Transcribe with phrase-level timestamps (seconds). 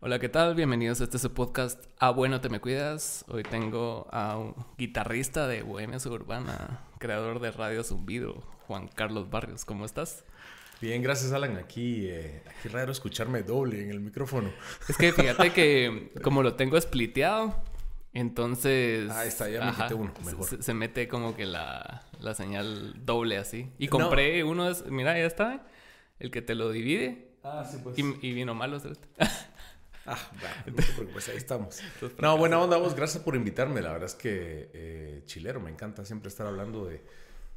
[0.00, 0.54] Hola, ¿qué tal?
[0.54, 3.24] Bienvenidos a este su podcast A Bueno Te Me Cuidas.
[3.28, 9.64] Hoy tengo a un guitarrista de Bohemia Suburbana, creador de Radio Zumbido, Juan Carlos Barrios.
[9.64, 10.24] ¿Cómo estás?
[10.82, 11.56] Bien, gracias Alan.
[11.56, 14.50] Aquí, eh, aquí raro escucharme doble en el micrófono.
[14.88, 17.56] Es que fíjate que como lo tengo spliteado,
[18.12, 19.10] entonces...
[19.10, 20.46] Ah, está, ya me quité uno, mejor.
[20.46, 23.70] Se, se, mete como que la, la, señal doble así.
[23.78, 24.50] Y compré no.
[24.50, 25.66] uno, mira, ya está,
[26.18, 27.30] el que te lo divide.
[27.42, 27.98] Ah, sí, pues.
[27.98, 29.00] Y, y vino malo, ¿sabes?
[30.06, 31.80] Ah, bueno, no preocupes, ahí estamos.
[32.20, 33.80] No, buena onda vos, gracias por invitarme.
[33.80, 37.02] La verdad es que eh, chilero, me encanta siempre estar hablando de,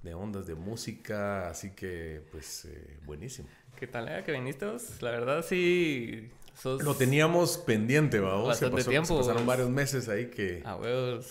[0.04, 3.50] de ondas de música, así que pues eh, buenísimo.
[3.76, 5.02] ¿Qué tal eh, que viniste vos?
[5.02, 6.30] La verdad sí...
[6.58, 8.58] Sos Lo teníamos pendiente, vamos.
[8.58, 9.46] Se pasó, tiempo, se pasaron vos.
[9.48, 10.78] varios meses ahí que, Ah,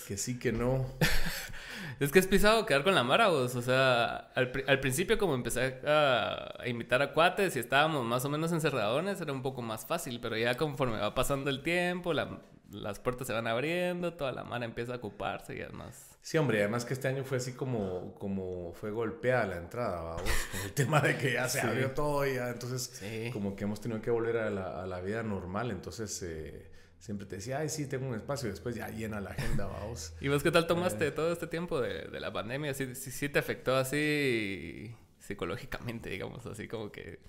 [0.07, 0.85] que sí, que no.
[1.99, 3.55] Es que es pisado quedar con la Mara, vos.
[3.55, 8.05] O sea, al, pri- al principio como empecé a, a invitar a cuates y estábamos
[8.05, 10.19] más o menos encerradones, era un poco más fácil.
[10.21, 12.39] Pero ya conforme va pasando el tiempo, la-
[12.71, 16.06] las puertas se van abriendo, toda la Mara empieza a ocuparse y es más...
[16.27, 20.29] Sí, hombre, además que este año fue así como, como fue golpeada la entrada, vamos.
[20.51, 21.65] Con el tema de que ya se Sí.
[21.67, 23.29] abrió todo y ya, entonces Sí.
[23.31, 26.69] como que hemos tenido que volver a la, a la vida normal, entonces eh,
[26.99, 30.11] siempre te decía, ay, sí, tengo un espacio, y después ya llena la agenda, vamos.
[30.19, 32.73] ¿Y vos qué tal tomaste todo este tiempo de, de la pandemia?
[32.73, 37.19] ¿Sí, sí, sí te afectó así psicológicamente, digamos, así como que...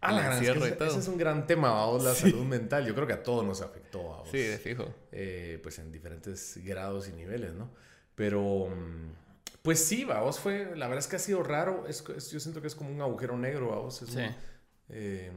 [0.00, 0.88] Ah, el la gran- es que encierro y ese, todo.
[0.88, 2.84] ese es un gran tema, vamos, la salud mental.
[2.84, 4.28] Yo creo que a todos nos afectó, vamos.
[4.32, 4.92] Sí, de fijo.
[5.12, 7.70] eh, pues en diferentes grados y niveles, ¿no?
[8.14, 8.68] Pero,
[9.62, 12.60] pues sí, vamos, fue, la verdad es que ha sido raro, es, es- yo siento
[12.60, 14.02] que es como un agujero negro, vamos.
[14.02, 14.18] Es Sí.
[14.18, 14.34] un-
[14.90, 15.32] eh,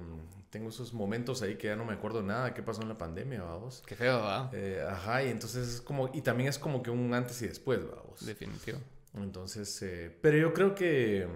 [0.50, 3.42] tengo esos momentos ahí que ya no me acuerdo nada, qué pasó en la pandemia,
[3.44, 3.84] vamos.
[3.86, 4.50] Qué feo, ¿va?
[4.53, 7.80] Eh, ajá, y entonces es como, y también es como que un antes y después,
[7.90, 8.26] vamos.
[8.26, 8.80] Definitivo.
[9.14, 11.28] Entonces, eh, pero yo creo que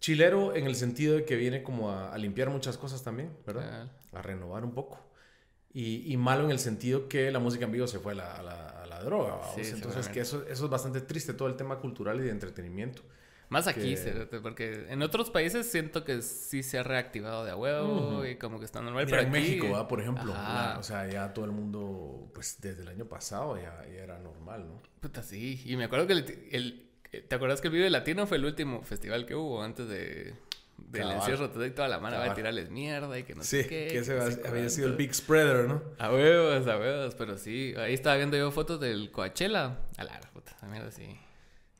[0.00, 3.90] chilero en el sentido de que viene como a, a limpiar muchas cosas también, ¿verdad?
[4.12, 5.00] A renovar un poco.
[5.72, 8.34] Y, y malo en el sentido que la música en vivo se fue a la,
[8.36, 9.40] a la, la droga.
[9.54, 13.02] Sí, Entonces, que eso, eso es bastante triste, todo el tema cultural y de entretenimiento.
[13.48, 17.56] Más aquí, que- porque en otros países siento que sí se ha reactivado de a
[17.56, 19.04] huevo y como que está normal.
[19.04, 19.88] Mira, pero en aquí- México, ¿verdad?
[19.88, 20.32] por ejemplo,
[20.78, 24.66] o sea, ya todo el mundo, pues desde el año pasado ya, ya era normal,
[24.68, 24.82] ¿no?
[25.00, 25.60] Puta, sí.
[25.66, 26.88] Y me acuerdo que el, el-
[27.28, 30.32] ¿Te acuerdas que el Vive Latino fue el último festival que hubo antes de,
[30.88, 31.16] del Cabal.
[31.18, 31.44] encierro?
[31.46, 33.88] Entonces toda la mano va a tirarles mierda y que no Sí, sé qué.
[33.90, 34.96] que ese no había- sé había sido el.
[34.96, 35.82] Big Spreader, ¿no?
[35.98, 37.74] A huevos, a huevos, pero sí.
[37.78, 39.78] Ahí estaba viendo yo fotos del Coachella.
[39.96, 41.16] A la puta, mierda sí.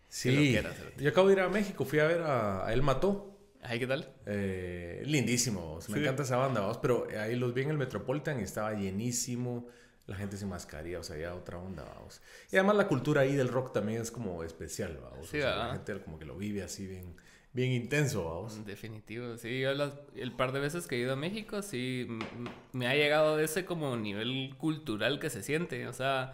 [0.08, 1.02] Sí, lo quieras, cerote.
[1.02, 3.28] yo acabo de ir a México, fui a ver a, a Él Mató.
[3.62, 4.12] Ay, ¿qué tal?
[4.26, 6.00] Eh, lindísimo, me Sí.
[6.00, 9.68] encanta esa banda, vamos, pero ahí los vi en el Metropolitan y estaba llenísimo,
[10.06, 12.20] la gente sin mascarilla, o sea, ya otra onda, vamos.
[12.50, 15.28] Y además la cultura ahí del rock también es como especial, vamos.
[15.28, 17.14] Sí, o sea, la gente como que lo vive así bien,
[17.52, 18.64] bien intenso, vamos.
[18.64, 19.60] Definitivo, sí.
[19.60, 22.06] Yo las- el par de veces que he ido a México, sí,
[22.72, 25.86] me ha llegado ese como nivel cultural que se siente.
[25.88, 26.32] O sea,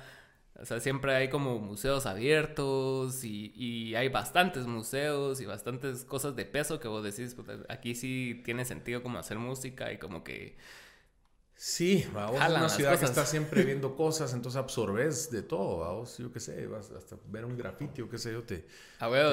[0.61, 6.37] o sea siempre hay como museos abiertos y, y hay bastantes museos y bastantes cosas
[6.37, 10.25] de peso que vos decís, "Puta, aquí sí tiene sentido como hacer música y como
[10.25, 10.57] que...
[11.61, 15.43] Sí, vamos, es Jalan una las ciudad que está siempre viendo cosas, entonces absorbes de
[15.43, 18.65] todo, vamos, yo qué sé, vas hasta ver un grafiti o qué sé yo, te,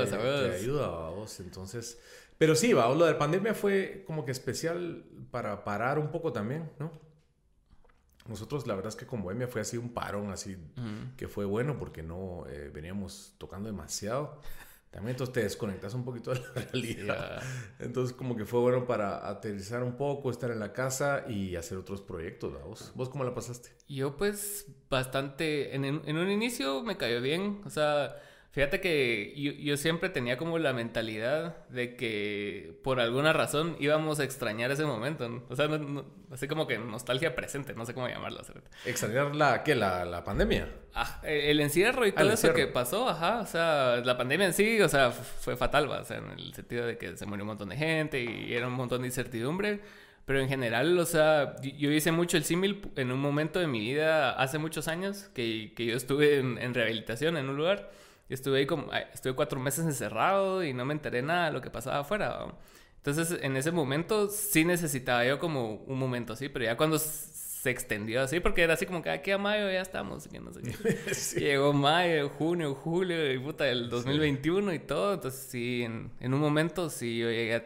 [0.06, 0.20] te, a
[0.50, 1.40] te ayuda, vamos.
[1.40, 2.00] Entonces,
[2.40, 6.34] pero sí, vamos, lo de la pandemia fue como que especial para parar un poco
[6.34, 6.92] también, ¿no?
[8.28, 10.58] Nosotros, la verdad es que con Bohemia fue así un parón, así
[11.18, 14.42] que fue bueno porque no eh, veníamos tocando demasiado.
[14.96, 17.42] También entonces te desconectas un poquito de la realidad.
[17.42, 17.86] Ya.
[17.86, 21.78] Entonces como que fue bueno para aterrizar un poco, estar en la casa y hacer
[21.78, 22.94] otros proyectos, ¿vos?
[22.96, 23.72] ¿Vos cómo la pasaste?
[23.90, 28.16] Yo pues bastante, en, en un inicio me cayó bien, o sea,
[28.56, 34.20] fíjate que yo, yo siempre tenía como la mentalidad de que por alguna razón íbamos
[34.20, 35.44] a extrañar ese momento, ¿no?
[35.50, 38.44] o sea, no- no- así como que nostalgia presente, no sé cómo llamarlo.
[38.44, 38.64] ¿sabes?
[38.86, 39.76] ¿Extrañar la, qué?
[39.76, 40.68] La, la pandemia.
[40.94, 44.54] Ah, el encierro y todo el eso que pasó, ajá, o sea, la pandemia en
[44.54, 46.00] sí, o sea, fue fatal, ¿va?
[46.00, 48.68] o sea, en el sentido de que se murió un montón de gente y era
[48.68, 49.82] un montón de incertidumbre,
[50.26, 53.68] pero en general, o sea, yo, yo hice mucho el símil en un momento de
[53.68, 57.92] mi vida hace muchos años que, que yo estuve en, en rehabilitación en un lugar,
[58.30, 61.62] y estuve ahí como, estuve cuatro meses encerrado y no me enteré nada de lo
[61.62, 62.58] que pasaba afuera, ¿va?
[62.98, 67.70] Entonces, en ese momento sí necesitaba yo como un momento así, pero ya cuando se
[67.70, 70.62] extendió así, porque era así como que aquí a mayo ya estamos, que no sé
[70.64, 70.74] qué.
[71.14, 71.40] Sí.
[71.40, 75.14] Llegó mayo, junio, julio y puta el 2021 y todo.
[75.14, 77.64] Entonces sí, en, en un momento sí yo llegué a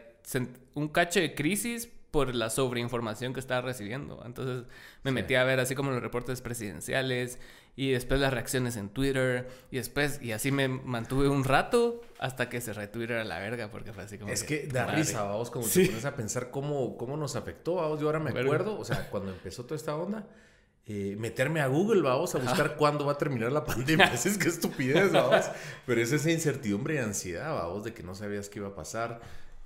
[0.74, 4.22] un cacho de crisis por la sobreinformación que estaba recibiendo.
[4.24, 4.66] Entonces
[5.04, 7.38] me metí a ver así como los reportes presidenciales
[7.76, 12.48] y después las reacciones en Twitter y después, y así me mantuve un rato hasta
[12.48, 14.32] que se Twitter a la verga porque fue así como...
[14.32, 18.00] Es que, da risa, vamos, como te pones a pensar cómo, cómo nos afectó, vamos,
[18.00, 20.26] yo ahora me acuerdo, o sea, cuando empezó toda esta onda.
[20.86, 24.12] Eh, meterme a Google, vamos a buscar cuándo va a terminar la pandemia.
[24.12, 25.46] es que estupidez, vamos.
[25.86, 29.20] Pero es esa incertidumbre y ansiedad, vamos, de que no sabías qué iba a pasar.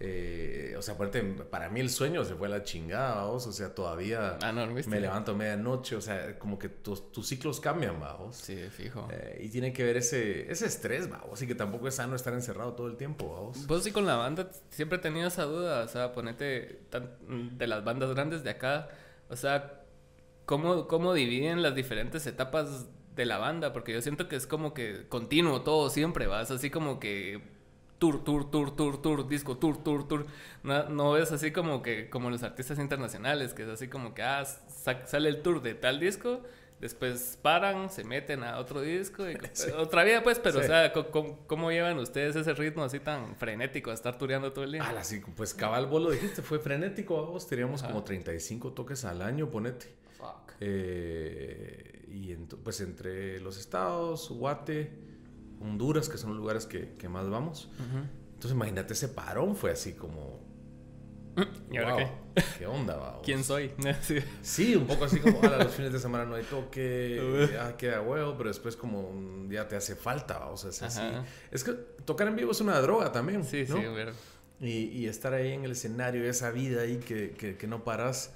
[0.06, 3.46] Eh, o sea, aparte, para mí el sueño se fue a la chingada, vamos.
[3.46, 5.96] O sea, todavía ah, me levanto a medianoche.
[5.96, 8.36] O sea, como que tus, ciclos cambian, vamos.
[8.36, 9.08] Sí, fijo.
[9.10, 11.40] Eh, y tiene que ver ese, ese estrés, vamos.
[11.40, 13.66] Y que tampoco es sano estar encerrado todo el tiempo, vamos.
[13.66, 15.84] Vos sí con la banda siempre he tenido esa duda.
[15.84, 18.90] O sea, ponete de las bandas grandes de acá.
[19.30, 19.84] O sea,
[20.44, 23.72] ¿cómo, cómo dividen las diferentes etapas de la banda?
[23.72, 26.50] Porque yo siento que es como que continuo todo siempre, vas.
[26.50, 27.53] Así como que
[28.04, 30.26] tour, tour, tour, tour, tour, disco, tour, tour, tour.
[30.62, 34.22] No, no es así como que, como los artistas internacionales, que es así como que,
[34.22, 34.44] ah,
[35.06, 36.42] sale el tour de tal disco,
[36.80, 39.38] después paran, se meten a otro disco, y,
[39.78, 43.94] otra vida pues, pero o sea, ¿cómo, llevan ustedes ese ritmo así tan frenético a
[43.94, 44.84] estar tureando todo el día?
[44.84, 49.22] Ah, sí, pues cabal, vos lo dijiste, fue frenético, vos teníamos como 35 toques al
[49.22, 49.86] año, ponete.
[50.18, 50.52] Fuck.
[50.60, 55.13] Eh, y pues entre los estados, Guate
[55.60, 57.70] Honduras, que son los lugares que, que más vamos.
[58.34, 60.40] Entonces, imagínate ese parón, fue así como.
[61.70, 62.42] ¿Y ahora qué?
[62.58, 63.20] ¿Qué onda, va?
[63.22, 63.72] ¿Quién soy?
[64.42, 64.74] sí.
[64.76, 68.34] un poco así como, ahora los fines de semana no hay toque, ya queda huevo,
[68.36, 71.02] pero después como ya te hace falta, o sea, es así.
[71.50, 73.76] Es que tocar en vivo es una droga también, Sí, ¿no?
[73.76, 73.84] sí,
[74.60, 78.32] y, y, estar ahí en el escenario, esa vida ahí que, que, que no paras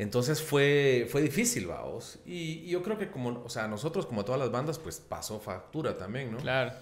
[0.00, 2.18] entonces fue, fue difícil, vamos.
[2.24, 5.98] Y, yo creo que como, o sea, nosotros como todas las bandas, pues pasó factura
[5.98, 6.38] también, ¿no?
[6.38, 6.72] Claro.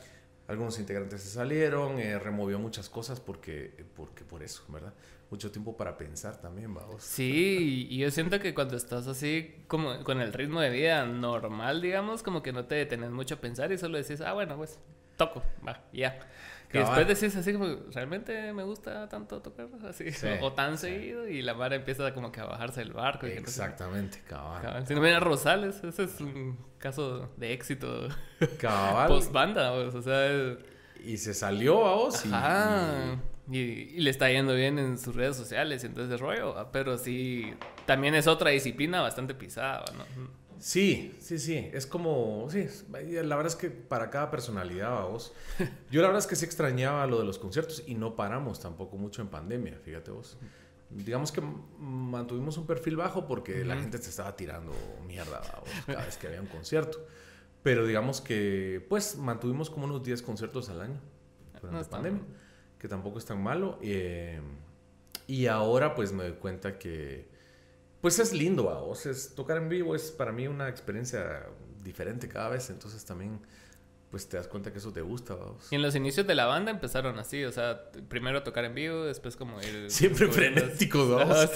[0.46, 4.94] Algunos integrantes se salieron, eh, removió muchas cosas porque, porque por eso, ¿verdad?
[5.30, 7.02] Mucho tiempo para pensar también, vamos.
[7.02, 11.82] Sí, y yo siento que cuando estás así como con el ritmo de vida normal,
[11.82, 14.78] digamos, como que no te detenes mucho a pensar y solo decís, ah, bueno, pues
[15.16, 16.20] toco, va, ya.
[16.72, 20.04] Y después decís así como, realmente me gusta tanto tocar así,
[20.42, 23.26] o, tan seguido, y la mar empieza como que a bajarse del barco.
[23.26, 24.86] Exactamente, cabal.
[24.86, 28.08] Si no viene Rosales, ese es un caso de éxito.
[28.58, 29.08] Cabal.
[29.08, 30.58] Post banda, o sea.
[31.04, 32.24] Y se salió a vos
[33.50, 34.00] y, y...
[34.00, 37.54] le está yendo bien en sus redes sociales y entonces rollo, pero sí,
[37.86, 40.04] también es otra disciplina bastante pisada, ¿no?
[40.58, 41.70] Sí, sí, sí.
[41.72, 45.32] Es como, sí, la verdad es que para cada personalidad, vos.
[45.90, 48.96] Yo la verdad es que sí extrañaba lo de los conciertos y no paramos tampoco
[48.96, 50.36] mucho en pandemia, fíjate vos.
[50.90, 51.42] Digamos que
[51.78, 54.72] mantuvimos un perfil bajo porque la gente se estaba tirando
[55.06, 55.42] mierda
[55.86, 57.06] cada vez que había un concierto.
[57.62, 61.00] Pero digamos que, pues, mantuvimos como unos 10 conciertos al año
[61.60, 62.22] durante la pandemia,
[62.78, 63.78] que tampoco es tan malo.
[63.82, 64.40] Eh,
[65.26, 67.27] y ahora, pues, me doy cuenta que
[68.00, 69.06] pues es lindo, a vos.
[69.06, 71.46] Es, tocar en vivo es para mí una experiencia
[71.82, 73.40] diferente cada vez, entonces también
[74.10, 75.70] pues te das cuenta que eso te gusta, vamos.
[75.70, 79.04] Y en los inicios de la banda empezaron así, o sea, primero tocar en vivo,
[79.04, 79.86] después como ir...
[79.90, 81.50] Siempre frenéticos, vamos.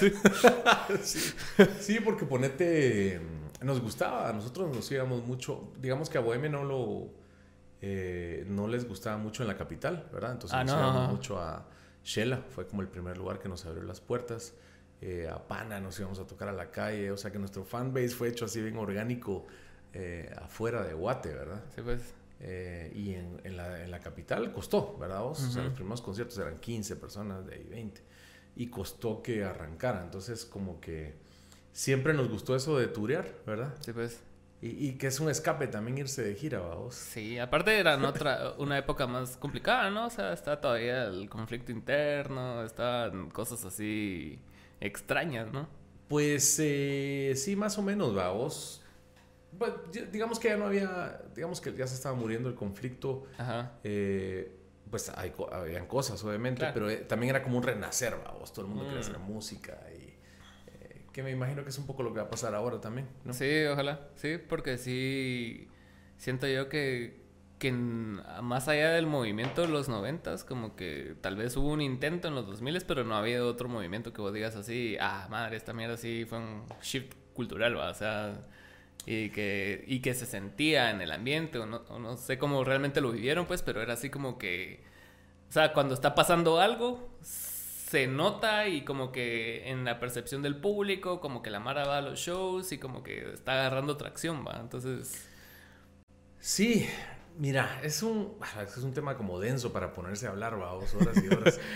[1.02, 1.32] ¿sí?
[1.80, 2.00] sí.
[2.00, 3.20] porque ponete...
[3.62, 7.22] Nos gustaba, a nosotros nos íbamos mucho, digamos que a Bohemia no lo...
[7.80, 10.32] Eh, no les gustaba mucho en la capital, ¿verdad?
[10.32, 11.66] Entonces ah, nos íbamos mucho a
[12.04, 14.54] Shela, fue como el primer lugar que nos abrió las puertas.
[15.04, 18.10] Eh, a Pana nos íbamos a tocar a la calle, o sea que nuestro fanbase
[18.10, 19.44] fue hecho así bien orgánico
[19.92, 21.60] eh, afuera de Guate, ¿verdad?
[21.74, 22.14] Sí, pues.
[22.38, 25.24] Eh, y en, en, la, en, la, capital costó, ¿verdad?
[25.24, 28.00] O sea, los primeros conciertos eran 15 personas, de ahí 20.
[28.54, 30.04] Y costó que arrancara.
[30.04, 31.14] Entonces, como que
[31.72, 33.74] siempre nos gustó eso de turear, ¿verdad?
[33.80, 34.20] Sí, pues.
[34.60, 36.94] Y, y, que es un escape también irse de gira, vamos.
[36.94, 40.06] Sí, aparte era otra, una época más complicada, ¿no?
[40.06, 44.40] O sea, está todavía el conflicto interno, estaban cosas así
[44.82, 45.68] extrañas, ¿no?
[46.08, 48.84] Pues eh, sí, más o menos, vamos.
[50.10, 53.24] Digamos que ya no había, digamos que ya se estaba muriendo el conflicto.
[53.38, 53.72] Ajá.
[53.84, 54.58] Eh,
[54.90, 58.52] pues hay, habían cosas, obviamente, pero eh, también era como un renacer, vamos.
[58.52, 59.22] Todo el mundo quería hacer mm.
[59.22, 60.12] música y
[61.12, 63.34] que me imagino que es un poco lo que va a pasar ahora también, ¿no?
[63.34, 65.68] Sí, ojalá, sí, porque sí
[66.16, 67.21] siento yo que
[67.62, 72.26] que más allá del movimiento de los noventas, como que tal vez hubo un intento
[72.26, 75.72] en los 2000, pero no había otro movimiento que vos digas así, ah, madre, esta
[75.72, 77.90] mierda sí fue un shift cultural, ¿va?
[77.90, 78.34] o sea,
[79.06, 83.00] y que, y que se sentía en el ambiente, o no, no sé cómo realmente
[83.00, 84.82] lo vivieron, pues, pero era así como que,
[85.48, 90.56] o sea, cuando está pasando algo, se nota y como que en la percepción del
[90.56, 94.44] público, como que la Mara va a los shows y como que está agarrando tracción,
[94.44, 94.58] ¿va?
[94.60, 95.28] Entonces...
[96.40, 96.88] Sí,
[97.38, 101.34] Mira, es un, es un tema como denso para ponerse a hablar, vamos, horas y
[101.34, 101.58] horas.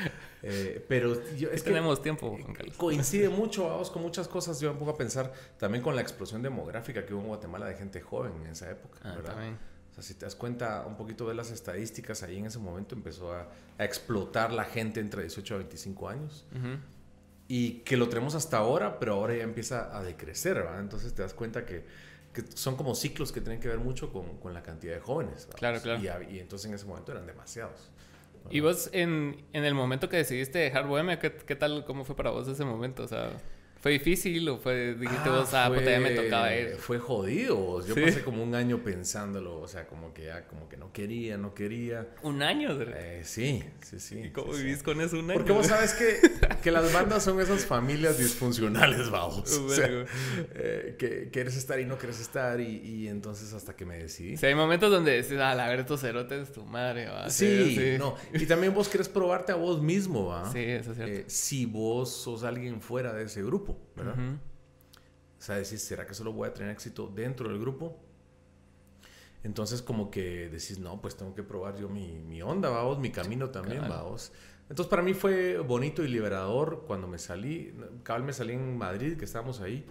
[0.48, 2.38] Eh, pero yo, es que tenemos tiempo,
[2.76, 4.60] Coincide mucho, vamos, con muchas cosas.
[4.60, 7.74] Yo me pongo a pensar también con la explosión demográfica que hubo en Guatemala de
[7.74, 9.16] gente joven en esa época, ah,
[9.90, 12.94] O sea, si te das cuenta un poquito de las estadísticas, ahí en ese momento
[12.94, 13.48] empezó a,
[13.78, 16.46] explotar la gente entre 18 a 25 años.
[17.48, 20.78] Y que lo tenemos hasta ahora, pero ahora ya empieza a decrecer, ¿verdad?
[20.78, 21.84] Entonces te das cuenta que,
[22.36, 25.48] que son como ciclos que tienen que ver mucho con, con la cantidad de jóvenes.
[25.56, 26.02] Claro, claro.
[26.22, 27.90] Y, y, entonces en ese momento eran demasiados.
[28.50, 32.14] ¿Y vos en, en, el momento que decidiste dejar Bohemia, ¿qué, qué tal, cómo fue
[32.14, 33.04] para vos ese momento?
[33.04, 33.32] O sea...
[33.86, 36.74] ¿Fue difícil o fue, dijiste ah, vos, ah, fue, ya me tocaba ir?
[36.74, 37.86] Fue jodido.
[37.86, 41.38] Yo pasé como un año pensándolo, o sea, como que ya, como que no quería,
[41.38, 42.08] no quería.
[42.24, 42.76] ¿Un año?
[42.80, 44.18] Eh, sí, sí, sí.
[44.24, 45.38] ¿Y cómo vivís con eso un año?
[45.38, 46.18] Porque vos sabes que,
[46.64, 49.56] que las bandas son esas familias disfuncionales, vamos.
[49.66, 49.88] O sea,
[50.54, 54.36] eh, que quieres estar y no quieres estar y, y, entonces hasta que me decidí.
[54.36, 57.30] Sí, hay momentos donde decís, ah, la ver, estos cerotes, tu madre, va.
[57.30, 58.16] Sí, sí, no.
[58.32, 60.50] Y también vos querés probarte a vos mismo, va.
[60.50, 61.14] Sí, eso es cierto.
[61.14, 63.75] Eh, si vos sos alguien fuera de ese grupo.
[63.96, 64.16] ¿Verdad?
[65.38, 67.98] O sea, decís, ¿será que solo voy a tener éxito dentro del grupo?
[69.44, 73.10] Entonces como que decís, no, pues tengo que probar yo mi, mi onda, vamos, mi
[73.10, 74.32] camino también, vamos.
[74.68, 79.16] Entonces para mí fue bonito y liberador cuando me salí, cabal me salí en Madrid,
[79.16, 79.86] que estábamos ahí,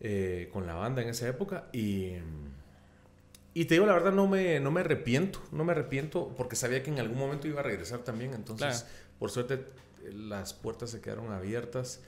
[0.00, 2.14] eh, con la banda en esa época, y,
[3.52, 6.82] y te digo, la verdad, no me, no me arrepiento, no me arrepiento, porque sabía
[6.82, 8.86] que en algún momento iba a regresar también, entonces,
[9.20, 9.64] por suerte,
[10.12, 12.02] las puertas se quedaron abiertas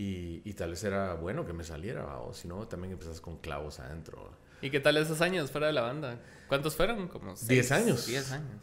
[0.00, 3.80] y, tal vez era bueno que me saliera, o si no, también empezás con clavos
[3.80, 4.30] adentro.
[4.62, 6.20] ¿Y qué tal esos años fuera de la banda?
[6.46, 7.08] ¿Cuántos fueron?
[7.08, 8.06] Como 10 años.
[8.06, 8.62] 10 años.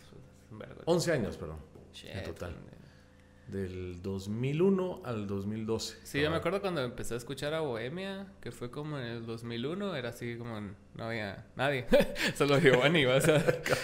[0.85, 1.57] 11 años, perdón.
[2.05, 2.55] en total.
[3.47, 5.97] Del 2001 al 2012.
[6.03, 9.25] Sí, yo me acuerdo cuando empecé a escuchar a Bohemia, que fue como en el
[9.25, 11.85] 2001, era así como no había nadie,
[12.35, 13.43] solo Giovanni, o sea.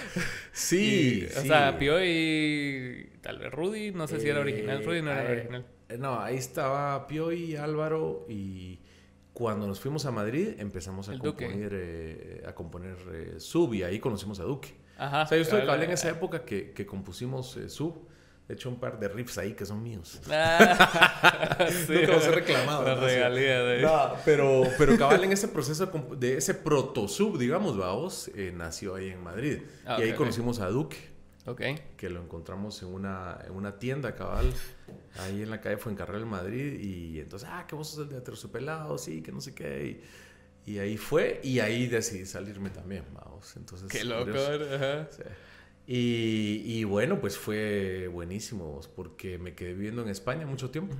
[0.53, 5.11] sí, O sea, Pio y tal vez Rudy, no sé si era original, Rudy no
[5.11, 5.65] era eh, original.
[5.91, 8.79] Eh, no, ahí estaba Pio y Álvaro y
[9.33, 13.99] cuando nos fuimos a Madrid empezamos a componer, eh, a componer eh, Sub y ahí
[13.99, 14.73] conocimos a Duque.
[14.97, 18.07] Ajá, o sea, yo estuve claro, en esa época que, que compusimos Sub.
[18.47, 20.19] De hecho, un par de riffs ahí que son míos.
[20.29, 22.83] Ah, sí, Nunca los he reclamado.
[22.83, 25.85] La regalía de no, pero, pero cabal en ese proceso
[26.17, 29.59] de ese proto-sub, digamos, vamos, nació ahí en Madrid.
[29.85, 30.97] Ah, y ahí conocimos a Duque.
[31.45, 31.61] Ok.
[31.97, 34.53] Que lo encontramos en una, en una tienda, cabal,
[35.19, 36.79] ahí en la calle Fuencarral, Madrid.
[36.79, 40.01] Y entonces, ah, que vos sos el de Aterciopelado, sí, que no sé qué.
[40.65, 43.55] Y, ahí fue, y ahí decidí salirme también, vamos.
[43.55, 45.09] Entonces, qué loco, ajá.
[45.87, 50.95] Y, y, bueno, pues fue buenísimo, porque me quedé viviendo en España mucho tiempo.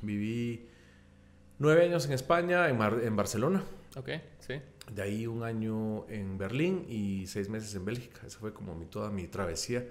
[0.00, 0.68] Viví
[1.58, 3.64] nueve años en España, en, en Barcelona.
[3.96, 4.54] Ok, sí.
[4.90, 8.20] De ahí un año en Berlín y seis meses en Bélgica.
[8.26, 9.84] Esa fue como mi, toda mi travesía.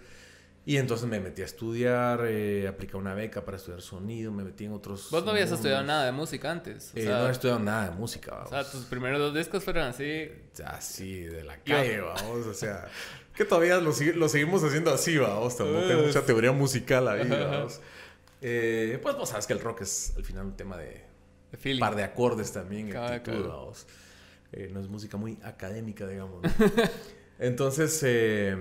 [0.67, 4.65] Y entonces me metí a estudiar, eh, apliqué una beca para estudiar sonido, me metí
[4.65, 5.11] en otros...
[5.11, 6.91] ¿Vos no habías estudiado nada de música antes?
[6.95, 8.47] Eh, no he estudiado nada de música, vamos.
[8.47, 10.27] O sea, tus primeros dos discos fueron así...
[10.65, 12.87] Así, de la calle, vamos, o sea...
[13.35, 15.55] que todavía lo, lo, seguimos haciendo así, vamos.
[15.55, 17.79] Tampoco hay mucha teoría musical ahí, vamos.
[18.41, 21.05] Eh, pues vos sabes que el rock es al final un tema de...
[21.63, 23.85] Un par de acordes también, actitud, vamos.
[24.55, 26.41] Eh, no es música muy académica, digamos.
[27.39, 28.55] Entonces, eh,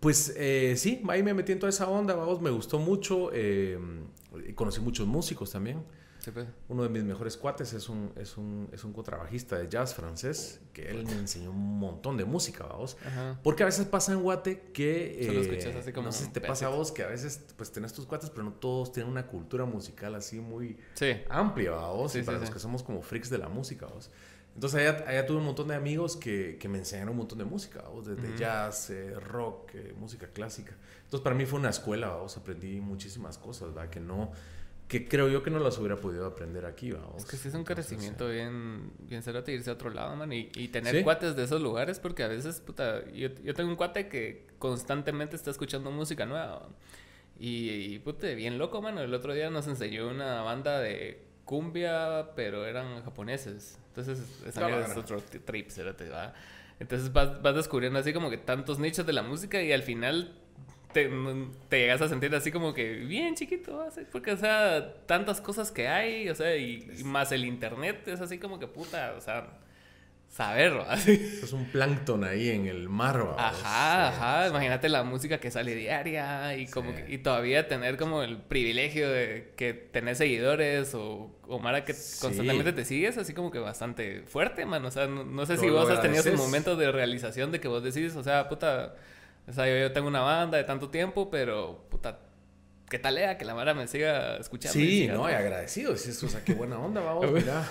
[0.00, 3.30] pues eh, sí, ahí me metí en toda esa onda, vamos, me gustó mucho.
[4.54, 5.84] conocí muchos músicos también.
[6.32, 6.46] Pues.
[6.68, 10.60] Uno de mis mejores cuates es un, es un, es un contrabajista de jazz francés,
[10.72, 12.96] que él me enseñó un montón de música, vamos.
[13.42, 15.22] Porque a veces pasa en Guate que...
[15.24, 16.06] Solo escuchas así como...
[16.06, 18.44] No sé si te pasa a vos, que a veces pues tenés tus cuates, pero
[18.44, 20.78] no todos tienen una cultura musical así muy
[21.30, 22.14] amplia, vamos.
[22.14, 24.10] y para los que somos como freaks de la música, vamos.
[24.54, 27.84] Entonces allá, tuve un montón de amigos que, que, me enseñaron un montón de música,
[28.04, 30.76] desde jazz, eh, rock, eh, música clásica.
[31.04, 33.90] Entonces para mí fue una escuela, vamos, aprendí muchísimas cosas, ¿verdad?
[33.90, 34.32] Que no,
[34.90, 37.18] que creo yo que no las hubiera podido aprender aquí, vamos.
[37.18, 40.50] Es que sí es un crecimiento bien, bien de irse a otro lado, man, y,
[40.54, 44.08] y tener cuates de esos lugares, porque a veces, puta, yo, yo, tengo un cuate
[44.08, 46.68] que constantemente está escuchando música nueva,
[47.38, 52.30] y, y puta, bien loco, mano, el otro día nos enseñó una banda de cumbia,
[52.36, 53.79] pero eran japoneses.
[53.90, 56.34] Entonces, esa es otro trip, ¿verdad?
[56.78, 60.32] Entonces vas, vas, descubriendo así como que tantos nichos de la música y al final
[60.92, 61.10] te,
[61.68, 65.88] te llegas a sentir así como que bien chiquito, porque, o sea, tantas cosas que
[65.88, 69.58] hay, o sea, y, y más el internet es así como que puta, o sea
[70.30, 70.86] saberlo.
[70.88, 71.12] Así.
[71.42, 73.34] Es un plancton ahí en el mar.
[73.36, 74.48] Ajá, ajá.
[74.48, 79.52] Imagínate la música que sale diaria y como y todavía tener como el privilegio de
[79.56, 84.64] que tenés seguidores o, o Mara que constantemente te sigues, así como que bastante fuerte,
[84.64, 84.84] man.
[84.84, 87.82] O sea, no, sé si vos has tenido ese momento de realización de que vos
[87.82, 88.94] decís, o sea, puta,
[89.48, 92.20] o sea, yo, yo tengo una banda de tanto tiempo, pero puta,
[92.88, 94.78] qué talea que la Mara me siga escuchando.
[94.78, 95.94] Sí, no, y agradecido.
[95.94, 97.66] Es, o sea, qué buena onda, vamos, mira.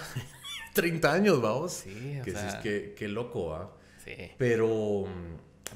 [0.81, 1.74] 30 años, vamos.
[1.74, 2.62] Sí, o que, sea...
[2.62, 3.75] es, que, loco, ¿ah?
[4.03, 4.13] Sí.
[4.38, 5.05] Pero,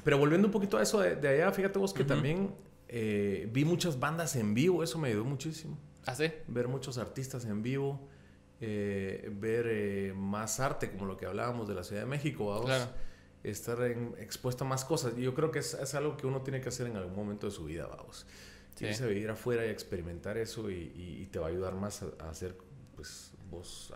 [0.02, 2.54] pero volviendo un poquito a eso de, allá, fíjate vos que también
[2.88, 5.78] eh, vi muchas bandas en vivo, eso me ayudó muchísimo.
[6.06, 6.30] ¿Ah, sí?
[6.48, 8.08] Ver muchos artistas en vivo,
[8.60, 12.66] eh, ver eh, más arte, como lo que hablábamos de la Ciudad de México, vamos.
[12.66, 12.90] Claro.
[13.42, 13.82] Estar
[14.18, 15.16] expuesto a más cosas.
[15.16, 17.52] Yo creo que es, es, algo que uno tiene que hacer en algún momento de
[17.52, 18.26] su vida, vamos.
[18.74, 18.86] Sí.
[18.86, 22.56] Irse a vivir afuera y experimentar eso y, te va a ayudar más a, hacer,
[22.96, 23.92] pues, vos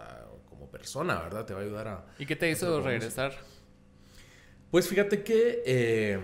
[0.48, 1.44] como persona, ¿verdad?
[1.44, 2.06] Te va a ayudar a...
[2.18, 3.32] ¿Y qué te hizo regresar?
[4.70, 5.62] Pues fíjate que...
[5.64, 6.20] Eh,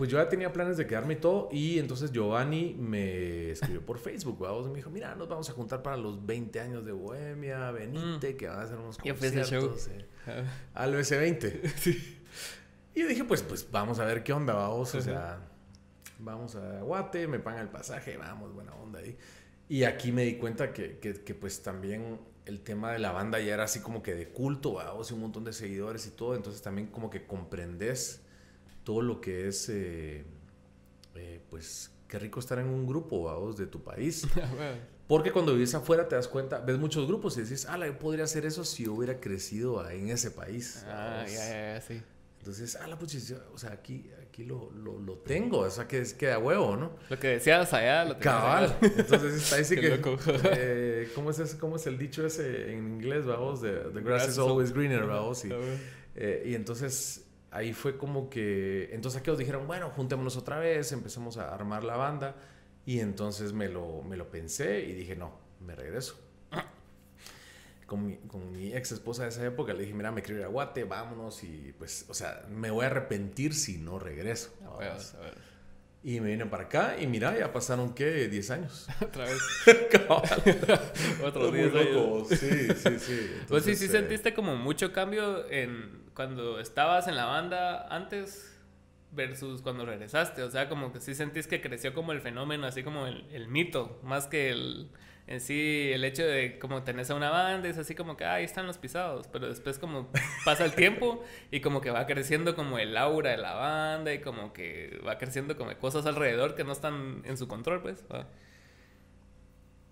[0.00, 1.50] pues yo ya tenía planes de quedarme y todo.
[1.52, 4.64] Y entonces Giovanni me escribió por Facebook, ¿verdad?
[4.64, 8.32] Y me dijo, mira, nos vamos a juntar para los 20 años de Bohemia, venite,
[8.32, 8.36] mm.
[8.38, 9.88] que van a hacer unos conciertos.
[9.88, 11.74] Eh, al BC20.
[11.76, 12.22] sí.
[12.94, 14.94] Y yo dije, pues, pues vamos a ver qué onda, vamos.
[14.94, 15.38] O sea,
[16.18, 19.18] vamos a Guate, me pagan el pasaje, vamos, buena onda ahí.
[19.68, 22.18] Y aquí me di cuenta que, que, pues también
[22.50, 25.20] el tema de la banda ya era así como que de culto, vamos, y un
[25.20, 26.34] montón de seguidores y todo.
[26.34, 28.20] Entonces también como que comprendes
[28.84, 30.24] todo lo que es, eh,
[31.14, 34.26] eh, pues, qué rico estar en un grupo, vamos, de tu país.
[35.06, 38.24] Porque cuando vives afuera te das cuenta, ves muchos grupos y dices, ah, yo podría
[38.24, 40.84] hacer eso si yo hubiera crecido en ese país.
[40.86, 42.02] Ah, ya, ya, sí.
[42.38, 43.18] Entonces, ah, la pucha,
[43.52, 46.92] o sea, aquí, aquí lo, lo, lo, tengo, o sea, que queda huevo, ¿no?
[47.10, 48.78] Lo que decías allá, lo Cabal.
[48.80, 50.00] Entonces, está ahí sí que...
[50.56, 53.60] Eh, ¿cómo, es ¿Cómo es el dicho ese en inglés, vamos?
[53.60, 55.44] The, the grass, is always greener, vamos.
[55.44, 55.50] Y,
[56.14, 58.88] eh, y entonces, ahí fue como que...
[58.92, 62.36] Entonces, aquellos dijeron, bueno, juntémonos otra vez, empezamos a armar la banda.
[62.86, 66.29] Y entonces me lo, me lo pensé y dije, no, me regreso
[67.90, 70.46] con mi, con mi, ex esposa de esa época, le dije, mira, me quiero ir
[70.46, 74.54] a Guate, vámonos y pues, o sea, me voy a arrepentir si no regreso.
[74.72, 75.34] A ver, a ver.
[76.04, 78.28] Y me vine para acá y mira, ya pasaron, ¿qué?
[78.28, 78.86] 10 años.
[79.00, 79.40] Otra vez.
[81.24, 82.28] Otros 10 años.
[82.28, 83.30] Sí, sí, sí.
[83.48, 88.56] pues sí, sí eh, sentiste como mucho cambio en cuando estabas en la banda antes
[89.10, 90.44] versus cuando regresaste.
[90.44, 93.48] O sea, como que sí sentís que creció como el fenómeno, así como el, el
[93.48, 94.92] mito, más que el
[95.30, 98.44] en sí el hecho de como tenés a una banda es así como que ahí
[98.44, 100.10] están los pisados, pero después como
[100.44, 101.22] pasa el tiempo
[101.52, 105.18] y como que va creciendo como el aura de la banda y como que va
[105.18, 108.02] creciendo como cosas alrededor que no están en su control, pues.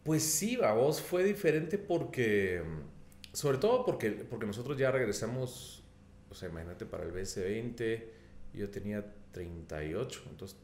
[0.03, 2.61] Pues sí, va, vos fue diferente porque,
[3.33, 5.85] sobre todo porque, porque nosotros ya regresamos,
[6.31, 8.05] o sea, imagínate para el BS20,
[8.55, 10.59] yo tenía 38, entonces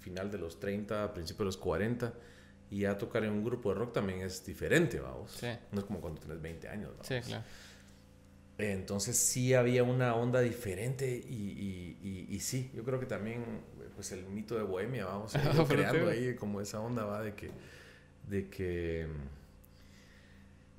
[0.00, 2.12] final de los 30, principio de los 40
[2.70, 5.32] y ya tocar en un grupo de rock también es diferente, vamos.
[5.32, 5.48] Sí.
[5.72, 7.06] No es como cuando tienes 20 años, vamos.
[7.06, 7.44] Sí, claro.
[8.58, 13.62] Entonces sí había una onda diferente y, y, y, sí, yo creo que también
[13.94, 15.32] pues el mito de Bohemia, vamos,
[15.68, 17.50] creando ahí como esa onda va de que,
[18.28, 19.06] de que...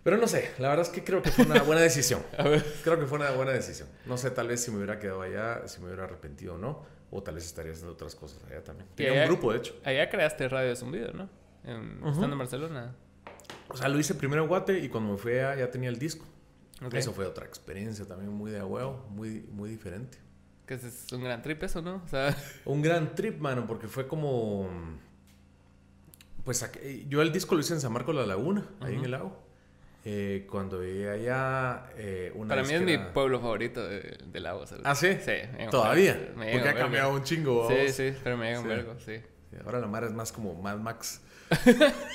[0.04, 2.24] Pero no sé, la verdad es que creo que fue una buena decisión.
[2.84, 3.88] creo que fue una buena decisión.
[4.06, 6.86] No sé, tal vez si me hubiera quedado allá, si me hubiera arrepentido o no,
[7.12, 8.88] o tal vez estaría haciendo otras cosas allá también.
[8.96, 9.76] Tenía un grupo, de hecho.
[9.84, 11.41] Allá creaste Radio de Zumbido, ¿no?
[11.64, 12.96] Estando en Barcelona.
[13.70, 16.00] O sea, lo hice primero en Guate y cuando me fui allá ya tenía el
[16.00, 16.26] disco.
[16.92, 20.18] Eso fue otra experiencia también muy de huevo, muy, muy diferente.
[20.66, 22.02] Que es un gran trip eso, ¿no?
[22.04, 22.36] O sea...
[22.66, 24.70] Un gran trip, mano, porque fue como...
[26.44, 26.68] Pues
[27.08, 29.38] yo el disco lo hice en San Marcos La Laguna, ahí en el lago.
[30.04, 34.66] Eh, cuando llegué allá, eh, una Para mí es mi pueblo favorito de, del lago.
[34.84, 35.18] ¿Ah, sí?
[35.24, 35.34] Sí.
[35.70, 36.32] ¿Todavía?
[36.34, 37.70] Porque ha cambiado un chingo.
[37.70, 39.22] Sí, sí, pero me llega un vergo, sí.
[39.64, 41.22] Ahora la mar es más como Mad Max.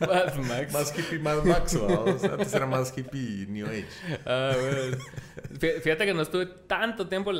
[0.00, 0.72] Mad Max.
[0.72, 3.86] más hippie Mad Max, Antes era más hippie New Age.
[4.24, 4.96] Ah, bueno.
[5.58, 7.32] Fíjate que no estuve tanto tiempo,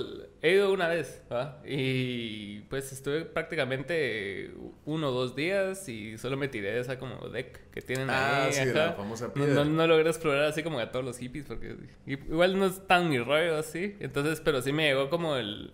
[0.43, 1.23] he ido una vez,
[1.65, 4.53] Y pues estuve prácticamente
[4.85, 8.45] uno o dos días y solo me tiré de esa como deck que tienen ah,
[8.45, 8.53] ahí.
[8.53, 9.65] Sí, la famosa piedra.
[9.65, 13.19] No, logré explorar así como a todos los hippies porque igual no es tan mi
[13.19, 13.97] rollo así.
[14.01, 15.73] Entonces, pero sí me llegó como el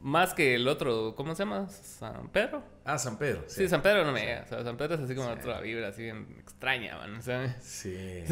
[0.00, 1.68] más que el otro, ¿cómo se llama?
[1.68, 2.62] ¿San Pedro?
[2.84, 3.44] Ah, San Pedro.
[3.48, 4.42] Sí, San Pedro no me llega.
[4.44, 7.20] O sea, San Pedro es así como otra vibra, así bien extraña, man.
[7.60, 8.24] Sí.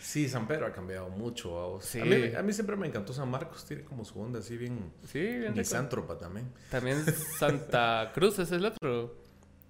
[0.00, 0.28] sí.
[0.28, 1.78] San Pedro ha cambiado mucho.
[1.82, 2.00] Sí.
[2.00, 3.64] A, mí, a mí siempre me encantó San Marcos.
[3.66, 4.92] Tiene como su onda así bien...
[5.04, 6.50] Sí, bien Misántropa también.
[6.70, 9.14] También Santa Cruz, ese es el otro.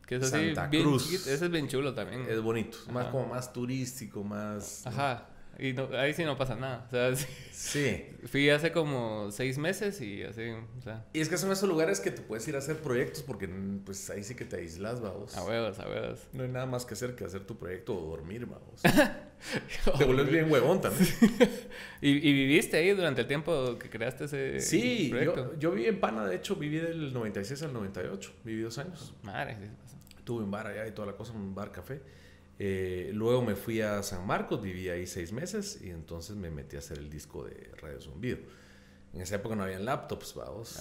[0.06, 1.26] Que es así Santa Cruz.
[1.26, 2.26] Ese es bien chulo también.
[2.28, 2.78] Es bonito.
[2.92, 4.86] Más como más turístico, más...
[4.86, 5.31] Ajá.
[5.58, 6.84] Y ahí sí no pasa nada.
[6.86, 7.14] O sea,
[7.52, 8.06] sí.
[8.26, 11.04] Fui hace como seis meses y así, o sea.
[11.12, 13.48] Y es que son esos lugares que te puedes ir a hacer proyectos porque
[13.84, 15.36] pues ahí sí que te aislas, vamos.
[15.36, 16.20] A huevos, a huevos.
[16.32, 18.82] No hay nada más que hacer que hacer tu proyecto o dormir, vamos.
[19.98, 21.08] te vuelves bien huevón también.
[22.00, 25.52] ¿Y, viviste ahí durante el tiempo que creaste ese sí, proyecto?
[25.54, 28.32] Yo, yo viví en Pana, de hecho, viví del 96 al 98.
[28.44, 29.14] Viví dos años.
[29.22, 29.56] Madre,
[30.24, 32.00] Tuve un bar allá y toda la cosa, un bar café.
[32.58, 36.76] Eh, luego me fui a San Marcos, viví ahí seis meses y entonces me metí
[36.76, 38.38] a hacer el disco de Radio Zumbido.
[39.14, 40.78] En esa época no había laptops, vamos.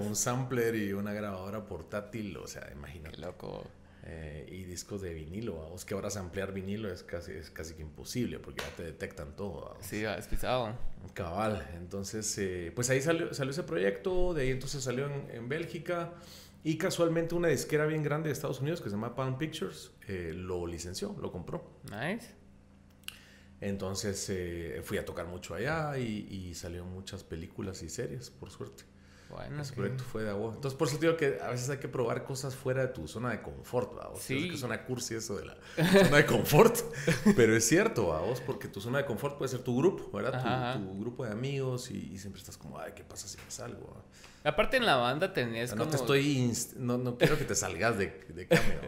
[0.00, 3.18] Un sampler y una grabadora portátil, o sea, imagínate.
[3.18, 3.64] loco.
[4.06, 7.80] Eh, y discos de vinilo, vamos, que ahora ampliar vinilo es casi, es casi que
[7.80, 9.62] imposible porque ya te detectan todo.
[9.62, 9.78] Vamos.
[9.80, 10.76] Sí, es pisado.
[11.14, 15.48] Cabal, entonces, eh, pues ahí salió, salió ese proyecto, de ahí entonces salió en, en,
[15.48, 16.12] Bélgica
[16.64, 20.32] y casualmente una disquera bien grande de Estados Unidos que se llama Palm Pictures eh,
[20.34, 21.78] lo licenció, lo compró.
[21.84, 22.34] Nice.
[23.60, 24.32] Entonces
[24.82, 28.84] fui a tocar mucho allá y, y salieron muchas películas y series, por suerte.
[29.34, 30.52] Bueno, Ese proyecto fue de agua.
[30.54, 33.30] Entonces, por eso digo que a veces hay que probar cosas fuera de tu zona
[33.30, 34.22] de confort, ¿vos?
[34.22, 34.46] Sí.
[34.46, 35.56] Es que suena cursi eso de la
[36.04, 36.76] zona de confort.
[37.36, 40.76] pero es cierto, vos, porque tu zona de confort puede ser tu grupo, ¿verdad?
[40.76, 44.04] Tu, grupo de amigos y, siempre estás como, ay, ¿qué pasa si pasa algo?
[44.44, 46.52] Aparte en la banda tenías no te estoy...
[46.76, 48.78] No, no, quiero que te salgas de, de cambio.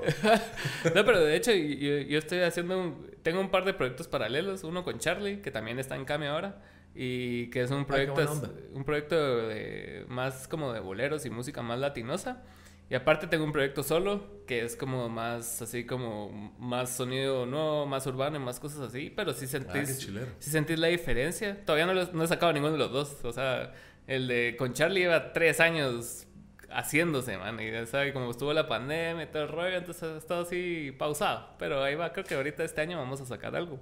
[0.94, 3.02] no, pero de hecho yo, yo estoy haciendo...
[3.22, 4.64] tengo un par de proyectos paralelos.
[4.64, 6.60] Uno con Charlie, que también está en Came ahora
[6.96, 11.60] y que es un ah, proyecto un proyecto de, más como de boleros y música
[11.60, 12.42] más latinosa
[12.88, 17.84] y aparte tengo un proyecto solo que es como más así como más sonido no
[17.84, 21.84] más urbano y más cosas así pero sí sentís ah, sí sentís la diferencia todavía
[21.84, 23.74] no, no he sacado ninguno de los dos o sea
[24.06, 26.26] el de con Charlie lleva tres años
[26.70, 27.58] haciéndose, man.
[27.60, 30.94] Y ya sabe, como estuvo la pandemia y todo el rollo, entonces ha estado así
[30.98, 31.50] pausado.
[31.58, 33.80] Pero ahí va, creo que ahorita este año vamos a sacar algo.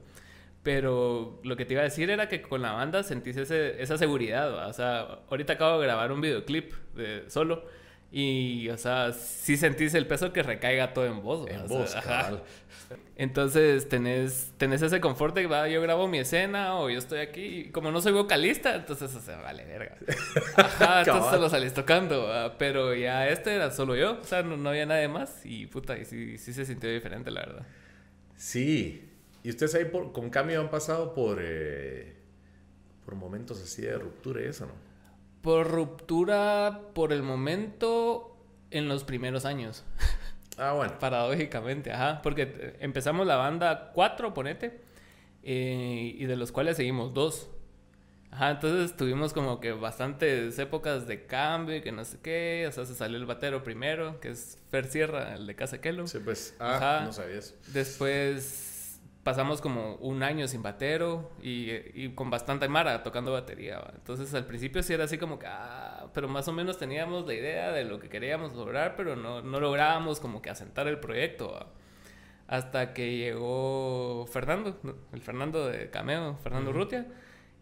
[0.62, 3.98] Pero lo que te iba a decir era que con la banda sentís ese, esa
[3.98, 4.68] seguridad.
[4.68, 7.64] O sea, ahorita acabo de grabar un videoclip de solo.
[8.16, 11.50] Y, o sea, sí sentís el peso que recaiga todo en vos.
[11.50, 11.96] En vos,
[13.16, 17.40] Entonces tenés, tenés ese confort de, va, yo grabo mi escena o yo estoy aquí.
[17.40, 19.96] Y como no soy vocalista, entonces, o sea, vale, verga.
[20.56, 22.54] Ajá, entonces lo salís tocando.
[22.56, 24.20] Pero ya este era solo yo.
[24.20, 25.44] O sea, no, había nadie más.
[25.44, 27.66] Y puta, y sí, sí se sintió diferente, la verdad.
[28.36, 29.10] Sí,
[29.42, 32.14] ¿Y ustedes ahí por, con cambio han pasado por, eh,
[33.04, 34.83] por momentos así de ruptura y eso, no?
[35.44, 38.34] Por ruptura, por el momento,
[38.70, 39.84] en los primeros años.
[40.56, 40.96] Ah, bueno.
[41.00, 42.22] Paradójicamente, ajá.
[42.22, 44.82] Porque empezamos la banda cuatro, ponete.
[45.42, 47.50] Eh, y de los cuales seguimos dos.
[48.30, 52.66] Ajá, entonces tuvimos como que bastantes épocas de cambio y que no sé qué.
[52.68, 56.06] O sea, se salió el batero primero, que es Fer Sierra, el de Casa Kelo.
[56.06, 56.54] Sí, pues.
[56.60, 57.56] Ah, no sabía eso.
[57.72, 58.63] Después
[59.24, 63.82] pasamos como un año sin batero y, y, con bastante mara tocando batería.
[63.94, 67.34] Entonces al principio sí era así como que, ah, pero más o menos teníamos la
[67.34, 71.66] idea de lo que queríamos lograr, pero no, no lográbamos como que asentar el proyecto.
[72.46, 74.78] Hasta que llegó Fernando,
[75.12, 77.06] el Fernando de Cameo, Fernando Rutia,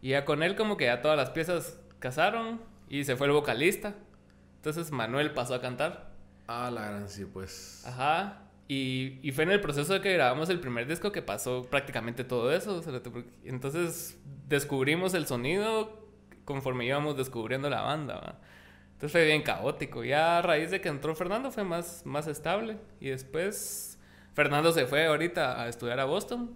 [0.01, 3.33] y ya con él como que ya todas las piezas casaron y se fue el
[3.33, 3.95] vocalista.
[4.57, 6.11] Entonces Manuel pasó a cantar.
[6.47, 7.85] Ah, la gran sí, pues.
[7.87, 8.42] Ajá.
[8.67, 12.51] Y, fue en el proceso de que grabamos el primer disco que pasó prácticamente todo
[12.51, 12.81] eso.
[13.43, 16.07] Entonces descubrimos el sonido
[16.45, 18.39] conforme íbamos descubriendo la banda.
[18.93, 20.03] Entonces fue bien caótico.
[20.03, 22.77] Ya a raíz de que entró Fernando fue más, más estable.
[22.99, 23.99] Y después
[24.33, 26.55] Fernando se fue ahorita a estudiar a Boston.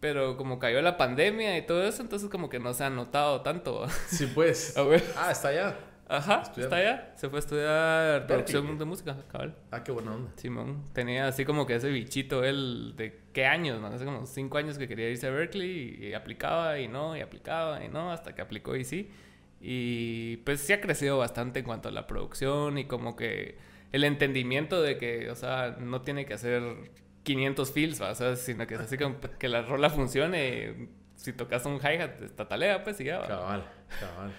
[0.00, 3.42] Pero como cayó la pandemia y todo eso, entonces como que no se ha notado
[3.42, 3.86] tanto.
[4.08, 4.74] Sí, pues.
[5.16, 5.76] ah, está allá.
[6.12, 7.12] Ajá, está allá.
[7.16, 9.56] Se fue a estudiar producción de música, cabal.
[9.70, 10.30] Ah, qué buena onda.
[10.36, 10.84] Simón.
[10.92, 13.86] Tenía así como que ese bichito él de qué años, ¿no?
[13.86, 17.82] Hace como cinco años que quería irse a Berkeley y, aplicaba y no, y aplicaba
[17.82, 19.10] y no, hasta que aplicó y sí.
[19.58, 23.56] Y pues sí ha crecido bastante en cuanto a la producción y como que
[23.90, 26.90] el entendimiento de que, o sea, no tiene que hacer
[27.22, 30.88] 500 fills, o sea, sino que es así como que la rola funcione.
[31.16, 33.22] Si tocas un hi-hat, talea, pues y ya.
[33.22, 33.64] Cabal,
[33.98, 34.32] cabal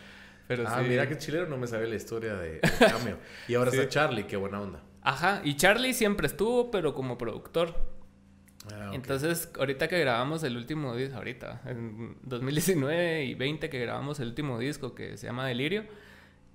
[0.66, 3.18] ah, mira qué chilero, no me sabía la historia de, Cameo.
[3.48, 4.84] Y ahora está Charlie, qué buena onda.
[5.02, 7.76] Ajá, y Charlie siempre estuvo, pero como productor.
[8.72, 14.20] Ah, Entonces, ahorita que grabamos el último disco, ahorita, en 2019 y 20 que grabamos
[14.20, 15.84] el último disco que se llama Delirio,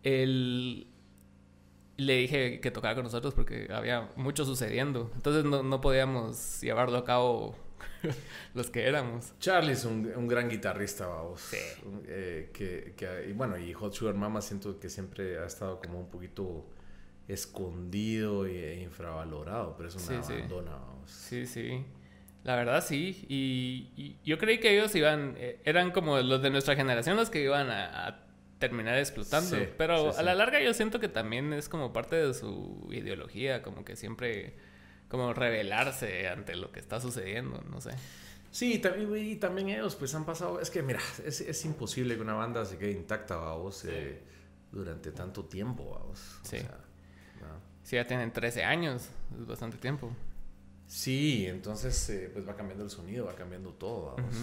[0.02, 0.86] él
[1.98, 5.10] le dije que tocara con nosotros porque había mucho sucediendo.
[5.16, 7.56] Entonces no, no podíamos llevarlo a cabo
[8.54, 9.32] los que éramos.
[9.38, 11.40] Charlie es un, gran guitarrista, vamos.
[11.40, 11.56] Sí.
[12.06, 16.10] Eh, que, y bueno, y Hot Sugar Mama siento que siempre ha estado como un
[16.10, 16.66] poquito
[17.26, 21.10] escondido e infravalorado, pero es una sí, vamos.
[21.10, 21.84] Sí, sí.
[22.44, 23.26] La verdad sí.
[23.28, 27.42] Y, yo creí que ellos iban, eh, eran como los de nuestra generación los que
[27.42, 28.24] iban a,
[28.58, 29.56] terminar explotando.
[29.76, 33.84] pero a la larga yo siento que también es como parte de su ideología, como
[33.84, 34.56] que siempre
[35.08, 37.90] como revelarse ante lo que está sucediendo, no sé.
[38.50, 42.34] Sí, y también ellos pues han pasado, es que mira, es, es imposible que una
[42.34, 44.20] banda se quede intacta, vos, eh,
[44.72, 46.40] durante tanto tiempo, vos.
[46.42, 46.56] Sí.
[46.56, 46.78] O sea,
[47.82, 50.10] sí, ya tienen 13 años, es bastante tiempo.
[50.86, 54.16] Sí, entonces eh, pues va cambiando el sonido, va cambiando todo.
[54.16, 54.34] Vamos.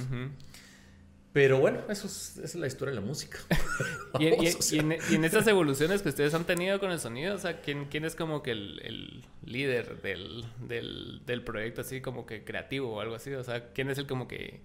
[1.35, 3.39] Pero bueno, eso es, esa es la historia de la música.
[4.19, 7.87] y, en, y, esas evoluciones que ustedes han tenido con el sonido, o sea, ¿quién,
[7.91, 12.93] quién es como que el, el líder del, del, del, proyecto así como que creativo
[12.93, 13.33] o algo así?
[13.33, 14.61] O sea, ¿quién es el como que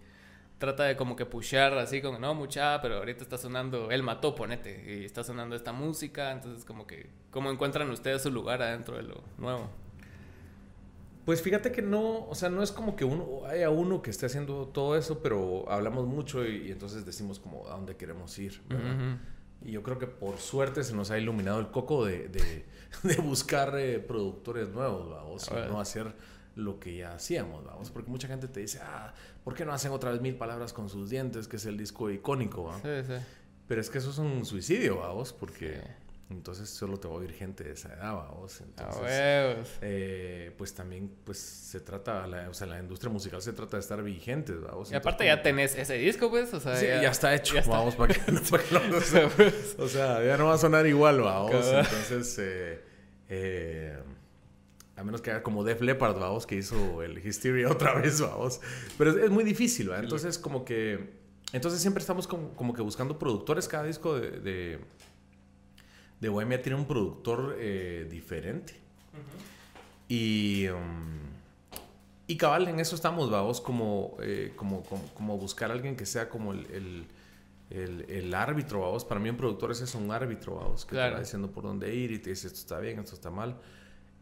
[0.58, 4.36] trata de como que pushear así como, no, mucha, pero ahorita está sonando, él mató,
[4.36, 8.96] ponete, y está sonando esta música, entonces como que, ¿cómo encuentran ustedes su lugar adentro
[8.96, 9.68] de lo nuevo?
[11.30, 14.26] Pues fíjate que no, o sea, no es como que uno, haya uno que esté
[14.26, 18.60] haciendo todo eso, pero hablamos mucho y, entonces decimos como a dónde queremos ir.
[19.64, 22.64] Y yo creo que por suerte se nos ha iluminado el coco de, de,
[23.22, 26.12] buscar eh, productores nuevos, vamos, y no hacer
[26.56, 29.14] lo que ya hacíamos, vamos, porque mucha gente te dice, ah,
[29.44, 32.10] ¿por qué no hacen otra vez mil palabras con sus dientes, que es el disco
[32.10, 32.74] icónico?
[32.82, 33.24] Sí, sí.
[33.68, 35.80] Pero es que eso es un suicidio, vamos, porque...
[36.30, 38.60] Entonces solo te va a oír gente de esa edad, vos.
[38.60, 43.76] Entonces, eh, pues también, pues se trata, la, o sea, la industria musical se trata
[43.76, 44.92] de estar vigente, vamos.
[44.92, 48.14] Y aparte ya tenés ese disco, pues, o sea, sí, ya, está hecho, vamos, para
[48.14, 48.40] que, no,
[49.78, 51.66] o, sea, ya no va a sonar igual, vamos.
[51.66, 52.80] Entonces, eh,
[53.28, 53.98] eh,
[54.94, 58.60] a menos que haga como Def Leppard, vamos, que hizo el Hysteria otra vez, vamos.
[58.96, 59.98] Pero es, muy difícil, ¿va?
[59.98, 61.10] Entonces, como que,
[61.52, 64.78] entonces siempre estamos como, como que buscando productores cada disco de de
[66.28, 68.74] Bohemia tiene un productor eh, diferente.
[70.08, 70.68] Y.
[70.68, 71.30] Um,
[72.30, 76.28] y cabal, en eso estamos, vamos, como, eh, como, como, buscar a alguien que sea
[76.28, 77.04] como el,
[77.70, 79.04] el, árbitro, vamos.
[79.04, 82.12] Para mí un productor es un árbitro, vamos, que te va diciendo por dónde ir
[82.12, 83.56] y te dice esto está bien, esto está mal.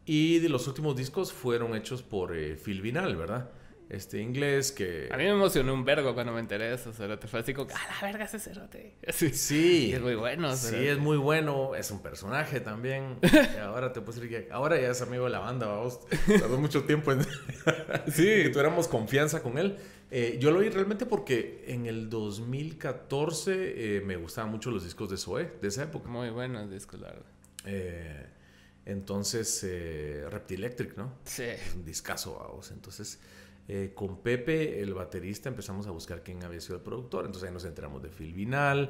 [0.07, 3.51] Y de los últimos discos fueron hechos por eh, Phil Vinal, ¿verdad?
[3.89, 5.09] Este inglés que...
[5.11, 7.27] A mí me emocionó un vergo cuando me enteré de eso, Cerote.
[7.27, 8.95] Fue así como, ¡ah, la verga ese Cerote!
[9.11, 9.91] Sí.
[9.93, 11.73] es muy bueno, Sí, es muy bueno.
[11.75, 13.17] Es un personaje también.
[13.61, 14.51] ahora te puedo decir que...
[14.51, 15.99] Ahora ya es amigo de la banda, vamos.
[16.39, 17.23] Tardó mucho tiempo en...
[18.11, 18.23] sí.
[18.43, 19.75] que tuviéramos confianza con él.
[20.11, 25.09] Eh, yo lo oí realmente porque en el 2014 eh, me gustaban mucho los discos
[25.09, 26.07] de Zoe, de esa época.
[26.09, 27.31] Muy buenos discos, la verdad.
[27.65, 28.25] Eh,
[28.85, 29.65] entonces,
[30.29, 31.17] Reptilectric, ¿no?
[31.23, 31.43] Sí.
[31.43, 32.69] Es un discazo, vamos.
[32.69, 33.19] Entonces...
[33.71, 37.25] Eh, con Pepe, el baterista, empezamos a buscar quién había sido el productor.
[37.25, 38.89] Entonces ahí nos enteramos de Phil Vinal,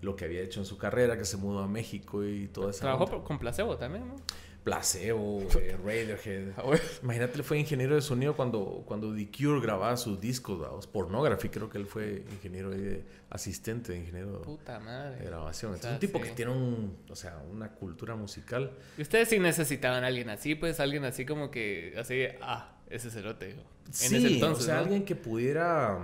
[0.00, 2.80] lo que había hecho en su carrera, que se mudó a México y todo eso.
[2.80, 4.16] Trabajó con Placebo también, ¿no?
[4.64, 6.52] Placebo, eh, Radiohead.
[6.56, 6.64] Ah,
[7.02, 10.86] Imagínate, él fue ingeniero de sonido cuando, cuando The Cure grababa sus discos, ¿vamos?
[10.86, 15.18] Pornography, creo que él fue ingeniero de, asistente de ingeniero Puta madre.
[15.18, 15.74] de grabación.
[15.74, 18.72] Entonces, un tipo que tiene un, o sea, una cultura musical.
[18.96, 23.10] Y ustedes sí necesitaban a alguien así, pues alguien así como que, así, ah, ese
[23.10, 23.56] cerote.
[23.90, 25.98] Sí, en ese entonces, o sea, alguien que pudiera,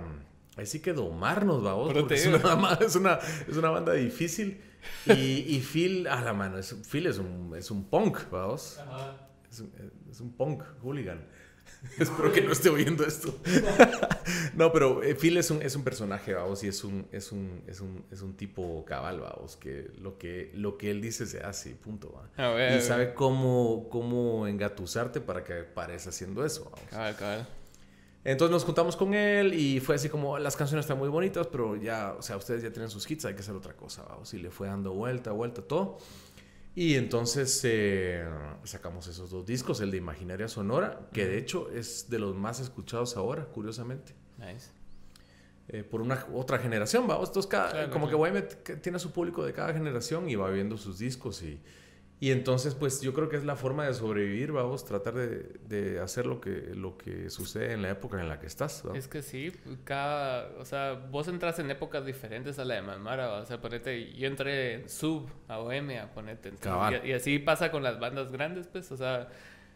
[0.57, 4.59] así que domarnos, vamos, porque es una, es, una, es una banda difícil.
[5.05, 8.79] Y, y Phil, a la mano, es, Phil es un, es un punk, vamos.
[9.49, 9.71] Es un,
[10.11, 11.25] es un punk hooligan.
[11.99, 13.37] Espero que no esté oyendo esto.
[14.55, 17.61] no, pero eh, Phil es un, es un personaje, vamos, y es un, es un,
[17.67, 21.41] es un, es un tipo cabal, vamos, que lo, que lo que él dice se
[21.41, 22.13] hace, punto.
[22.37, 22.75] ¿va?
[22.75, 26.89] y sabe cómo, cómo engatusarte para que pares haciendo eso, vamos.
[26.89, 27.47] Cabal, cabal.
[28.25, 31.75] Entonces nos juntamos con él y fue así como, las canciones están muy bonitas, pero
[31.75, 34.33] ya, o sea, ustedes ya tienen sus hits, hay que hacer otra cosa, vamos.
[34.33, 35.97] Y le fue dando vuelta, vuelta, todo.
[36.75, 38.25] Y entonces eh,
[38.63, 42.59] sacamos esos dos discos, el de Imaginaria Sonora, que de hecho es de los más
[42.59, 44.13] escuchados ahora, curiosamente.
[44.39, 44.71] Nice.
[45.69, 47.29] Eh, por una otra generación, vamos.
[47.29, 50.97] Entonces, cada, como que Guayme tiene su público de cada generación y va viendo sus
[50.97, 51.59] discos y
[52.19, 55.99] y entonces, pues yo creo que es la forma de sobrevivir, vamos, tratar de, de,
[55.99, 58.83] hacer lo que, lo que sucede en la época en la que estás.
[58.95, 59.51] Es que sí,
[59.83, 64.13] cada, o sea, vos entras en épocas diferentes a la de Mamara, o sea, ponete,
[64.13, 66.53] yo entré en Sub, a Bohemia, ponete.
[67.03, 69.27] y, y, así pasa con las bandas grandes, pues, o sea,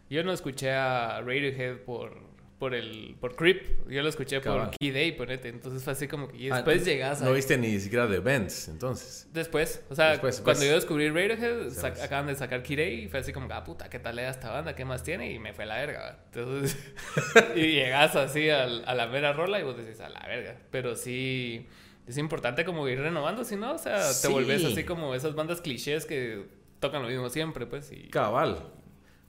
[0.10, 3.88] yo no escuché a Radiohead por por el por Creep.
[3.90, 5.50] Yo lo escuché por Key Day, ponete.
[5.50, 7.26] Entonces fue así como que y ah, después llegas a...
[7.26, 9.28] No viste ni siquiera de Events, entonces.
[9.32, 13.32] Después, o sea, cuando yo descubrí Radiohead, acaban de sacar Key Day y fue así
[13.32, 14.76] como, ah, puta, ¿qué tal era esta banda?
[14.76, 15.32] ¿Qué más tiene?
[15.32, 16.20] Y me fue a la verga.
[16.34, 16.78] Entonces,
[17.56, 20.56] y llegas así a la mera rola y vos decís, a la verga.
[20.72, 21.68] Pero sí,
[22.08, 25.62] es importante como ir renovando, si no, o sea, te volvés así como esas bandas
[25.62, 26.46] clichés que
[26.80, 27.92] tocan lo mismo siempre, pues.
[27.92, 28.10] Y...
[28.10, 28.64] Cabal.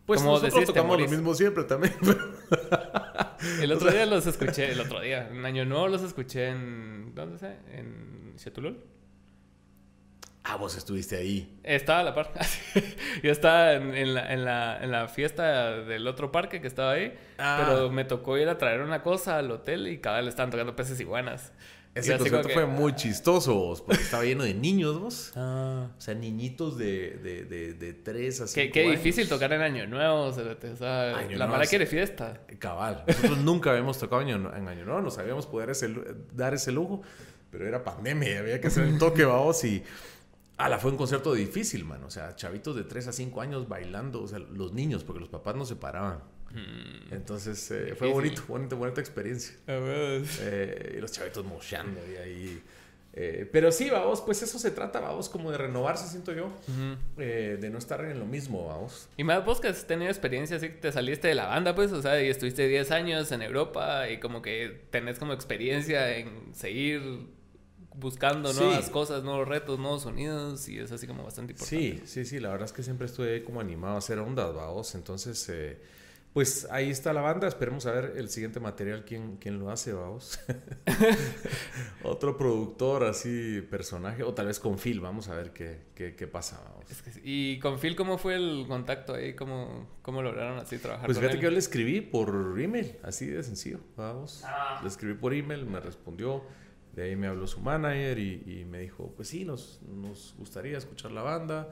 [0.08, 1.92] Pues como nosotros tocamos lo mismo siempre también.
[3.60, 7.38] el otro día los escuché, el otro día, en Año Nuevo los escuché en, ¿dónde
[7.38, 7.58] sé?
[7.74, 8.82] En Chetulul.
[10.44, 11.60] Ah, vos estuviste ahí.
[11.62, 12.32] Estaba a la par.
[13.22, 17.14] Yo estaba en, la, en, la, en, la, fiesta del otro parque que estaba ahí.
[17.36, 17.62] Ah.
[17.66, 20.50] Pero me tocó ir a traer una cosa al hotel y cada vez le estaban
[20.50, 21.52] tocando peces iguanas.
[21.94, 25.32] Ese concierto fue muy chistoso, vos, porque estaba lleno de niños, vos.
[25.40, 25.90] Ah.
[25.96, 29.60] O sea, niñitos de, de, de, de 3 a 5 Qué, qué difícil tocar en
[29.60, 32.40] Año Nuevo, o sea, la mala quiere fiesta.
[32.58, 33.04] Cabal.
[33.06, 35.92] Nosotros nunca habíamos tocado en Año Nuevo, no sabíamos poder ese,
[36.32, 37.02] dar ese lujo,
[37.50, 39.82] pero era pandemia, había que hacer el toque, vamos, y...
[40.58, 42.02] la fue un concierto difícil, man.
[42.02, 45.28] O sea, chavitos de 3 a 5 años bailando, o sea, los niños, porque los
[45.28, 46.20] papás no se paraban.
[46.50, 47.14] Mm.
[47.14, 49.54] Entonces eh, fue bonito, bonita, bonita experiencia.
[49.66, 52.62] Eh, y los chavitos mochando y ahí.
[53.20, 56.52] Eh, pero sí, vamos, pues eso se trata, vamos, como de renovarse, siento yo,
[57.16, 59.08] de no estar en lo mismo, vamos.
[59.16, 61.90] Y más vos que has tenido experiencia, así que te saliste de la banda, pues,
[61.90, 66.54] o sea, y estuviste 10 años en Europa y como que tenés como experiencia en
[66.54, 67.28] seguir
[67.98, 72.00] buscando nuevas cosas, nuevos retos, nuevos sonidos y es así como bastante importante.
[72.00, 74.94] Sí, sí, sí, la verdad es que siempre estuve como animado a hacer ondas, vamos,
[74.94, 75.48] entonces
[76.32, 77.48] pues ahí está la banda.
[77.48, 80.38] Esperemos a ver el siguiente material, quién, quién lo hace, vamos.
[82.04, 86.26] Otro productor, así, personaje, o tal vez con Phil, vamos a ver qué, qué, qué
[86.26, 86.62] pasa.
[87.24, 89.34] ¿Y con Phil cómo fue el contacto ahí?
[89.34, 91.06] ¿Cómo, cómo lograron así trabajar?
[91.06, 94.42] Pues fíjate que yo le escribí por email, así de sencillo, vamos.
[94.44, 94.80] Ah.
[94.82, 96.44] Le escribí por email, me respondió.
[96.98, 101.12] De ahí me habló su manager y, me dijo, pues sí, nos, nos gustaría escuchar
[101.12, 101.68] la banda.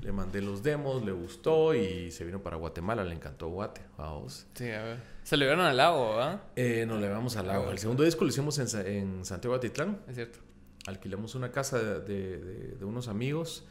[0.00, 4.46] Le mandé los demos, le gustó y se vino para Guatemala, le encantó Guate, vamos.
[4.54, 5.02] Sí, a ver.
[5.22, 6.44] Se le vieron al lago, ¿verdad?
[6.56, 7.70] Eh, nos le vamos al lago.
[7.70, 10.00] El segundo disco lo hicimos en, en Santiago Atitlán.
[10.08, 10.38] Es cierto.
[10.86, 12.38] Alquilamos una casa de,
[12.78, 13.66] de, unos amigos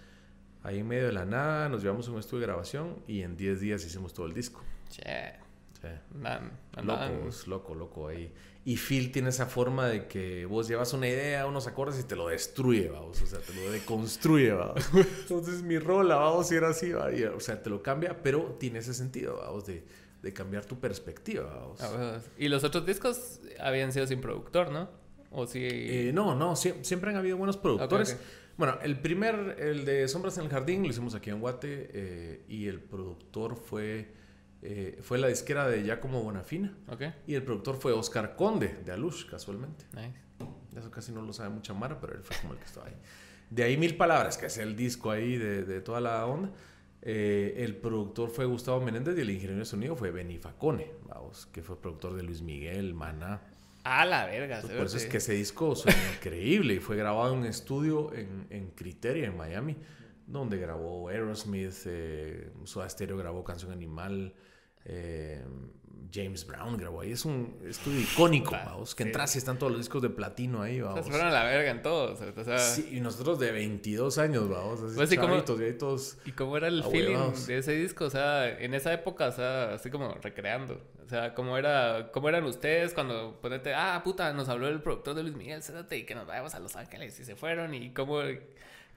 [0.61, 3.35] ahí en medio de la nada, nos llevamos a un estudio de grabación y en
[3.35, 4.63] 10 días hicimos todo el disco.
[4.91, 5.48] Che.
[5.81, 5.87] Sí.
[6.83, 8.31] loco, loco, loco ahí.
[8.65, 12.15] Y Phil tiene esa forma de que vos llevas una idea, unos acordes y te
[12.15, 13.21] lo destruye, vamos.
[13.21, 14.89] O sea, te lo deconstruye, vamos.
[15.21, 17.09] Entonces mi rola, vamos, a era así, va.
[17.35, 19.83] o sea, te lo cambia, pero tiene ese sentido, vamos, de,
[20.21, 21.81] de cambiar tu perspectiva, vamos.
[21.81, 24.89] Ah, y los otros discos habían sido sin productor, ¿no?
[25.31, 25.59] ¿O sí?
[25.63, 28.17] Eh, no, no, siempre han habido buenos productores.
[28.57, 32.41] Bueno, el primer, el de Sombras en el Jardín, lo hicimos aquí en Guate eh,
[32.49, 34.11] y el productor fue
[34.61, 36.77] eh, fue la disquera de Giacomo Bonafina.
[36.87, 37.13] Okay.
[37.27, 39.85] Y el productor fue Oscar Conde, de Alush, casualmente.
[40.75, 42.95] Eso casi no lo sabe mucha Mara, pero él fue como el que estaba ahí.
[43.49, 46.51] De ahí Mil Palabras, que es el disco ahí de, de toda la onda.
[47.01, 51.45] Eh, el productor fue Gustavo Menéndez y el ingeniero de sonido fue Benny Facone, vamos,
[51.45, 53.41] que fue productor de Luis Miguel, Maná.
[53.85, 57.39] A la verga, Por eso es que ese disco suena increíble y fue grabado en
[57.39, 59.77] un estudio en, en Criteria, en Miami,
[60.27, 64.33] donde grabó Aerosmith, eh, Soda Stereo grabó Canción Animal,
[64.91, 65.43] eh,
[66.11, 67.11] James Brown grabó ahí.
[67.11, 68.95] Es un estudio icónico, vamos.
[68.95, 71.05] Que entras y están todos los discos de platino ahí, vamos.
[71.05, 72.19] se fueron a la verga en todos.
[72.57, 74.81] Sí, y nosotros de 22 años, vamos.
[74.81, 78.05] Así pues, chavitos, y, ahí todos ¿Y cómo era el feeling de ese disco?
[78.05, 80.81] O sea, en esa época, o sea, así como recreando.
[81.05, 85.15] O sea, ¿cómo, era, cómo eran ustedes cuando ponete, ah, puta, nos habló el productor
[85.15, 87.91] de Luis Miguel, cédate y que nos vayamos a Los Ángeles y se fueron y
[87.93, 88.21] cómo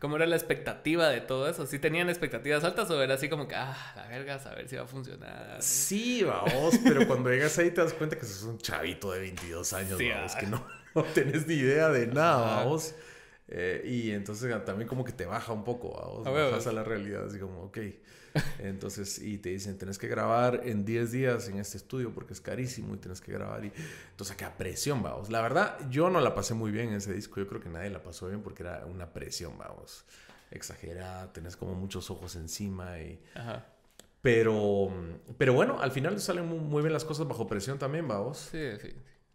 [0.02, 1.64] ¿Cómo era la expectativa de todo eso?
[1.64, 4.74] ¿Sí tenían expectativas altas o era así como que, ah, la verga, a ver si
[4.74, 5.58] va a funcionar?
[5.62, 9.72] Sí, vamos, pero cuando llegas ahí te das cuenta que sos un chavito de 22
[9.74, 12.96] años, vamos, que no, no tenés ni idea de nada, vamos.
[13.46, 17.26] Eh, y entonces también como que te baja un poco, vamos, bajas a la realidad,
[17.26, 17.78] así como, ok.
[18.58, 22.40] Entonces, y te dicen, tenés que grabar en 10 días en este estudio porque es
[22.40, 23.64] carísimo y tienes que grabar.
[23.64, 23.72] Y,
[24.10, 25.30] entonces, qué presión, vamos.
[25.30, 27.40] La verdad, yo no la pasé muy bien en ese disco.
[27.40, 30.04] Yo creo que nadie la pasó bien porque era una presión, vamos.
[30.50, 33.20] Exagerada, tenés como muchos ojos encima y...
[34.22, 34.88] Pero,
[35.36, 38.50] pero bueno, al final salen muy, bien las cosas bajo presión también, vamos.
[38.52, 38.94] Sí, sí.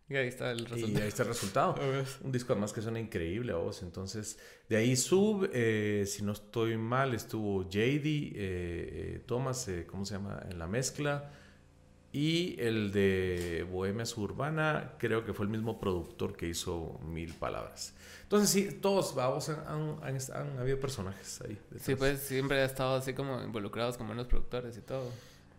[0.10, 1.00] Y ahí está el resultado.
[1.00, 1.76] Y ahí está el resultado.
[2.24, 3.84] Un disco además que suena increíble a vos.
[3.84, 4.39] Entonces,
[4.70, 10.15] de ahí sub, eh, si no estoy mal, estuvo JD, eh, eh, Thomas, ¿cómo se
[10.15, 10.41] llama?
[10.50, 11.32] En la mezcla.
[12.13, 17.93] Y el de Bohemia Suburbana, creo que fue el mismo productor que hizo Mil Palabras.
[18.24, 21.60] Entonces, sí, todos, vamos, han, han, han, habido personajes ahí.
[21.82, 25.12] Sí, pues siempre ha estado así como involucrados con buenos productores y todo.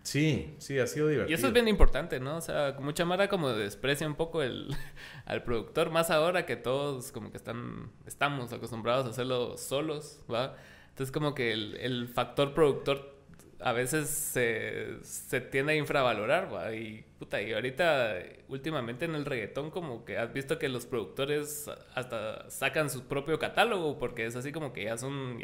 [0.09, 1.31] Sí, sí, ha sido divertido.
[1.31, 2.38] Y eso es bien importante, ¿no?
[2.38, 4.75] O sea, mucha Mara como desprecia un poco el,
[5.27, 10.57] al productor, más ahora que todos como que están, estamos acostumbrados a hacerlo solos, ¿va?
[10.88, 13.18] Entonces como que el, el factor productor
[13.61, 16.75] a veces se, se, tiende a infravalorar, ¿va?
[16.75, 18.14] Y, puta, y ahorita,
[18.49, 23.38] últimamente en el reggaetón, como que has visto que los productores hasta sacan su propio
[23.38, 25.38] catálogo, porque es así como que ya son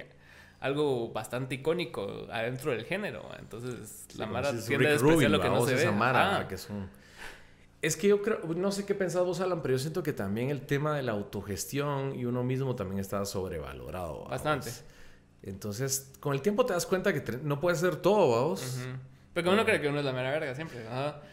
[0.64, 3.28] algo bastante icónico adentro del género.
[3.38, 5.90] Entonces, la Mara tiende a despreciar lo que no se ve.
[5.92, 6.88] Mara, que es un...
[7.82, 10.48] Es que yo creo, no sé qué pensás vos, Alan, pero yo siento que también
[10.48, 14.24] el tema de la autogestión y uno mismo también está sobrevalorado.
[14.24, 14.70] Bastante.
[15.42, 18.78] Entonces, con el tiempo te das cuenta que no puedes hacer todo, vamos.
[19.34, 20.82] Pero uno cree que uno es la mera verga siempre.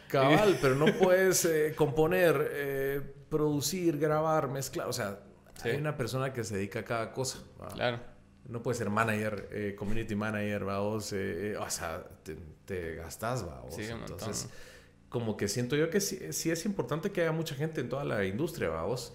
[0.09, 5.19] Cabal, pero no puedes eh, componer eh, producir, grabar, mezclar, o sea,
[5.63, 7.39] hay una persona que se dedica a cada cosa.
[7.75, 8.10] Claro.
[8.51, 12.35] No puede ser manager, eh, community manager, vamos, eh, o sea, te,
[12.65, 13.73] te gastas, vamos.
[13.73, 14.49] Sí, Entonces,
[15.07, 18.03] como que siento yo que sí, sí, es importante que haya mucha gente en toda
[18.03, 19.13] la industria, vamos.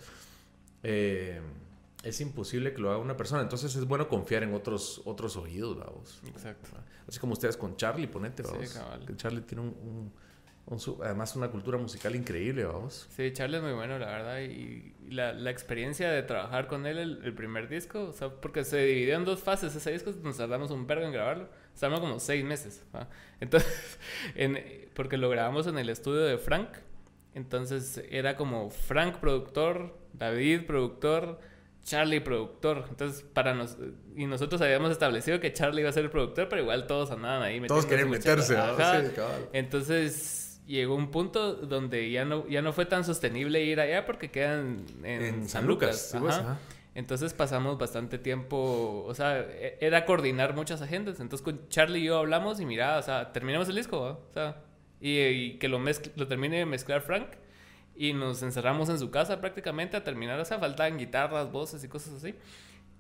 [0.83, 1.41] Eh,
[2.03, 3.43] es imposible que lo haga una persona.
[3.43, 6.21] Entonces es bueno confiar en otros, otros oídos, vamos.
[6.27, 6.71] Exacto.
[7.07, 8.69] Así como ustedes con Charlie, ponete, vamos.
[8.69, 9.17] Sí, cabal.
[9.17, 10.13] Charlie tiene un,
[11.03, 13.07] además una cultura musical increíble, vamos.
[13.15, 14.41] Sí, Charlie es muy bueno, la verdad.
[14.41, 18.79] Y la, la experiencia de trabajar con él, el, primer disco, o sea, porque se
[18.79, 21.49] dividió en dos fases ese disco, nos tardamos un vergo en grabarlo.
[21.73, 22.83] Estamos como seis meses.
[23.41, 23.99] Entonces,
[24.35, 24.59] en,
[24.95, 26.69] porque lo grabamos en el estudio de Frank.
[27.35, 31.39] Entonces era como Frank productor, David productor,
[31.85, 32.87] Charlie productor.
[32.89, 33.77] Entonces, para nos
[34.17, 37.43] y nosotros habíamos establecido que Charlie iba a ser el productor, pero igual todos andaban
[37.43, 38.57] ahí Todos querían meterse,
[39.53, 44.31] Entonces, llegó un punto donde ya no ya no fue tan sostenible ir allá porque
[44.31, 46.15] quedan en, San, Lucas.
[46.19, 46.41] Pues,
[46.95, 51.21] Entonces pasamos bastante tiempo, o sea, e, era coordinar muchas agendas.
[51.21, 54.63] Entonces con Charlie y yo hablamos y mira, o sea, terminamos el disco, o sea,
[55.01, 57.29] y, que lo, lo termine de mezclar Frank
[57.95, 60.39] y nos encerramos en su casa prácticamente a terminar.
[60.39, 62.35] O sea, faltaban guitarras, voces y cosas así.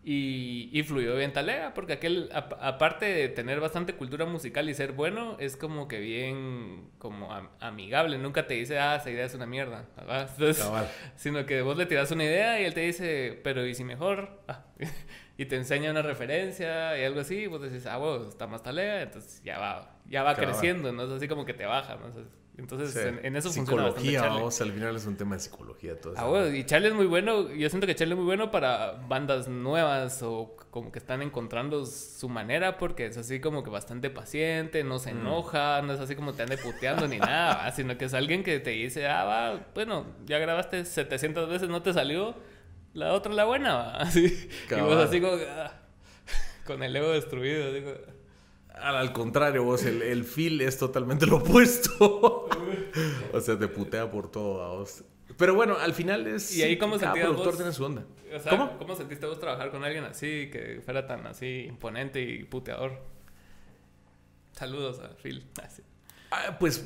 [0.09, 4.93] Y, y fluyó bien Talega, porque aquel, aparte de tener bastante cultura musical y ser
[4.93, 7.29] bueno, es como que bien como
[7.59, 8.17] amigable.
[8.17, 9.89] Nunca te dice, ah, esa idea es una mierda.
[11.17, 14.45] sino que vos le tiras una idea y él te dice, pero ¿y si mejor?
[14.49, 14.63] Ah,
[15.39, 17.39] y te enseña una referencia y algo así.
[17.39, 19.03] Y vos decís, ah, vos está más Talega.
[19.03, 21.03] Entonces ya va, ya va creciendo, ¿no?
[21.03, 22.07] Es así como que te baja, ¿no?
[22.07, 26.37] Entonces, en, eso Psicología, vamos, al final es un tema de psicología todo eso.
[26.37, 29.47] Ah, y Charlie es muy bueno, yo siento que Charlie es muy bueno para bandas
[29.47, 34.85] nuevas o como que están encontrando su manera porque es así como que bastante paciente,
[34.85, 35.21] no se mm.
[35.21, 38.59] enoja, no es así como te ande puteando ni nada, sino que es alguien que
[38.59, 42.35] te dice, ah, va, bueno, ya grabaste 700 veces, no te salió,
[42.95, 43.93] la otra la buena, va.
[43.97, 45.73] Así, y vos así como, ah,
[46.65, 47.93] con el ego destruido, digo...
[48.77, 52.49] Al contrario, vos, el, el feel es totalmente lo opuesto.
[53.33, 55.03] o sea, te putea por todo, vos.
[55.37, 56.57] Pero bueno, al final es.
[56.57, 58.05] ¿Y ahí cómo cada productor tiene su onda.
[58.49, 58.79] ¿Cómo?
[58.79, 63.01] ¿Cómo sentiste vos trabajar con alguien así, que fuera tan así imponente y puteador?
[64.53, 65.47] Saludos a Phil.
[66.29, 66.85] Ah, pues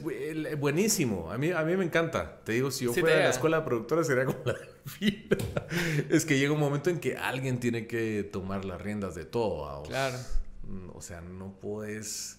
[0.59, 1.33] buenísimo.
[1.33, 2.41] A mí, a mí me encanta.
[2.45, 5.29] Te digo, si yo fuera de la escuela de productora sería como la Phil.
[6.11, 9.83] es que llega un momento en que alguien tiene que tomar las riendas de todo.
[9.85, 10.19] Claro.
[10.71, 12.39] Mm, o sea, no puedes...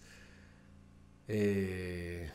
[1.28, 2.30] Eh,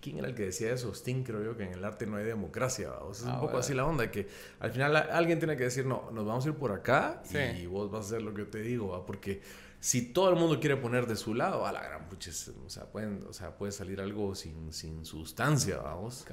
[0.00, 0.92] ¿Quién era el que decía eso?
[0.94, 2.92] Sting, creo yo, que en el arte no hay democracia.
[2.92, 4.28] O sea, es un ah, poco así la onda, que
[4.60, 7.22] al final alguien tiene que decir, no, nos vamos a ir por acá
[7.58, 9.40] y vos vas a hacer lo que yo te digo, porque
[9.80, 12.84] si todo el mundo quiere poner de su lado, a la gran puches, o sea,
[12.84, 16.26] pueden, o sea, puede salir algo sin, sin sustancia, vamos.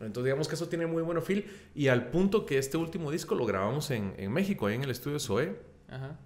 [0.00, 3.34] Entonces, digamos que eso tiene muy buen feel y al punto que este último disco
[3.34, 5.56] lo grabamos en, en México, ahí en el estudio Zoe.
[5.88, 6.18] Ajá.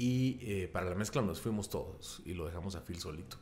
[0.00, 3.36] Y eh, para la mezcla nos fuimos todos y lo dejamos a Phil solito.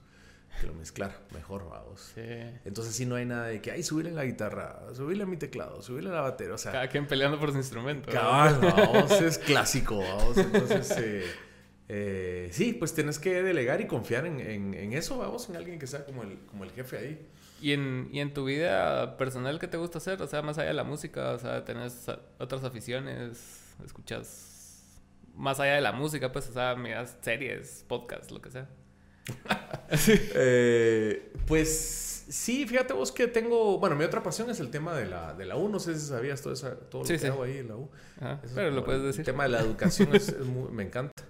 [0.61, 2.11] Que lo mezclara mejor, vamos.
[2.16, 2.20] Sí.
[2.64, 5.82] Entonces sí no hay nada de que, ay, subirle la guitarra, subirle a mi teclado,
[5.82, 6.72] subirle a la batería, o sea...
[6.72, 8.11] Cada quien peleando por su instrumento.
[8.11, 10.36] Cabal, vamos, es clásico, vamos.
[10.36, 11.26] Entonces, eh,
[11.86, 15.86] eh, sí, pues tienes que delegar y confiar en, en, eso, vamos, en alguien que
[15.86, 17.28] sea como el, como el jefe ahí.
[17.62, 20.20] ¿Y en, ¿Y en tu vida personal qué te gusta hacer?
[20.22, 23.76] O sea, más allá de la música, o sea, ¿tenés otras aficiones?
[23.84, 24.47] ¿Escuchas
[25.39, 28.68] más allá de la música, pues, o sea, miras series, podcasts, lo que sea.
[29.91, 35.07] Eh, pues sí, fíjate vos que tengo, bueno, mi otra pasión es el tema de
[35.07, 37.57] la, de la U, no sé si sabías todo, eso, todo lo que hago ahí
[37.57, 37.89] en la U.
[38.55, 39.20] pero lo puedes decir.
[39.20, 40.11] El tema de la educación
[40.72, 41.24] me encanta.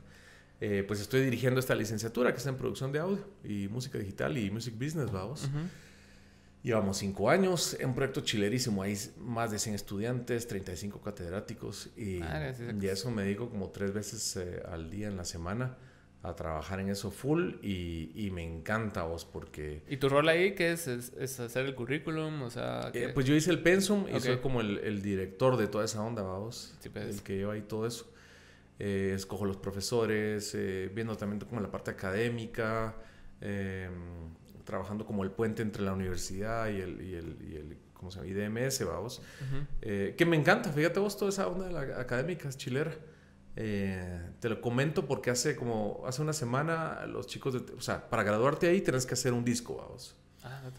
[0.61, 4.37] Eh, pues estoy dirigiendo esta licenciatura que está en producción de audio y música digital
[4.37, 5.49] y music business, vamos.
[6.63, 12.21] Llevamos cinco años, en un proyecto chilerísimo, hay más de 100 estudiantes, 35 catedráticos y,
[12.21, 15.77] ah, y eso me dedico como tres veces eh, al día en la semana
[16.25, 19.83] a trabajar en eso full y, y, me encanta vos porque...
[19.89, 20.89] ¿Y tu rol ahí qué es?
[20.89, 22.43] ¿Es, hacer el currículum?
[22.43, 25.69] O sea, eh, pues yo hice el pensum y soy como el, el, director de
[25.69, 26.75] toda esa onda, vos.
[26.93, 27.19] Pues.
[27.19, 28.13] El que lleva ahí todo eso.
[28.81, 30.57] Eh, escojo los profesores,
[30.93, 32.97] viendo también como la parte académica.
[34.69, 38.19] Trabajando como el puente entre la universidad y el, y el, y el ¿cómo se
[38.19, 38.29] llama?
[38.29, 39.23] IDMS, vamos.
[39.81, 42.95] Eh, que me encanta, fíjate vos toda esa onda de la académica chilera.
[43.57, 48.11] Eh, te lo comento porque hace como, hace una semana los chicos, de, o sea,
[48.11, 50.14] para graduarte ahí tienes que hacer un disco, vamos.
[50.43, 50.71] Ah,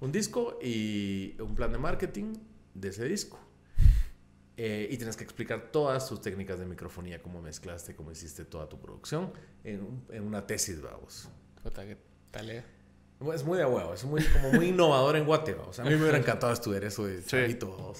[0.00, 2.34] un disco y un plan de marketing
[2.74, 3.38] de ese disco.
[4.56, 8.68] Eh, y tienes que explicar todas tus técnicas de microfonía, cómo mezclaste, cómo hiciste toda
[8.68, 9.32] tu producción
[9.62, 11.28] en, en una tesis, vamos.
[13.32, 15.94] Es muy de huevo, es muy, como muy innovador en Guate, O sea, a mí
[15.94, 17.94] me hubiera encantado estudiar eso de chavito,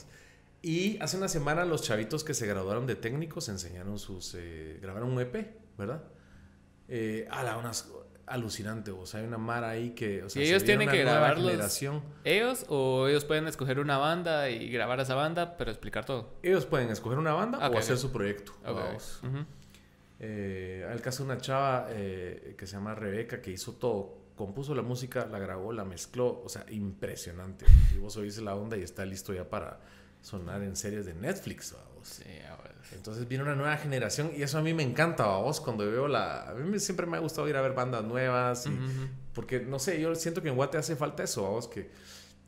[0.62, 4.34] Y hace una semana los chavitos que se graduaron de técnicos enseñaron sus...
[4.36, 6.02] Eh, grabaron un EP, ¿verdad?
[6.88, 7.88] Eh, a la unas
[8.26, 10.24] alucinante, o sea, hay una mara ahí que...
[10.24, 11.80] O sea, ¿Y ellos tienen que grabarlos
[12.24, 16.34] ellos o ellos pueden escoger una banda y grabar a esa banda, pero explicar todo?
[16.42, 18.52] Ellos pueden escoger una banda o hacer su proyecto.
[18.64, 18.98] Okay.
[20.18, 24.74] Eh, el caso de una chava eh, que se llama Rebeca que hizo todo, compuso
[24.74, 27.64] la música, la grabó, la mezcló, o sea, impresionante.
[27.94, 29.80] Y vos oís la onda y está listo ya para
[30.20, 32.08] sonar en series de Netflix, vamos.
[32.08, 32.24] Sí,
[32.92, 36.50] Entonces viene una nueva generación y eso a mí me encanta, vos, cuando veo la...
[36.50, 38.68] A mí siempre me ha gustado ir a ver bandas nuevas,
[39.34, 41.90] porque no sé, yo siento que en Guate hace falta eso, vamos, que,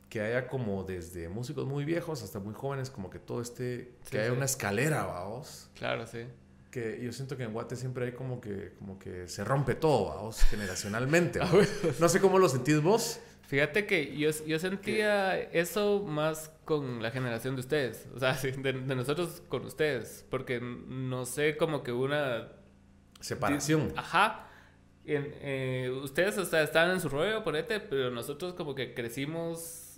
[0.09, 4.19] que haya como desde músicos muy viejos hasta muy jóvenes, como que todo esté, que
[4.19, 5.69] haya una escalera, vamos.
[5.75, 6.25] Claro, sí.
[6.71, 10.15] Que yo siento que en Guate siempre hay como que, como que se rompe todo,
[10.15, 11.39] vamos, generacionalmente.
[11.99, 13.19] no sé cómo lo sentís vos.
[13.49, 18.73] Fíjate que yo, yo sentía eso más con la generación de ustedes, o sea, de,
[18.73, 22.49] nosotros con ustedes, porque no sé, como que una...
[23.19, 23.91] Separación.
[23.95, 24.45] Ajá.
[25.03, 29.88] Eh, ustedes o sea, estaban en su rollo, ponete, pero nosotros como que crecimos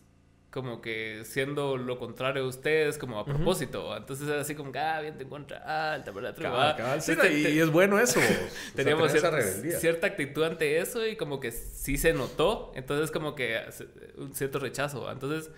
[0.52, 3.96] como que siendo lo contrario a ustedes, como a propósito.
[3.96, 7.98] Entonces era así como, ah, bien te encuentra, ah, el cabal, sí, y, es bueno
[7.98, 8.20] eso.
[8.76, 12.74] Teníamos cierta, cierta, actitud ante eso y como que sí se notó.
[12.76, 13.62] Entonces como que
[14.18, 15.10] un cierto rechazo.
[15.10, 15.50] Entonces,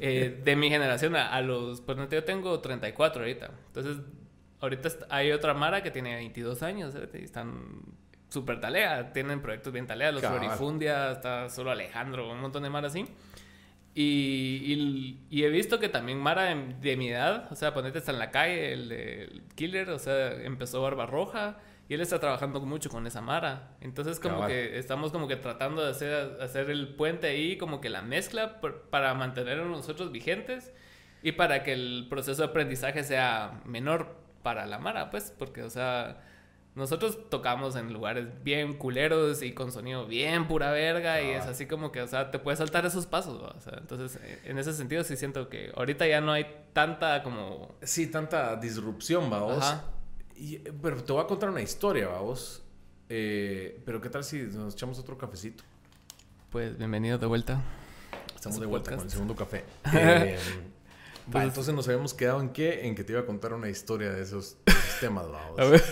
[0.00, 3.50] eh, de mi generación a, los, pues yo tengo 34 ahorita.
[3.66, 3.96] Entonces,
[4.60, 7.82] ahorita hay otra Mara que tiene 22 años y están
[8.28, 12.86] súper talea, tienen proyectos bien talea, los Florifundia, está solo Alejandro, un montón de Mara
[12.86, 13.04] así.
[13.94, 18.20] Y, y, he visto que también Mara de, mi edad, o sea, ponete está en
[18.20, 23.06] la calle, el, Killer, o sea, empezó Barba Roja y él está trabajando mucho con
[23.08, 23.76] esa Mara.
[23.80, 27.90] Entonces, como que estamos como que tratando de hacer, hacer el puente ahí, como que
[27.90, 28.60] la mezcla
[28.90, 30.72] para mantenernos nosotros vigentes
[31.22, 35.70] y para que el proceso de aprendizaje sea menor para la Mara, pues, porque, o
[35.70, 36.22] sea
[36.74, 41.66] nosotros tocamos en lugares bien culeros y con sonido bien pura verga y es así
[41.66, 45.02] como que, o sea, te puedes saltar esos pasos, o sea, entonces en ese sentido
[45.02, 47.74] sí siento que ahorita ya no hay tanta como...
[47.82, 49.58] Sí, tanta disrupción, vamos.
[49.58, 49.84] Ajá.
[50.80, 52.62] pero te voy a contar una historia, vamos.
[53.08, 55.64] Eh, pero ¿qué tal si nos echamos otro cafecito?
[56.50, 57.60] Pues bienvenido de vuelta.
[58.34, 59.64] Estamos de vuelta con el segundo café.
[59.92, 60.38] Eh,
[61.30, 62.86] pues, entonces nos habíamos quedado en qué?
[62.86, 64.56] En que te iba a contar una historia de esos,
[65.00, 65.58] temas, vamos.
[65.60, 65.82] A ver.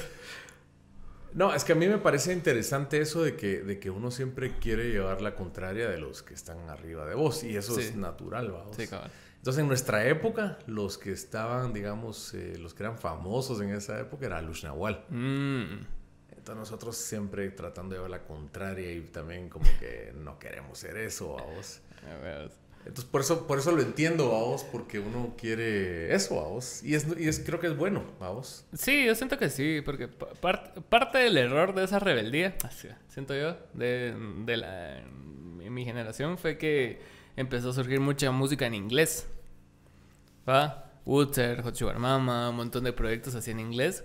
[1.35, 4.59] No, es que a mí me parece interesante eso de que, de que uno siempre
[4.59, 7.45] quiere llevar la contraria de los que están arriba de vos.
[7.45, 8.77] Y eso es natural, vamos.
[8.77, 13.71] Sí, Entonces, en nuestra época, los que estaban, digamos, eh, los que eran famosos en
[13.71, 15.05] esa época era Lush Nahual.
[15.11, 15.87] Mm.
[16.31, 20.97] Entonces, nosotros siempre tratando de llevar la contraria y también como que no queremos ser
[20.97, 21.83] eso, vamos.
[22.87, 27.07] Entonces, por eso, por eso lo entiendo, vamos, porque uno quiere eso, vos Y, es,
[27.19, 31.37] y es, creo que es bueno, vos Sí, yo siento que sí, porque parte del
[31.37, 32.57] error de esa rebeldía,
[33.09, 34.15] siento yo, de,
[34.47, 35.03] de la,
[35.71, 37.01] mi generación, fue que
[37.37, 39.27] empezó a surgir mucha música en inglés.
[40.49, 40.91] ¿Va?
[41.05, 44.05] Wooter, Hot Mama, un montón de proyectos así en inglés.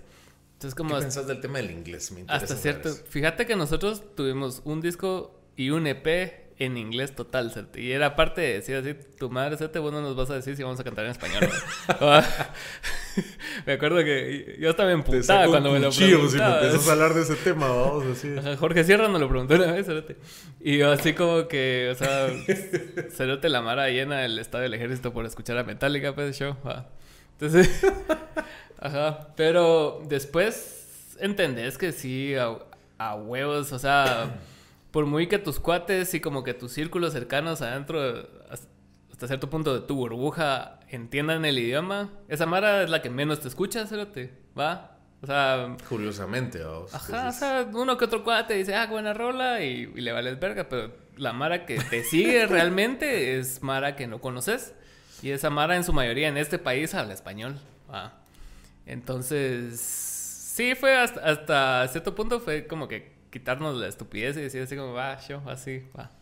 [0.54, 2.12] Entonces, como ¿Qué pensás del tema del inglés?
[2.12, 2.90] Me hasta cierto.
[2.90, 8.40] Fíjate que nosotros tuvimos un disco y un EP en inglés total, Y era parte
[8.40, 10.84] de decir así, tu madre, Sete, vos no nos vas a decir si vamos a
[10.84, 11.48] cantar en español.
[13.66, 16.30] me acuerdo que yo estaba emputada cuando me lo preguntaba.
[16.30, 18.34] si me empiezas a hablar de ese tema, vamos, así.
[18.58, 20.16] Jorge Sierra nos lo preguntó una vez, Cerote.
[20.60, 22.28] Y yo así como que, o sea,
[23.10, 26.56] Cerote la mara llena del estado del ejército por escuchar a Metallica, pues, show.
[27.32, 27.84] Entonces,
[28.78, 29.28] ajá.
[29.36, 34.32] Pero después entendés que sí, a huevos, o sea
[34.94, 39.74] por muy que tus cuates y como que tus círculos cercanos adentro, hasta cierto punto
[39.74, 44.32] de tu burbuja, entiendan el idioma, esa Mara es la que menos te escucha, Cerote,
[44.56, 44.96] ¿va?
[45.20, 45.76] O sea...
[45.88, 46.94] Curiosamente, vamos.
[46.94, 50.68] Ajá, o sea, uno que otro cuate dice, ah, buena rola, y, le vales verga,
[50.68, 54.74] pero la Mara que te sigue realmente es Mara que no conoces.
[55.22, 57.58] Y esa Mara en su mayoría en este país habla español,
[57.92, 58.20] ¿va?
[58.86, 64.62] Entonces, sí, fue hasta, hasta cierto punto, fue como que quitarnos la estupidez y decir
[64.62, 66.12] así como, va, yo, así, va.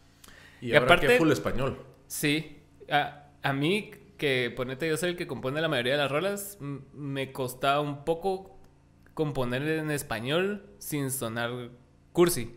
[0.62, 1.78] Y, aparte, que full español.
[2.06, 2.58] Sí.
[2.90, 6.56] A, a, mí, que ponete, yo soy el que compone la mayoría de las rolas,
[6.60, 8.58] me costaba un poco
[9.12, 11.50] componer en español sin sonar
[12.12, 12.56] cursi.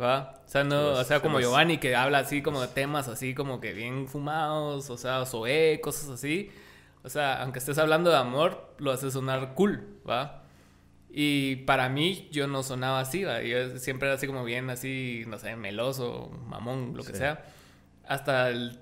[0.00, 0.42] ¿Va?
[0.46, 3.60] O sea, no, o sea, como Giovanni que habla así como de temas así como
[3.60, 6.50] que bien fumados, o sea, soe, cosas así.
[7.02, 10.45] O sea, aunque estés hablando de amor, lo hace sonar cool, ¿va?
[11.18, 15.38] Y para mí yo no sonaba así, yo siempre era así como bien, así, no
[15.38, 17.42] sé, meloso, mamón, lo que sea.
[18.06, 18.78] Hasta el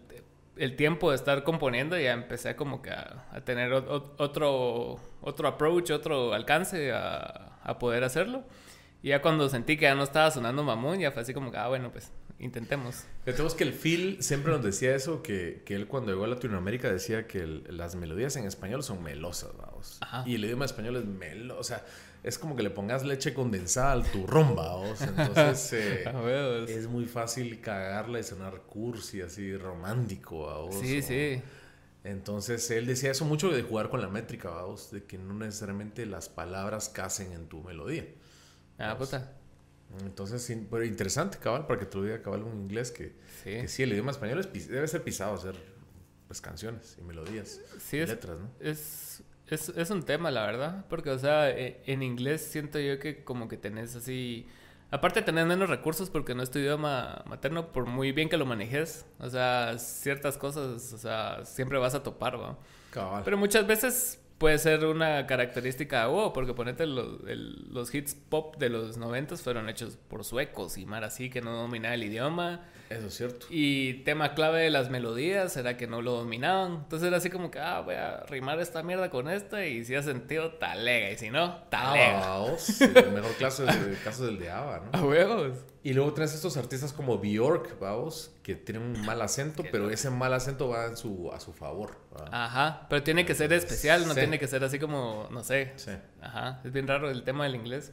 [0.57, 6.33] el tiempo de estar componiendo, ya empecé como que a, tener otro, otro approach, otro
[6.33, 8.45] alcance a, a, poder hacerlo.
[9.03, 11.59] Y ya cuando sentí que ya no estaba sonando mamón, ya fue así como que,
[11.59, 13.05] ah, bueno, pues intentemos.
[13.25, 16.91] Tenemos que el Phil siempre nos decía eso, que, que él cuando llegó a Latinoamérica
[16.91, 20.01] decía que las melodías en español son melosas, vamos.
[20.25, 21.85] Y el idioma español es melo, o sea,
[22.25, 25.01] es como que le pongas leche condensada al turrón, vamos.
[25.03, 30.75] Entonces eh, es muy fácil cagarla y sonar cursi, así romántico, vamos.
[30.81, 31.43] Sí, sí.
[32.03, 36.07] Entonces él decía eso mucho de jugar con la métrica, vamos, de que no necesariamente
[36.07, 38.07] las palabras casen en tu melodía.
[38.79, 39.35] Ah, puta.
[40.01, 43.15] Entonces, pero interesante, cabal, para que te lo diga cabal un inglés que
[43.69, 45.57] sí, el idioma español es, debe ser pisado hacer
[46.27, 47.61] pues canciones y melodías
[47.93, 48.51] y letras, ¿no?
[48.61, 52.99] Es, es, es, un tema, la verdad, porque, o sea, e, en inglés siento yo
[52.99, 54.47] que como que tenés así...
[54.91, 58.37] Aparte de tener menos recursos porque no es tu idioma materno, por muy bien que
[58.37, 62.57] lo manejes, o sea, ciertas cosas, o sea, siempre vas a topar, ¿va?
[62.91, 63.23] Cabal.
[63.25, 68.69] Pero muchas veces puede ser una característica, wow, porque ponete los, los hits pop de
[68.69, 72.61] los noventas fueron hechos por suecos y mar así que no dominaba el idioma.
[72.95, 73.47] Eso es cierto.
[73.51, 76.75] Y tema clave de las melodías era que no lo dominaban.
[76.75, 79.95] Entonces era así como que, ah, voy a rimar esta mierda con esta y si
[79.95, 81.11] ha sentido, talega.
[81.11, 82.21] Y si no, talega.
[82.23, 82.47] Ah,
[82.81, 84.99] el mejor caso, es el caso del de Ava, ¿no?
[84.99, 85.59] A huevos.
[85.83, 90.09] Y luego tienes estos artistas como Bjork, vamos, que tienen un mal acento, pero ese
[90.09, 91.99] mal acento va en su, a su favor.
[92.31, 95.75] Ajá, pero tiene que ser especial, no tiene que ser así como, no sé.
[95.77, 95.91] Sí.
[96.23, 97.93] Ajá, es bien raro el tema del inglés.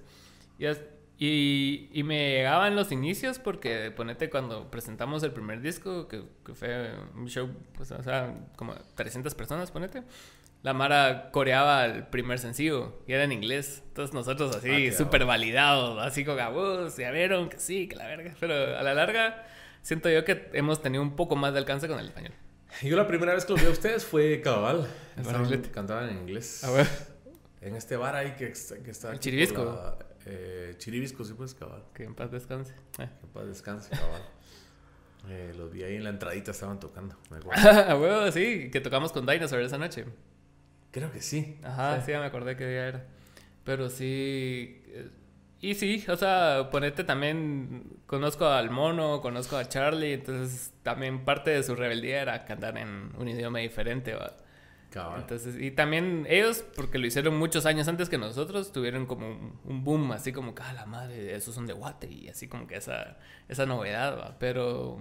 [0.57, 0.79] Y es,
[1.23, 6.55] y, y, me llegaban los inicios porque, ponete, cuando presentamos el primer disco, que, que
[6.55, 7.47] fue un show,
[7.77, 10.01] pues, o sea, como 300 personas, ponete,
[10.63, 13.83] la Mara coreaba el primer sencillo y era en inglés.
[13.89, 18.07] Entonces nosotros así, ah, súper validados, así con gabos, ya vieron que sí, que la
[18.07, 18.33] verga.
[18.39, 19.45] Pero a la larga,
[19.83, 22.33] siento yo que hemos tenido un poco más de alcance con el español.
[22.81, 24.87] Yo la primera vez que lo vi a ustedes fue Cabal.
[25.71, 26.63] Cantaban en inglés.
[26.63, 26.87] A ver.
[27.61, 28.53] En este bar ahí que,
[28.83, 29.11] que está...
[29.11, 29.99] El Chiribisco.
[30.25, 31.83] Eh, Chiribisco, sí, pues, cabal.
[31.93, 32.73] Que en paz descanse.
[32.95, 34.21] Que en paz descanse, cabal.
[35.29, 37.15] eh, los vi ahí en la entradita, estaban tocando.
[37.55, 40.05] A huevo, sí, que tocamos con Dinosaur esa noche.
[40.91, 41.57] Creo que sí.
[41.63, 43.05] Ajá, sí, me acordé que día era.
[43.63, 44.81] Pero sí.
[44.87, 45.09] Eh,
[45.61, 47.83] y sí, o sea, ponete también.
[48.07, 53.11] Conozco al mono, conozco a Charlie, entonces también parte de su rebeldía era cantar en
[53.17, 54.13] un idioma diferente.
[54.15, 54.35] ¿va?
[54.93, 59.83] Entonces, y también ellos, porque lo hicieron muchos años antes que nosotros, tuvieron como un,
[59.83, 62.75] boom, así como que, ah, la madre, esos son de Guate, y así como que
[62.75, 63.17] esa,
[63.47, 64.35] esa novedad, ¿va?
[64.37, 64.97] Pero,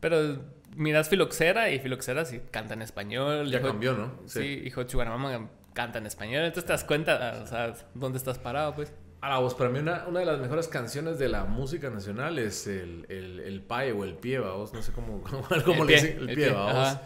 [0.00, 0.42] pero
[0.74, 3.50] miras Filoxera y Filoxera sí canta en español.
[3.50, 4.20] Ya cambió, ¿no?
[4.26, 8.74] Sí, hijo Chugaramama canta en español, entonces te das cuenta, o sea, dónde estás parado,
[8.74, 8.92] pues.
[9.22, 12.66] Ahora, vos, para mí una, una, de las mejores canciones de la música nacional es
[12.66, 15.22] el, el, el pae o el pie, vos, no sé cómo,
[15.64, 16.98] cómo, le dicen, el, pie, vos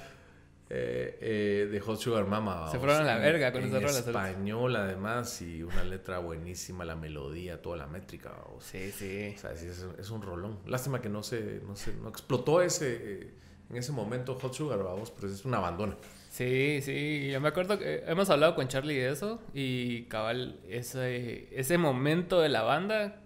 [0.72, 2.70] eh, eh, de Hot Sugar Mama.
[2.70, 3.98] Se fueron a la verga con esa rola.
[3.98, 8.32] español, además, y una letra buenísima, la melodía, toda la métrica.
[8.60, 9.34] Sí, sí.
[9.36, 10.60] O sea, es, un rolón.
[10.66, 13.32] Lástima que no se, no se no explotó ese,
[13.68, 15.96] en ese momento Hot Sugar, vamos, pero es un abandono.
[16.30, 21.48] Sí, sí, yo me acuerdo que hemos hablado con Charlie de eso y cabal, ese,
[21.50, 23.20] ese momento de la banda,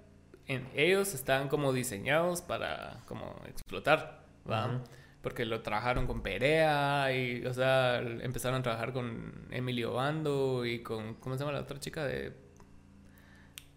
[0.47, 4.81] en ellos estaban como diseñados para como explotar, ¿va?
[5.25, 10.83] Porque lo trabajaron con Perea y, o sea, empezaron a trabajar con Emilio Bando y
[10.83, 12.33] con, ¿cómo se llama la otra chica de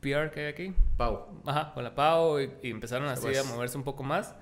[0.01, 0.73] PR que hay aquí?
[0.97, 1.41] Pau.
[1.45, 4.35] Ajá, con la Pau y, empezaron así a moverse un poco más.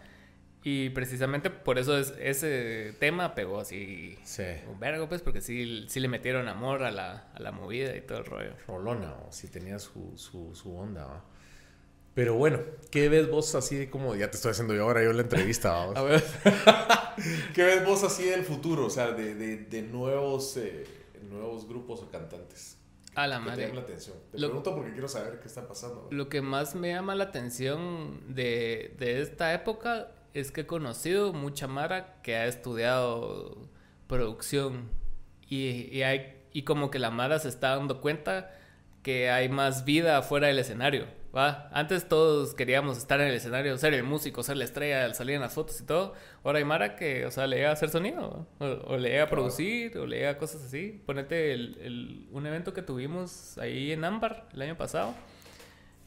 [0.64, 4.44] Y precisamente por eso es, ese tema pegó así sí.
[4.68, 8.02] un vergo, pues, porque sí, sí le metieron amor a la, a la movida y
[8.02, 8.54] todo el rollo.
[8.68, 11.24] Rolona, o sí tenía su, su, su onda, ¿va?
[12.16, 12.62] Pero bueno,
[12.92, 15.98] ¿qué ves vos así como, ya te estoy haciendo yo ahora yo la entrevista, vamos?
[15.98, 16.24] A ver.
[17.54, 18.86] ¿Qué ves vos así del futuro?
[18.86, 20.86] O sea, de, de, nuevos, eh,
[21.30, 22.78] nuevos grupos o cantantes.
[23.16, 23.64] A la madre.
[23.64, 24.16] Te llama la atención.
[24.32, 26.08] Te pregunto porque quiero saber qué está pasando.
[26.10, 31.34] Lo que más me llama la atención de, de esta época es que he conocido
[31.34, 33.58] mucha Mara que ha estudiado
[34.08, 34.90] producción
[35.50, 38.54] y, y, hay, y como que la Mara se está dando cuenta
[39.04, 41.08] que hay más vida afuera del escenario.
[41.36, 41.70] ¿Va?
[41.74, 45.42] Antes todos queríamos estar en el escenario, ser el músico, ser la estrella, salir en
[45.42, 46.14] las fotos y todo.
[46.44, 49.30] Ahora hay Mara que, o sea, le llega a hacer sonido, o, le llega a
[49.30, 51.02] producir, o le llega a cosas así.
[51.06, 55.14] Ponete el, un evento que tuvimos ahí en Ámbar el año pasado.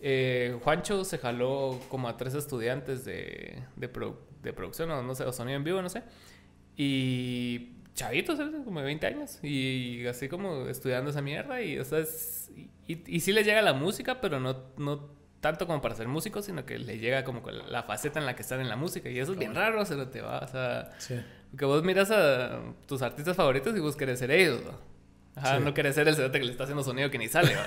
[0.00, 5.32] Eh, Juancho se jaló como a tres estudiantes de, de, producción, o no sé, o
[5.32, 6.04] sonido en vivo, no sé.
[6.76, 12.04] Y chavitos, como de 20 años, y así como estudiando esa mierda, y o sea,
[12.86, 16.44] y, y, sí les llega la música, pero no, no tanto como para ser músicos,
[16.46, 19.08] sino que le llega como la faceta en la que están en la música.
[19.08, 20.90] Y eso es bien raro, se lo te va, o sea,
[21.56, 24.60] Que vos miras a tus artistas favoritos y vos querés ser ellos,
[25.36, 27.52] Ajá, no querés ser el cerote que le está haciendo sonido que ni sale,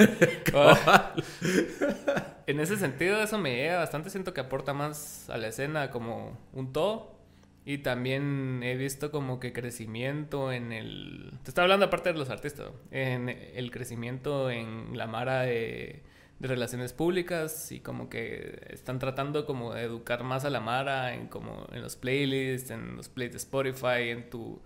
[2.48, 4.10] En ese sentido, eso me llega bastante.
[4.10, 7.16] Siento que aporta más a la escena como un todo.
[7.64, 11.32] Y también he visto como que crecimiento en el...
[11.44, 16.02] Te estaba hablando aparte de los artistas, en el crecimiento en la mara de,
[16.42, 21.14] de, relaciones públicas y como que están tratando como de educar más a la mara
[21.14, 24.62] en como en los playlists, en los playlists de Spotify, en tu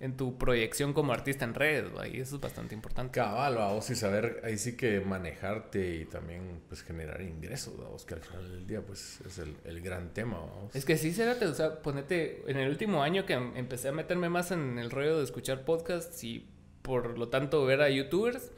[0.00, 3.12] en tu proyección como artista en redes, y eso es bastante importante.
[3.12, 8.20] Cabal, vamos, y saber ahí sí que manejarte y también pues generar ingresos, que al
[8.20, 10.74] final del día pues es el, el gran tema, vamos.
[10.74, 14.28] Es que sí, cérate, o sea, ponete, en el último año que empecé a meterme
[14.28, 16.46] más en el rollo de escuchar podcasts y
[16.82, 18.50] por lo tanto ver a youtubers,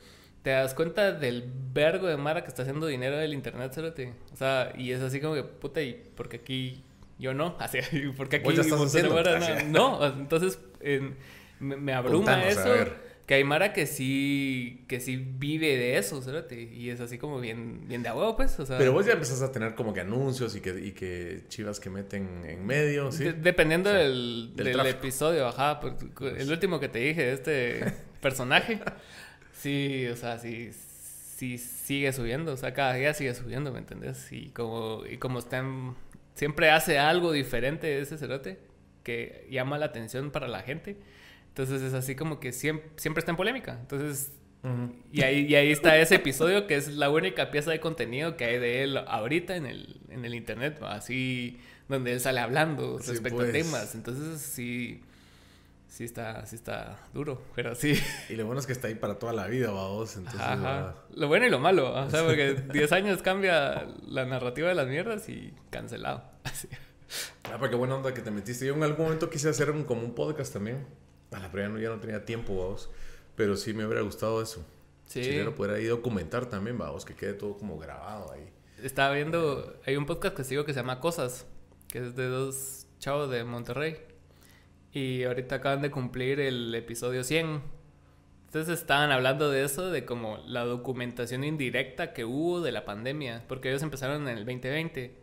[0.47, 4.13] te das cuenta del vergo de Mara que está haciendo dinero del internet, cérate.
[4.33, 6.85] O sea, y es así como que, puta, y porque aquí
[7.19, 7.81] yo no, así,
[8.17, 8.49] porque aquí
[9.67, 10.61] no, no, entonces
[11.59, 12.73] me, abruma eso.
[13.27, 16.45] Que hay Mara que sí, que sí vive de eso, ¿sabes?
[16.53, 18.57] Y es así como bien, bien de huevo, pues.
[18.69, 21.91] Pero vos ya empezás a tener como que anuncios y que, y que chivas que
[21.91, 23.33] meten en medio, ¿sí?
[23.33, 25.81] dependiendo del, del, episodio, ajá.
[25.81, 25.95] Pues,
[26.39, 28.79] el último que te dije, este personaje,
[29.67, 32.53] sí, o sea, sí, sí sigue subiendo.
[32.53, 34.31] O sea, cada día sigue subiendo, ¿me entendés?
[34.33, 35.97] Y como, y como están
[36.35, 38.59] siempre hace algo diferente ese cerote
[39.03, 40.97] que llama la atención para la gente.
[41.49, 43.79] Entonces es así como que siempre, siempre está en polémica.
[43.81, 44.33] Entonces,
[45.13, 48.45] y, ahí, y ahí está ese episodio que es la única pieza de contenido que
[48.45, 53.41] hay de él ahorita en el, en el internet, así donde él sale hablando respecto
[53.41, 53.53] a pues.
[53.53, 53.95] temas.
[53.95, 55.03] Entonces sí,
[55.97, 57.99] sí está, sí está duro, pero sí.
[58.29, 60.15] Y lo bueno es que está ahí para toda la vida, vamos.
[60.17, 60.43] Entonces,
[61.15, 64.89] Lo bueno y lo malo, o sea, porque 10 años cambia la narrativa de las
[64.89, 66.23] mierdas y cancelado.
[66.45, 66.69] Así.
[67.45, 68.67] Ah, porque buena onda que te metiste.
[68.67, 70.87] Yo en algún momento quise hacer un, como un podcast también.
[71.33, 72.91] A la primera ya no tenía tiempo, vamos.
[73.35, 74.67] Pero sí me hubiera gustado eso.
[75.07, 75.25] Sí.
[75.25, 78.53] Si no poder ahí documentar también, vamos, que quede todo como grabado ahí.
[78.83, 81.47] Estaba viendo, hay un podcast que sigo que se llama Cosas,
[81.89, 83.97] que es de dos chavos de Monterrey.
[84.97, 87.61] Y ahorita acaban de cumplir el episodio 100.
[88.47, 93.45] Entonces estaban hablando de eso, de como la documentación indirecta que hubo de la pandemia,
[93.47, 95.21] porque ellos empezaron en el 2020.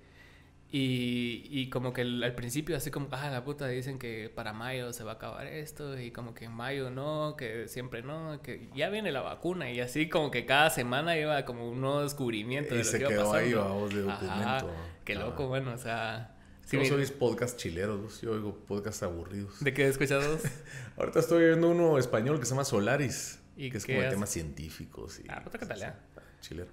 [0.70, 4.94] Y, y como que al principio así como, ah, la puta, dicen que para mayo
[4.94, 8.70] se va a acabar esto y como que en mayo no, que siempre no, que
[8.76, 12.76] ya viene la vacuna y así como que cada semana iba como un nuevo descubrimiento.
[12.76, 14.72] Y de lo se que iba quedó ahí, vamos, de documento.
[15.04, 16.33] qué loco, bueno, o sea...
[16.66, 19.60] Sí, no sois podcast chileros, yo oigo podcast aburridos.
[19.60, 20.42] ¿De qué escuchados?
[20.98, 24.30] Ahorita estoy viendo uno español que se llama Solaris, ¿Y que es como de temas
[24.30, 25.20] científicos.
[25.20, 25.96] Y, ah, puta tal,
[26.42, 26.70] chilero.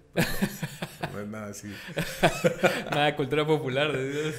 [1.12, 1.68] no es nada así.
[2.91, 3.97] nada de cultura popular.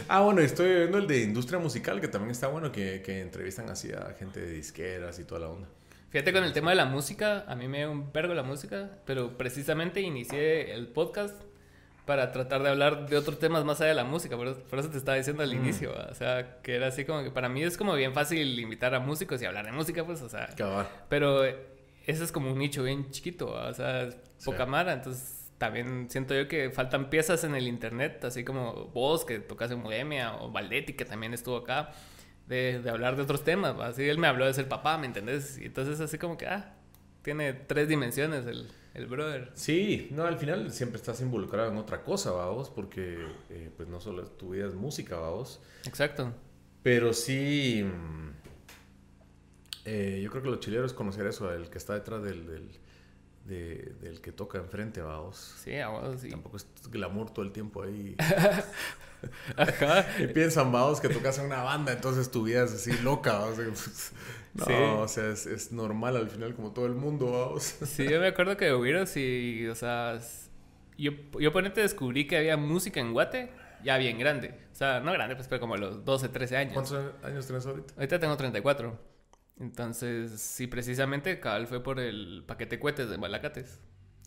[0.08, 3.70] Ah, bueno, estoy viendo el de industria musical, que también está bueno, que, que entrevistan
[3.70, 5.68] así a gente de disqueras y toda la onda.
[6.10, 8.89] Fíjate con el tema de la música, a mí me da un pergo la música,
[9.06, 11.41] pero precisamente inicié el podcast
[12.12, 14.97] para tratar de hablar de otros temas más allá de la música, por eso, te
[14.97, 15.64] estaba diciendo al mm.
[15.64, 18.93] inicio, o sea, que era así como que para mí es como bien fácil invitar
[18.93, 20.49] a músicos y hablar de música, pues, o sea,
[21.07, 24.09] pero ese es como un nicho bien chiquito, o sea,
[24.43, 29.24] poca mara, entonces también siento yo que faltan piezas en el internet, así como vos
[29.24, 31.91] que tocas en Bohemia o Valdetti que también estuvo acá,
[32.45, 35.57] de, de hablar de otros temas, así él me habló de ser papá, ¿me entendés?
[35.57, 36.74] Y entonces así como que, ah,
[37.22, 39.52] tiene tres dimensiones el, el brother.
[39.56, 44.00] Sí, no, al final siempre estás involucrado en otra cosa, vamos, porque eh, pues no
[44.00, 45.62] solo tu vida es música, vamos.
[45.86, 46.34] Exacto.
[46.84, 47.84] Pero sí...
[47.84, 48.32] Mm,
[49.86, 54.22] eh, yo creo que los chileros conocer eso, el que está detrás del, del, del
[54.22, 55.56] que toca enfrente, vamos.
[55.64, 56.30] Sí, vamos, sí.
[56.30, 58.16] Tampoco es glamour todo el tiempo ahí.
[59.58, 60.06] Ajá.
[60.20, 64.12] y piensan, vamos, que tocas en una banda, entonces tu vida es así loca, vamos.
[64.54, 67.64] No, o sea, es, es, normal al final como todo el mundo, vamos.
[67.64, 70.20] sí, yo me acuerdo que hubieron, sí, o sea,
[70.97, 73.49] yo, yo ponete descubrí que había música en Guate
[73.84, 74.54] ya bien grande.
[74.72, 76.74] O sea, no grande, pues, pero como a los 12, 13 años.
[76.74, 77.93] ¿Cuántos años tienes ahorita?
[77.95, 78.99] Ahorita tengo 34.
[79.60, 83.80] Entonces, sí, precisamente Cabal fue por el paquete cohetes de Balacates.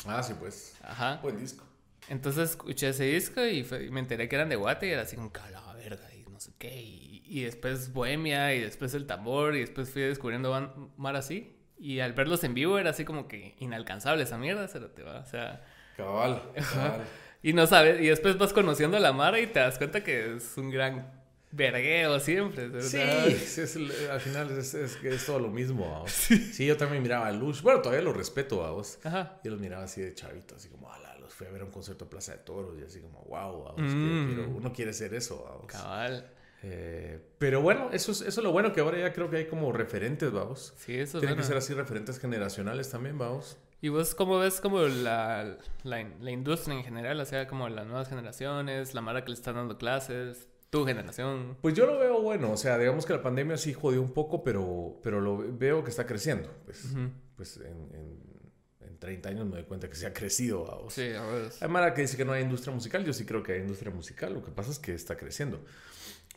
[0.06, 0.76] Ah, sí, pues.
[0.82, 1.18] Ajá.
[1.22, 1.64] Buen disco.
[2.08, 5.32] Entonces escuché ese disco y, me enteré que eran de Guate y era así como,
[5.50, 6.82] la verga, no sé qué.
[6.82, 11.56] Y, después Bohemia y después el tambor y después fui descubriendo Mar así.
[11.78, 15.20] Y al verlos en vivo era así como que inalcanzable esa mierda, se te va.
[15.20, 15.64] O sea.
[15.96, 16.42] Cabal.
[16.54, 17.02] cabal.
[17.44, 20.36] Y no sabes, y después vas conociendo a la Mara y te das cuenta que
[20.36, 21.12] es un gran
[21.50, 22.80] vergueo siempre.
[22.80, 26.06] Sí, al final es, es, todo lo mismo.
[26.08, 26.64] Sí.
[26.66, 27.60] yo también miraba a Lush.
[27.60, 28.98] Bueno, todavía lo respeto a vos.
[29.04, 29.40] Ajá.
[29.44, 32.04] Yo los miraba así de chavito, así como, ala, los fui a ver un concierto
[32.04, 34.56] en Plaza de Toros y así como, wow, mm.
[34.56, 35.64] uno quiere ser eso.
[35.66, 36.30] Cabal.
[36.62, 39.72] Eh, pero bueno, eso es, eso lo bueno que ahora ya creo que hay como
[39.72, 40.74] referentes, vamos.
[40.76, 43.58] Sí, eso Tienen que ser así referentes generacionales también, vamos.
[43.80, 47.20] ¿Y vos cómo ves como la, la, la, industria en general?
[47.20, 51.56] O sea, como las nuevas generaciones, la mara que le están dando clases, tu generación.
[51.60, 54.42] Pues yo lo veo bueno, o sea, digamos que la pandemia sí jodió un poco,
[54.42, 56.50] pero, pero lo veo que está creciendo.
[56.64, 56.94] Pues,
[57.36, 58.33] pues en,
[59.04, 60.64] 30 años me doy cuenta que se ha crecido.
[60.64, 60.94] Vamos.
[60.94, 61.52] Sí, a ver.
[61.60, 63.92] Hay mara que dice que no hay industria musical, yo sí creo que hay industria
[63.92, 65.62] musical, lo que pasa es que está creciendo.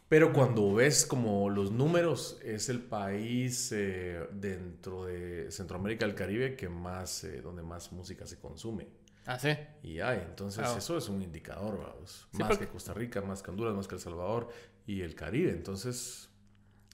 [0.09, 6.15] Pero cuando ves como los números, es el país eh, dentro de Centroamérica y el
[6.15, 8.87] Caribe que más, eh, donde más música se consume.
[9.25, 9.49] Ah, sí.
[9.83, 12.27] Y hay, entonces eso es un indicador, vamos.
[12.33, 14.49] más que Costa Rica, más que Honduras, más que El Salvador
[14.85, 15.51] y el Caribe.
[15.51, 16.29] Entonces,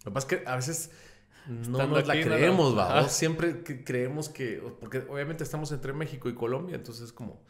[0.03, 0.91] lo que pasa es que a veces
[1.47, 3.11] no nos la creemos, vamos.
[3.11, 7.41] Siempre creemos que, porque obviamente estamos entre México y Colombia, entonces como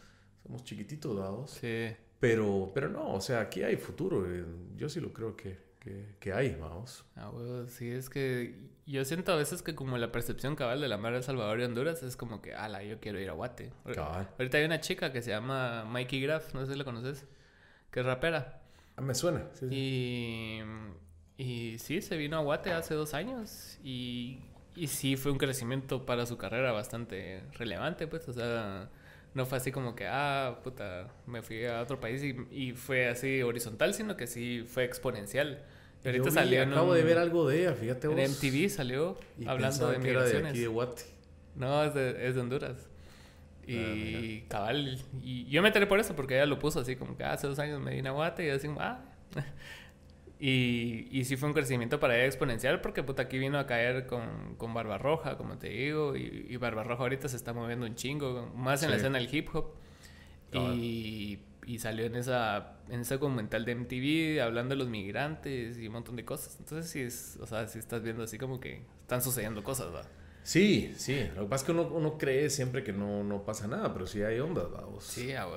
[0.43, 1.51] somos chiquititos, vamos.
[1.51, 1.95] Sí.
[2.19, 4.25] Pero, pero no, o sea, aquí hay futuro.
[4.33, 4.45] Eh,
[4.77, 5.57] yo sí lo creo que,
[6.19, 7.05] que, hay, vamos.
[7.15, 10.87] Ah, bueno, sí, es que yo siento a veces que como la percepción cabal de
[10.87, 13.33] la mar de El Salvador y Honduras es como que, ala, yo quiero ir a
[13.33, 13.71] Guate.
[14.37, 17.25] Ahorita hay una chica que se llama Mikey Graff, no sé si la conoces,
[17.91, 18.61] que es rapera.
[18.95, 19.45] Ah, me suena.
[19.69, 20.59] Y,
[21.37, 24.39] y sí, se vino a Guate hace dos años y,
[24.75, 28.89] y sí fue un crecimiento para su carrera bastante relevante, pues, o sea
[29.33, 33.07] no fue así como que, ah, puta, me fui a otro país y, y fue
[33.07, 35.63] así horizontal, sino que sí fue exponencial.
[36.03, 38.17] Pero ahorita salió Acabo de ver algo de ella, fíjate vos.
[38.17, 40.43] En MTV salió hablando de migraciones.
[40.43, 41.03] de aquí de Guate.
[41.55, 42.89] No, es de, es de Honduras.
[43.65, 47.15] Y ah, cabal, y yo me enteré por eso, porque ella lo puso así como
[47.15, 48.99] que ah, hace dos años me vine a Guate y yo así, ah.
[50.45, 54.05] Y, y sí fue un crecimiento para ella exponencial porque puta aquí vino a caer
[54.07, 58.51] con, con Barbarroja, como te digo, y, y Barbarroja ahorita se está moviendo un chingo,
[58.53, 59.71] más en la escena del hip hop.
[60.51, 65.87] Y, y, salió en esa en ese documental de MTV hablando de los migrantes y
[65.87, 66.57] un montón de cosas.
[66.59, 70.09] Entonces sí es, o sea, sí estás viendo así como que están sucediendo cosas, ¿verdad?
[70.43, 71.25] Sí, sí.
[71.35, 74.05] Lo que pasa es que uno, uno cree siempre que no, no, pasa nada, pero
[74.05, 75.05] sí hay ondas, vamos.
[75.05, 75.47] Sí, a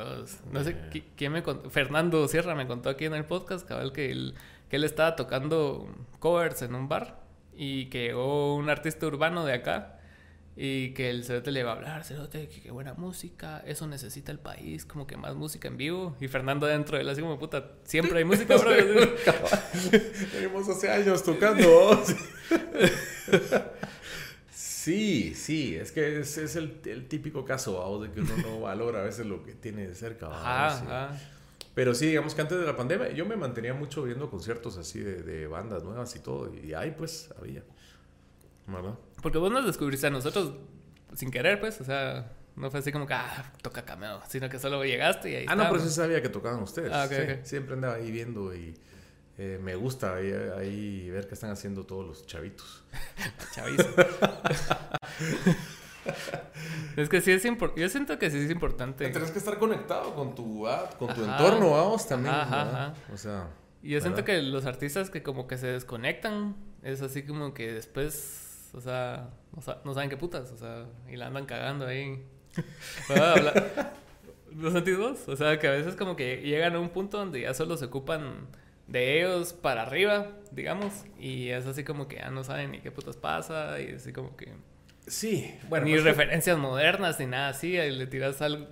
[0.53, 1.05] No sé, eh.
[1.17, 1.69] ¿quién me contó?
[1.71, 4.35] Fernando Sierra me contó aquí en el podcast, cabal, que él
[4.69, 5.89] que él estaba tocando
[6.19, 7.21] covers en un bar
[7.57, 9.97] y que llegó un artista urbano de acá
[10.57, 14.39] y que el cerote le iba a hablar, cerote, qué buena música, eso necesita el
[14.39, 16.17] país, como que más música en vivo.
[16.19, 18.71] Y Fernando dentro de él así como, puta, siempre hay música, bro.
[20.33, 22.03] Tenemos hace años tocando.
[24.51, 29.01] sí, sí, es que es, es el, el, típico caso, de que uno no valora
[29.01, 30.29] a veces lo que tiene de cerca.
[30.29, 31.19] Ajá,
[31.77, 34.99] pero sí, digamos que antes de la pandemia yo me mantenía mucho viendo conciertos así
[34.99, 36.51] de, bandas nuevas y todo.
[36.55, 37.65] Y ahí pues había.
[38.67, 38.95] ¿Verdad?
[39.21, 40.55] Porque vos nos descubriste a nosotros
[41.15, 41.79] sin querer, pues.
[41.83, 44.23] O sea, no fue así como que, ah, toca cameo.
[44.27, 46.91] Sino que solo llegaste y ahí Ah, no, pero sí sabía que tocaban ustedes.
[46.95, 47.07] Ah,
[47.43, 48.75] Siempre andaba ahí viendo y
[49.37, 52.85] eh, me gusta ahí, ahí, ver qué están haciendo todos los chavitos.
[53.55, 53.87] Chavitos.
[56.97, 57.81] es que sí es importante.
[57.81, 59.09] Yo siento que sí es importante.
[59.09, 60.67] Tienes que estar conectado con tu,
[60.99, 62.35] con tu entorno, vamos, también.
[62.35, 63.49] Ajá, O sea.
[63.83, 67.73] Y yo siento que los artistas que como que se desconectan, es así como que
[67.73, 69.31] después, o sea,
[69.85, 72.25] no, saben qué putas, o sea, y la andan cagando ahí.
[74.57, 75.29] ¿Los sentidos?
[75.29, 77.85] O sea, que a veces como que llegan a un punto donde ya solo se
[77.85, 78.49] ocupan
[78.89, 82.91] de ellos para arriba, digamos, y es así como que ya no saben ni qué
[82.91, 84.53] putas pasa, y así como que...
[85.07, 85.87] Sí, bueno.
[85.87, 87.73] Ni pues referencias modernas ni nada así.
[87.73, 88.67] Le tiras algo,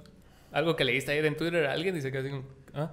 [0.52, 2.92] algo que leíste ayer en Twitter a alguien y se queda así como, ¿ah?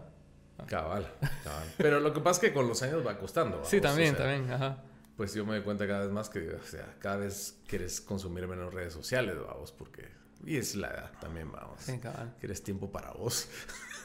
[0.68, 1.12] Cabal,
[1.44, 1.68] cabal.
[1.78, 3.64] Pero lo que pasa es que con los años va costando.
[3.66, 4.84] Sí, también, también, ajá.
[5.18, 8.48] Pues yo me doy cuenta cada vez más que, o sea, cada vez quieres consumir
[8.48, 10.10] menos redes sociales, vamos, porque...
[10.46, 11.80] Y es la edad también, vamos.
[11.82, 12.34] Sí, cabal.
[12.40, 13.48] Quieres tiempo para vos.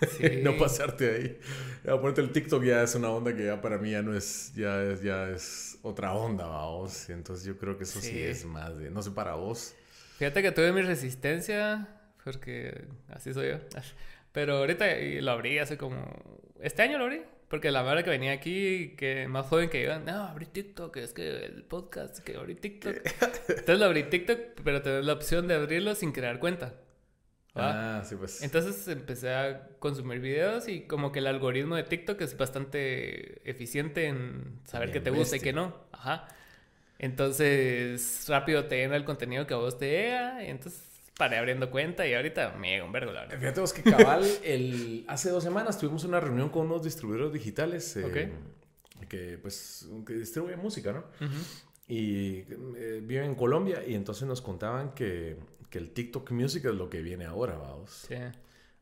[0.43, 1.41] no pasarte ahí.
[1.91, 4.83] Aparte el TikTok ya es una onda que ya para mí ya no es, ya
[4.83, 7.09] es, ya es otra onda, vamos.
[7.11, 9.75] Entonces yo creo que eso sí, es más de, no sé para vos.
[10.19, 11.89] Fíjate que tuve mi resistencia,
[12.25, 13.59] porque así soy yo.
[14.33, 14.87] Pero ahorita
[15.21, 15.97] lo abrí hace como,
[16.61, 17.23] este año lo abrí.
[17.49, 21.13] Porque la verdad que venía aquí, que más joven que yo, no, abrí TikTok, es
[21.13, 22.97] que el podcast, que abrí TikTok.
[23.49, 26.75] Entonces lo abrí TikTok, pero te la opción de abrirlo sin crear cuenta.
[27.57, 28.43] Ah, sí, pues.
[28.43, 34.07] Entonces empecé a consumir videos y como que el algoritmo de TikTok es bastante eficiente
[34.07, 35.75] en saber qué te gusta y qué no.
[35.93, 36.29] Ajá.
[36.99, 40.45] Entonces rápido te llena el contenido que a vos te llega.
[40.45, 40.83] Y entonces
[41.17, 43.39] paré abriendo cuenta y ahorita me llega un vergo, la verdad.
[43.39, 47.97] Fíjate vos que cabal, el, hace dos semanas tuvimos una reunión con unos distribuidores digitales.
[47.97, 48.33] Eh,
[49.09, 51.05] que pues que distribuyen música, ¿no?
[51.89, 55.37] Y eh, viven en Colombia y entonces nos contaban que
[55.77, 58.07] que el TikTok Music es lo que viene ahora, vamos.
[58.09, 58.15] Sí.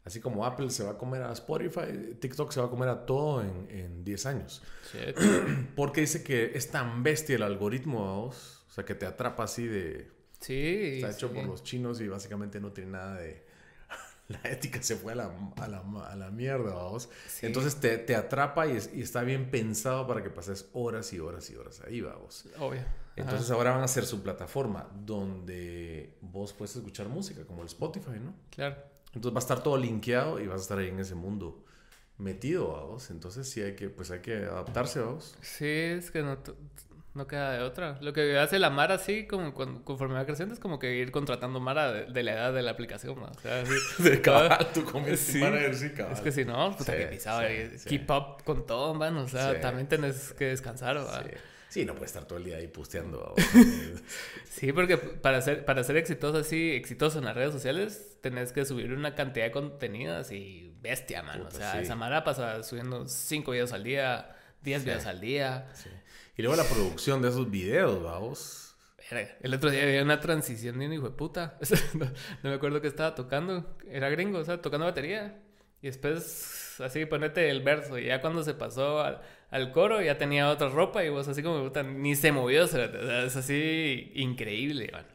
[0.05, 3.05] Así como Apple se va a comer a Spotify, TikTok se va a comer a
[3.05, 4.63] todo en, en 10 años.
[5.75, 8.65] Porque dice que es tan bestia el algoritmo, vamos.
[8.69, 10.09] O sea, que te atrapa así de...
[10.39, 10.97] Sí.
[10.97, 13.45] Está hecho por los chinos y básicamente no tiene nada de...
[14.29, 17.09] La ética se fue a la, a la, a la mierda, vamos.
[17.43, 21.51] Entonces te, te atrapa y, y, está bien pensado para que pases horas y horas
[21.51, 22.47] y horas ahí, vamos.
[22.59, 23.04] Obvio.
[23.17, 28.19] Entonces ahora van a hacer su plataforma donde vos puedes escuchar música, como el Spotify,
[28.21, 28.35] ¿no?
[28.51, 28.77] Claro.
[29.15, 31.65] Entonces va a estar todo linkeado y vas a estar ahí en ese mundo
[32.19, 33.11] metido, vamos.
[33.11, 35.37] Entonces sí hay que, pues hay que adaptarse, vamos.
[35.41, 36.39] Sí, es que no,
[37.15, 37.99] no queda de otra.
[38.01, 41.61] Lo que hace la Mara así, como conforme va creciendo, es como que ir contratando
[41.61, 43.27] Mara de, la edad de la aplicación, ¿no?
[43.27, 43.63] O sea,
[43.99, 45.41] de cabal, tú comienzas sí,
[45.75, 46.13] sí, cabal.
[46.13, 47.45] Es que si no, puta que pisaba.
[47.87, 49.17] keep up con todo, man.
[49.19, 51.27] O sea, también tenés que descansar, ¿verdad?
[51.75, 53.35] Sí, no puedes estar todo el día ahí pusteando.
[54.49, 58.65] sí, porque para ser, para ser exitoso así, exitoso en las redes sociales, tenés que
[58.65, 61.41] subir una cantidad de contenido así bestia, man.
[61.41, 65.67] o sea, esa mara pasa subiendo 5 videos al día, 10 videos al día.
[66.37, 68.77] Y luego la producción de esos videos, vamos.
[69.41, 71.59] El otro día había una transición de un hijo de puta.
[71.95, 72.09] no,
[72.51, 73.77] me acuerdo que estaba tocando.
[73.91, 75.43] Era gringo, o sea, tocando batería.
[75.83, 77.99] Y después, así, ponete el verso.
[77.99, 81.43] Y ya cuando se pasó al al coro, ya tenía otra ropa y vos así
[81.43, 82.85] como ni se movió, o sea,
[83.25, 85.07] es así increíble, man.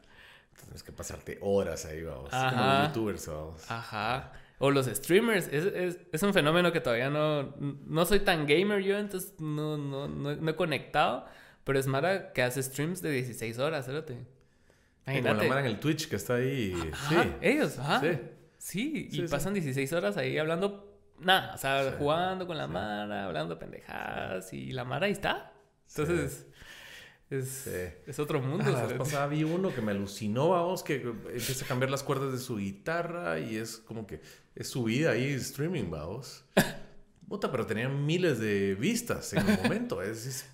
[0.62, 2.32] Tienes que pasarte horas ahí, vamos.
[2.32, 2.50] Ajá.
[2.50, 3.70] Como los youtubers, vamos.
[3.70, 4.32] Ajá.
[4.58, 8.82] O los streamers, es, es, es, un fenómeno que todavía no, no soy tan gamer
[8.82, 11.26] yo, entonces no, no, no, he conectado,
[11.64, 14.18] pero es Mara que hace streams de 16 horas, espérate.
[15.06, 15.28] Imagínate.
[15.30, 16.74] Como la Mara en el Twitch que está ahí.
[17.08, 17.16] sí.
[17.40, 18.00] Ellos, ajá.
[18.00, 18.18] Sí.
[18.60, 20.89] Sí, y pasan 16 horas ahí hablando
[21.20, 25.52] nada, o sea, jugando con la Mara, hablando pendejadas y la Mara ahí está.
[25.88, 26.46] Entonces,
[27.30, 28.64] es, es, otro mundo.
[28.66, 32.32] Ah, la pasada vi uno que me alucinó, vamos, que empieza a cambiar las cuerdas
[32.32, 34.20] de su guitarra y es como que
[34.54, 36.44] es su vida ahí streaming, vamos.
[37.28, 40.02] Puta, pero tenía miles de vistas en el momento.
[40.02, 40.44] Es,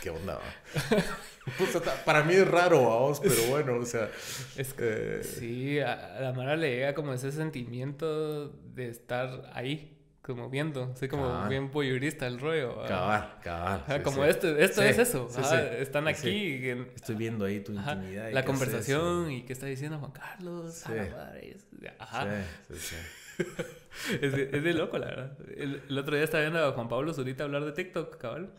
[0.00, 0.38] ¿Qué onda?
[2.04, 4.08] para mí es raro, vamos, pero bueno, o sea.
[4.56, 10.48] Es que, sí, a la Mara le llega como ese sentimiento de estar ahí, como
[10.48, 10.96] viendo.
[10.96, 12.82] Soy como bien voyeurista el rollo.
[12.86, 14.02] Cabal, cabal.
[14.02, 15.28] como esto, esto es eso.
[15.78, 16.66] están aquí.
[16.94, 18.32] Estoy viendo ahí tu intimidad.
[18.32, 20.84] la conversación y qué está diciendo Juan Carlos.
[21.98, 22.26] Ajá.
[24.22, 25.36] es, de, es, de, loco, la verdad.
[25.56, 28.50] El, el, otro día estaba viendo a Juan Pablo Zurita hablar de TikTok, cabal.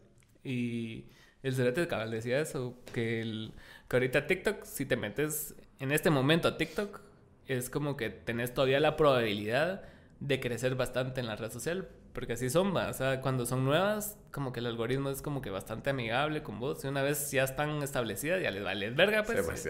[0.44, 1.06] Y
[1.48, 3.54] el Cerete cabal decía eso, que, el,
[3.88, 7.02] que ahorita TikTok, si te metes en este momento a TikTok,
[7.48, 9.84] es como que tenés todavía la probabilidad
[10.20, 14.18] de crecer bastante en la red social, porque así son, o sea, cuando son nuevas,
[14.32, 17.44] como que el algoritmo es como que bastante amigable con vos, y una vez ya
[17.44, 19.42] están establecidas, ya les vale verga, pues.
[19.44, 19.70] pues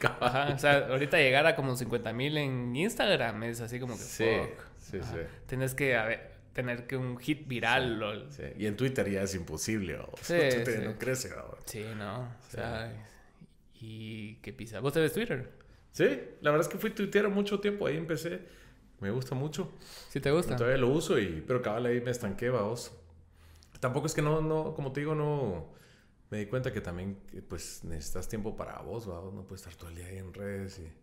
[0.20, 4.02] Ajá, o sea, ahorita llegar a como 50 mil en Instagram es así como que,
[4.02, 4.30] sí,
[4.78, 5.18] sí, sí.
[5.46, 8.28] Tienes que, a ver, tener que un hit viral.
[8.58, 9.98] Y en Twitter ya es imposible.
[10.22, 11.58] Sí, Twitter no crece ahora.
[11.64, 12.22] Sí, no.
[12.22, 12.92] O sea,
[13.80, 14.80] ¿y qué pisa?
[14.80, 15.50] ¿Vos tenés Twitter?
[15.92, 16.04] Sí,
[16.40, 17.86] la verdad es que fui Twitter mucho tiempo.
[17.86, 18.40] Ahí empecé.
[19.00, 19.72] Me gusta mucho.
[20.10, 20.56] ¿Sí te gusta?
[20.56, 22.92] todavía lo uso, y, pero cabal ahí me estanqué, vos.
[23.80, 25.72] Tampoco es que no, no, como te digo, no...
[26.30, 29.06] Me di cuenta que también, pues, necesitas tiempo para vos.
[29.08, 30.99] No puedes estar todo el día ahí en redes y...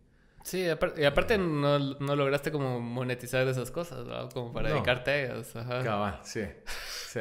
[0.48, 0.64] Sí,
[0.96, 4.30] y aparte no, no, lograste como monetizar esas cosas, ¿no?
[4.30, 5.54] Como para dedicarte a ellas.
[5.54, 5.84] Ajá.
[5.84, 6.40] Cabal, sí,
[7.10, 7.20] sí.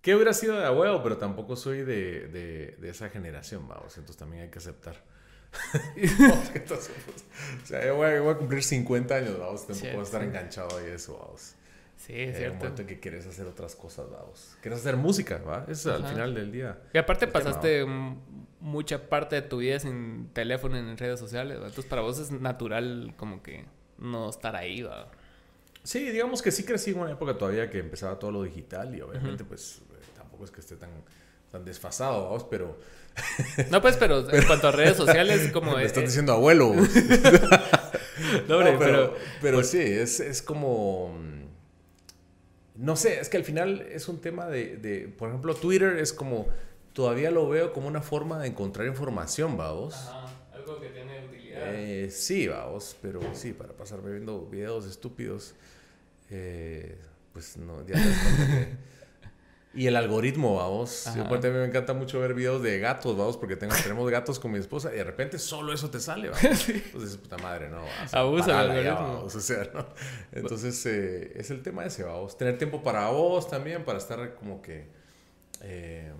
[0.00, 3.98] Que hubiera sido de huevo, pero tampoco soy de, de, de esa generación, vamos.
[3.98, 5.02] Entonces también hay que aceptar.
[5.96, 7.24] Entonces, pues,
[7.60, 9.66] o sea, yo voy, a, voy, a, cumplir 50 años, vamos.
[9.66, 11.56] Tampoco voy a estar enganchado ahí eso, vamos.
[11.98, 12.44] Sí, es cierto.
[12.44, 14.56] En un momento en que quieres hacer otras cosas, vamos.
[14.62, 15.66] Quieres hacer música, ¿va?
[15.68, 16.78] Es al final del día.
[16.94, 17.84] Y aparte pasaste
[18.60, 23.14] mucha parte de tu vida sin teléfono en redes sociales, Entonces para vos es natural
[23.16, 23.64] como que
[23.98, 25.10] no estar ahí, ¿va?
[25.82, 29.00] Sí, digamos que sí crecí en una época todavía que empezaba todo lo digital y
[29.00, 30.90] obviamente pues eh, tampoco es que esté tan,
[31.50, 32.78] tan desfasado, vamos, pero...
[33.70, 35.76] No, pues, pero, en cuanto a redes sociales, como...
[35.76, 36.74] Me estás diciendo abuelo.
[38.48, 41.18] no, pero, pero, pues sí, es, es como...
[42.78, 46.12] No sé, es que al final es un tema de, de, por ejemplo, Twitter es
[46.12, 46.46] como
[46.92, 49.94] todavía lo veo como una forma de encontrar información, vamos.
[49.94, 51.74] Ajá, algo que tiene utilidad.
[51.74, 55.54] Eh, sí, vamos, pero sí, para pasar viendo videos estúpidos,
[56.30, 56.96] eh,
[57.32, 57.96] pues no, ya
[59.74, 61.06] Y el algoritmo, vamos.
[61.06, 64.50] a mí me encanta mucho ver videos de gatos, vamos, porque tengo, tenemos gatos con
[64.50, 66.68] mi esposa y de repente solo eso te sale, vamos.
[66.68, 67.82] Entonces, puta madre, no.
[68.12, 69.24] Abusa el algoritmo.
[69.24, 69.86] o sea, ¿no?
[70.32, 72.36] Entonces, eh, es el tema ese, vamos.
[72.38, 74.86] Tener tiempo para vos también, para estar como que...
[75.60, 76.12] Eh,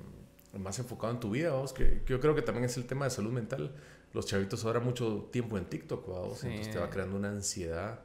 [0.59, 3.11] más enfocado en tu vida, vamos, que, yo creo que también es el tema de
[3.11, 3.75] salud mental.
[4.13, 8.01] Los chavitos ahora mucho tiempo en TikTok, vamos, entonces te va creando una ansiedad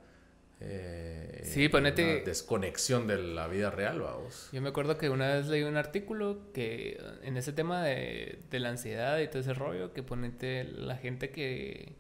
[0.60, 2.22] Eh, sí, ponete...
[2.22, 4.50] desconexión de la vida real, vamos.
[4.52, 8.60] Yo me acuerdo que una vez leí un artículo que en ese tema de, de
[8.60, 11.96] la ansiedad y todo ese rollo, que ponete la gente que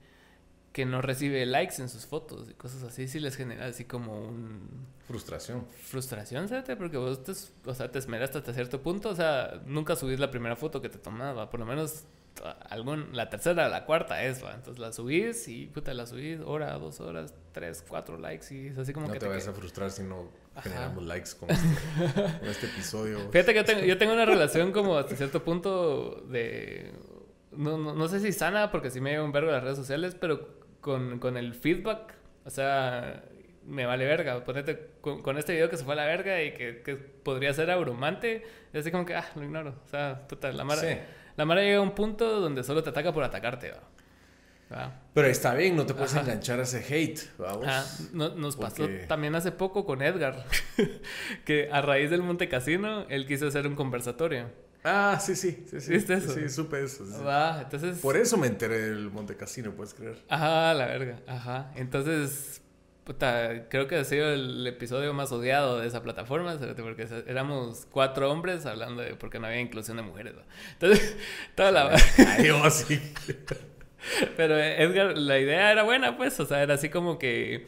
[0.73, 4.19] que no recibe likes en sus fotos y cosas así, sí les genera así como
[4.27, 4.87] un...
[5.07, 5.67] Frustración.
[5.69, 6.75] Frustración, ¿sabes?
[6.75, 7.31] Porque vos te,
[7.65, 10.89] o sea, te esmeraste hasta cierto punto, o sea, nunca subís la primera foto que
[10.89, 12.05] te tomaba, por lo menos
[12.69, 14.53] algún, la tercera, la cuarta es, ¿va?
[14.53, 18.77] Entonces la subís y puta, la subís hora, dos horas, tres, cuatro likes y es
[18.77, 19.19] así como no que...
[19.19, 20.29] te, te vayas a frustrar si no
[20.61, 23.19] generamos likes con este, con este episodio.
[23.31, 26.91] Fíjate que yo tengo, yo tengo una relación como hasta cierto punto de...
[27.51, 29.77] No, no, no sé si sana, porque sí me lleva un verbo de las redes
[29.77, 32.15] sociales, pero con, con el feedback.
[32.45, 33.23] O sea,
[33.65, 34.43] me vale verga.
[34.43, 37.69] Ponete con, este video que se fue a la verga y que, que podría ser
[37.69, 38.43] abrumante.
[38.73, 39.75] Y así como que, ah, lo ignoro.
[39.85, 40.81] O sea, puta, la mara,
[41.35, 43.73] la mara llega a un punto donde solo te ataca por atacarte,
[45.13, 47.65] Pero está bien, no te puedes enganchar a ese hate, vamos.
[47.67, 50.45] Ah, nos pasó también hace poco con Edgar,
[51.45, 54.49] que a raíz del Monte Casino, él quiso hacer un conversatorio.
[54.83, 55.93] Ah, sí, sí, sí, sí.
[55.93, 56.33] ¿Viste eso?
[56.33, 57.05] Sí, supe eso.
[57.61, 57.99] entonces...
[57.99, 60.17] Por eso me enteré del Monte Casino, puedes creer.
[60.27, 61.71] Ajá, la verga, ajá.
[61.75, 62.61] Entonces,
[63.03, 68.31] puta, creo que ha sido el episodio más odiado de esa plataforma, porque éramos cuatro
[68.31, 70.33] hombres hablando de por qué no había inclusión de mujeres.
[70.73, 71.17] Entonces,
[71.55, 71.95] toda la...
[74.35, 77.67] Pero Edgar, la idea era buena, pues, o sea, era así como que...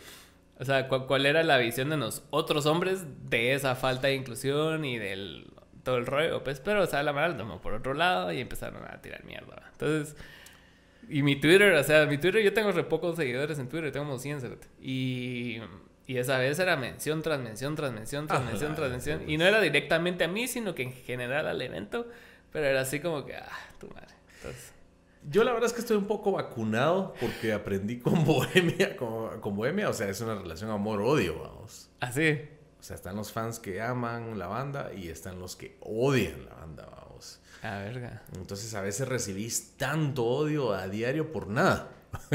[0.58, 4.86] O sea, ¿cuál era la visión de los otros hombres de esa falta de inclusión
[4.86, 5.48] y del
[5.86, 8.84] todo el rollo, pues, pero, o sea, la mala tomó por otro lado y empezaron
[8.84, 9.70] a tirar mierda.
[9.72, 10.18] Entonces,
[11.10, 14.06] y mi Twitter, o sea, mi Twitter, yo tengo re pocos seguidores en Twitter, tengo
[14.06, 15.60] como 100, y,
[16.08, 19.46] y esa vez era mención tras mención, tras mención, tras mención, tras mención, y no
[19.46, 22.08] era directamente a mí, sino que en general al evento,
[22.52, 23.50] pero era así como que, ah,
[23.80, 24.14] tu madre.
[24.38, 24.74] Entonces,
[25.30, 29.56] yo la verdad es que estoy un poco vacunado porque aprendí con Bohemia, con, con
[29.56, 31.90] Bohemia, o sea, es una relación amor-odio, vamos.
[32.00, 32.42] ¿Ah, sí?
[32.80, 36.54] O sea, están los fans que aman la banda y están los que odian la
[36.54, 37.05] banda, vamos.
[37.66, 38.22] Ah, verga.
[38.36, 41.92] Entonces a veces recibís tanto odio a diario por nada.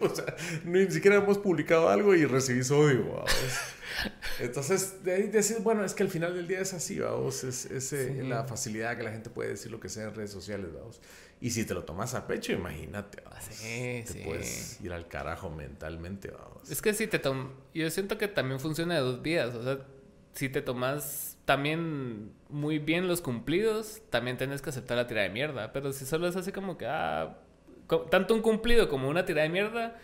[0.00, 3.32] o sea, ni siquiera hemos publicado algo y recibís odio, vamos.
[4.40, 7.42] Entonces, de ahí decís, bueno, es que al final del día es así, vamos.
[7.42, 10.30] Es, es eh, la facilidad que la gente puede decir lo que sea en redes
[10.30, 11.00] sociales, vamos.
[11.40, 13.44] Y si te lo tomas a pecho, imagínate, vamos.
[13.50, 16.70] Sí, te puedes ir al carajo mentalmente, vamos.
[16.70, 17.52] Es que si te tomas...
[17.74, 19.54] Yo siento que también funciona de dos vías.
[19.54, 19.78] O sea,
[20.34, 25.30] si te tomas también muy bien los cumplidos, también tienes que aceptar la tira de
[25.30, 25.72] mierda.
[25.72, 27.38] Pero si solo es así como que, ah,
[28.10, 29.96] tanto un cumplido como una tira de mierda,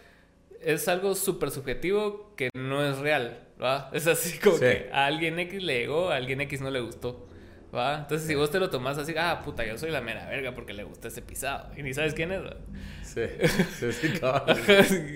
[0.62, 3.90] es algo súper subjetivo que no es real, ¿va?
[3.92, 7.28] Es así como que a alguien X le llegó, a alguien X no le gustó.
[7.76, 7.98] ¿Va?
[7.98, 10.72] Entonces, si vos te lo tomás así, ah, puta, yo soy la mera verga porque
[10.72, 11.72] le gusta ese pisado.
[11.76, 12.40] Y ni sabes quién es,
[13.02, 13.20] Sí,
[13.80, 14.12] sí, sí,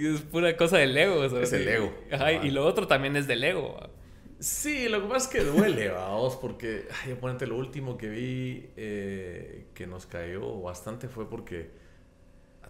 [0.07, 1.95] Es pura cosa del ego, Es el ego.
[2.13, 3.79] Ajá, y lo otro también es del ego.
[4.41, 8.71] Sí, lo que pasa es que duele, vamos, porque, ay, ponete, lo último que vi
[8.77, 11.71] eh, que nos cayó bastante fue porque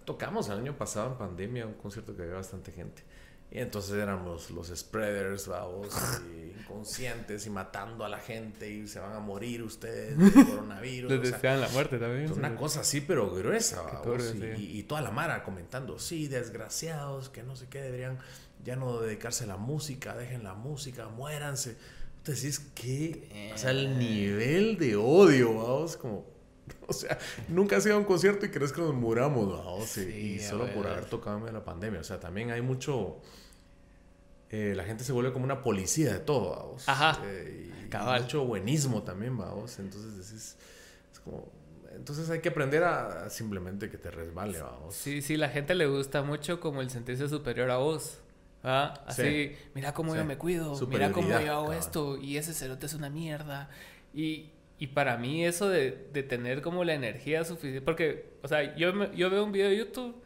[0.07, 3.03] tocamos el año pasado en pandemia un concierto que había bastante gente.
[3.51, 5.89] Y entonces éramos los spreaders, vamos,
[6.61, 11.13] inconscientes y matando a la gente y se van a morir ustedes de coronavirus.
[11.13, 12.33] Les desean la muerte también.
[12.33, 14.35] Una cosa así, pero gruesa, vamos.
[14.59, 18.19] y, toda la mara comentando, sí, desgraciados, que no sé qué, deberían
[18.65, 21.77] ya no dedicarse a la música, dejen la música, muéranse.
[22.19, 26.27] Entonces, que, o sea, el nivel de odio, vamos, como,
[26.87, 30.39] o sea, nunca has ido a un concierto y crees que nos muramos, vamos, y
[30.41, 32.01] solo por haber tocado en la pandemia.
[32.01, 33.21] O sea, también hay mucho
[34.51, 36.89] eh, la gente se vuelve como una policía de todo, vamos.
[36.89, 37.21] Ajá.
[37.25, 39.79] Eh, y mucho buenismo también, vamos.
[39.79, 40.57] Entonces es,
[41.25, 41.51] como...
[41.95, 44.95] Entonces hay que aprender a, simplemente que te resbale, vamos.
[44.95, 48.19] Sí, sí, la gente le gusta mucho como el sentirse superior a vos.
[48.71, 49.03] ¿Ah?
[49.07, 52.93] Así, mira cómo yo me cuido, mira cómo yo hago esto, y ese cerote es
[52.93, 53.71] una mierda.
[54.13, 58.77] Y, y para mí eso de, de, tener como la energía suficiente, porque, o sea,
[58.77, 60.23] yo, yo veo un video de YouTube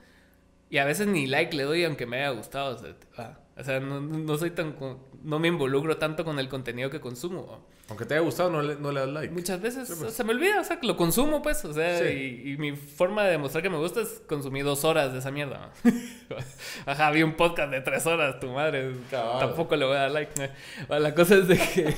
[0.71, 2.79] y a veces ni like le doy aunque me haya gustado.
[3.17, 3.39] ¿ah?
[3.57, 4.75] O sea, no, no, soy tan...
[5.23, 7.65] No me involucro tanto con el contenido que consumo.
[7.89, 9.35] Aunque te haya gustado, no le, no le das like.
[9.35, 10.15] Muchas veces pues.
[10.15, 11.65] se me olvida, o sea, que lo consumo, pues.
[11.65, 15.19] O sea, y, mi forma de demostrar que me gusta es consumir dos horas de
[15.19, 15.73] esa mierda.
[16.87, 18.93] Ajá, vi un podcast de tres horas, tu madre.
[19.11, 20.51] Tampoco le voy a dar like.
[20.89, 21.95] La cosa es de que...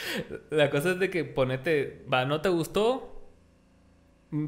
[0.50, 2.04] la cosa es de que ponete...
[2.12, 3.24] Va, ¿no te gustó?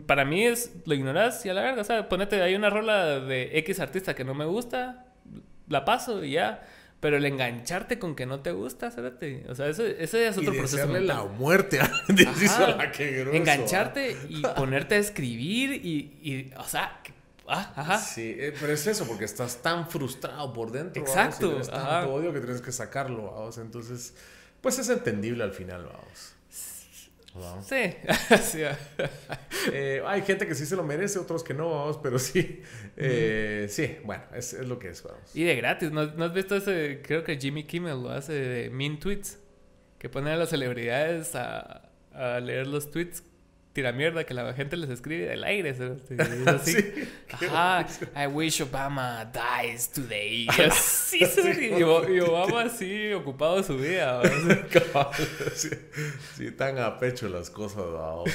[0.07, 0.73] Para mí es...
[0.87, 1.83] Lo ignoras y a la verga.
[1.83, 2.43] O sea, ponete...
[2.43, 5.07] Hay una rola de X artista que no me gusta
[5.71, 6.63] la paso y ya.
[7.01, 9.15] Pero el engancharte con que no te gusta, ¿sabes?
[9.49, 10.87] O sea, ese, ese es otro y proceso.
[10.87, 11.91] la muerte a
[13.33, 17.01] Engancharte y ponerte a escribir y, y o sea,
[17.53, 17.99] Ah, ajá.
[17.99, 21.03] Sí, eh, pero es eso, porque estás tan frustrado por dentro.
[21.03, 21.51] Exacto.
[21.51, 21.67] ¿vamos?
[21.67, 23.59] Y tanto odio que tienes que sacarlo, vamos.
[23.59, 24.15] Entonces,
[24.61, 26.35] pues es entendible al final, vamos.
[27.63, 27.95] Sí.
[28.43, 28.63] sí.
[29.73, 32.63] Eh, hay gente que sí se lo merece, otros que no, vamos, pero sí.
[32.97, 35.35] Eh, sí, bueno, es, es, lo que es, vamos.
[35.35, 37.01] Y de gratis, ¿No, ¿no, has visto ese?
[37.03, 39.39] Creo que Jimmy Kimmel lo hace de Mean Tweets,
[39.99, 43.23] que pone a las celebridades a, a leer los tweets
[43.73, 45.71] tira mierda que la gente les escribe del aire.
[46.47, 46.73] Así.
[46.73, 47.87] sí, Ajá.
[48.17, 50.47] I wish Obama dies today.
[50.73, 51.75] sí, sí.
[51.79, 54.21] Y, Obama así ocupado de su vida.
[56.35, 58.31] sí, tan a pecho las cosas, vamos.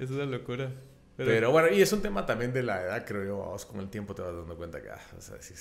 [0.00, 0.70] Es una locura.
[1.16, 1.50] Pero...
[1.50, 4.14] bueno, y es un tema también de la edad, creo yo, vamos, con el tiempo
[4.14, 5.54] te vas dando cuenta que, ah, o sea, sí,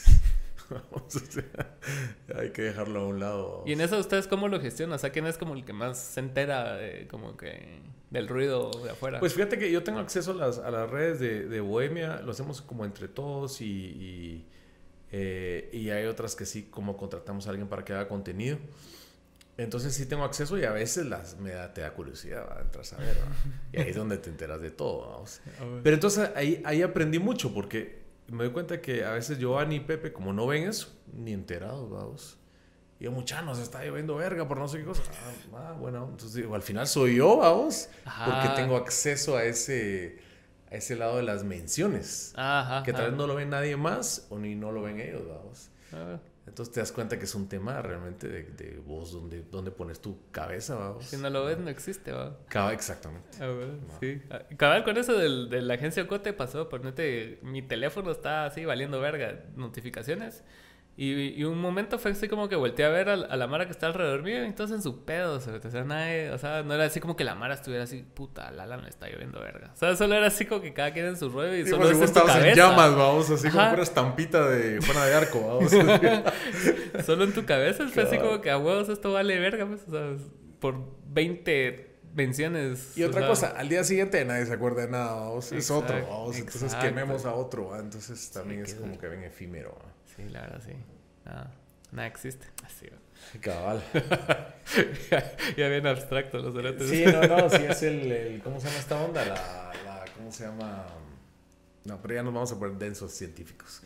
[2.35, 3.63] hay que dejarlo a un lado.
[3.65, 4.95] ¿Y en eso ustedes cómo lo gestionan?
[4.95, 7.79] O sea, ¿quién es como el que más se entera de, como que
[8.15, 9.19] del ruido de afuera?
[9.19, 12.31] Pues fíjate que yo tengo acceso a las, a las redes de, de Bohemia, lo
[12.31, 14.45] hacemos como entre todos y, y,
[15.11, 18.57] eh, y, hay otras que sí, como contratamos a alguien para que haga contenido.
[19.57, 22.97] Entonces sí tengo acceso y a veces las, me da, te da curiosidad, entras a
[22.97, 23.15] ver,
[23.71, 25.09] y ahí es donde te enteras de todo.
[25.09, 25.41] Vamos.
[25.83, 29.79] Pero entonces ahí, ahí aprendí mucho porque me doy cuenta que a veces Giovanni y
[29.81, 32.37] Pepe, como no ven eso, ni enterados, vamos.
[32.99, 35.03] Y yo, mucha, nos está lloviendo verga por no sé qué cosa.
[35.53, 40.19] Ah, ah bueno, entonces digo, al final soy yo, vamos, porque tengo acceso a ese,
[40.71, 42.33] a ese lado de las menciones.
[42.35, 45.27] Ajá, que tal vez no lo ven nadie más o ni no lo ven ellos,
[45.27, 45.69] vamos.
[45.91, 46.19] Ah.
[46.47, 49.99] Entonces te das cuenta que es un tema realmente de, de vos, donde, donde pones
[49.99, 51.05] tu cabeza, vamos.
[51.05, 52.37] Si no lo ves, no existe, va.
[52.49, 53.29] Cabal, exactamente.
[53.41, 53.51] Ah,
[53.99, 54.21] sí.
[54.29, 58.45] Ah, cabal, con eso del, de la agencia Cote pasó, por nete, mi teléfono está
[58.45, 60.43] así valiendo verga, notificaciones.
[60.97, 63.71] Y, y, un momento fue así como que volteé a ver a, la Mara que
[63.71, 66.63] está alrededor mío y entonces en su pedo, o sea, o sea, nadie, o sea,
[66.63, 69.71] no era así como que la Mara estuviera así, puta, Lala me está lloviendo verga.
[69.73, 72.15] O sea, solo era así como que cada quien en su ruedo y solo pues,
[72.15, 75.71] en en llamas, vamos, así como una estampita de Juana de Arco, vamos.
[77.05, 79.91] solo en tu cabeza fue así como que a huevos esto vale verga, pues, o
[79.91, 80.25] sea,
[80.61, 80.77] por
[81.07, 82.97] 20 menciones.
[82.97, 86.37] Y otra cosa, al día siguiente nadie se acuerda de nada, vamos, es otro, vamos,
[86.37, 89.77] entonces quememos a otro, entonces también es como que ven efímero.
[90.15, 90.73] Sí, la verdad, sí.
[91.25, 91.51] Nada,
[91.91, 92.47] nada existe.
[92.65, 92.87] Así,
[93.39, 93.81] Cabal.
[95.57, 96.89] ya, bien abstracto los deretes.
[96.89, 99.25] Sí, no, no, sí es el, ¿Cómo se llama esta onda?
[99.25, 100.05] La, la.
[100.15, 100.85] ¿Cómo se llama?
[101.85, 103.81] No, pero ya nos vamos a poner densos científicos.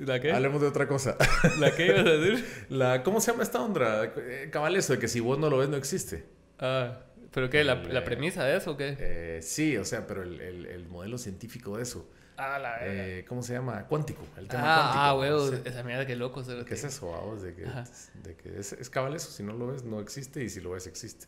[0.00, 0.32] ¿La qué?
[0.32, 1.16] Hablemos de otra cosa.
[1.58, 2.66] ¿La qué ibas a decir?
[2.70, 4.12] La, ¿Cómo se llama esta onda?
[4.16, 6.24] Eh, cabal, eso de que si vos no lo ves, no existe.
[6.58, 7.00] Ah,
[7.30, 7.62] ¿pero qué?
[7.62, 8.96] ¿La, la premisa de eso o qué?
[8.98, 12.08] Eh, sí, o sea, pero el, el, el modelo científico de eso.
[12.44, 13.86] Ah, la eh, ¿Cómo se llama?
[13.86, 14.26] Cuántico.
[14.36, 15.56] El tema ah, cuántico.
[15.64, 16.42] Ah, esa mierda que loco.
[16.66, 17.42] ¿Qué es eso, vamos?
[17.42, 19.30] De que, de que es, es cabal eso.
[19.30, 20.42] Si no lo ves, no existe.
[20.42, 21.26] Y si lo ves, existe.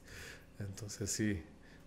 [0.59, 1.43] Entonces, sí.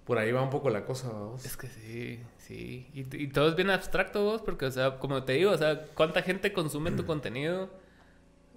[0.05, 1.45] Por ahí va un poco la cosa, vamos.
[1.45, 2.89] Es que sí, sí.
[2.93, 5.85] Y, y todo es bien abstracto, vos, porque, o sea, como te digo, o sea,
[5.95, 7.69] ¿cuánta gente consume tu contenido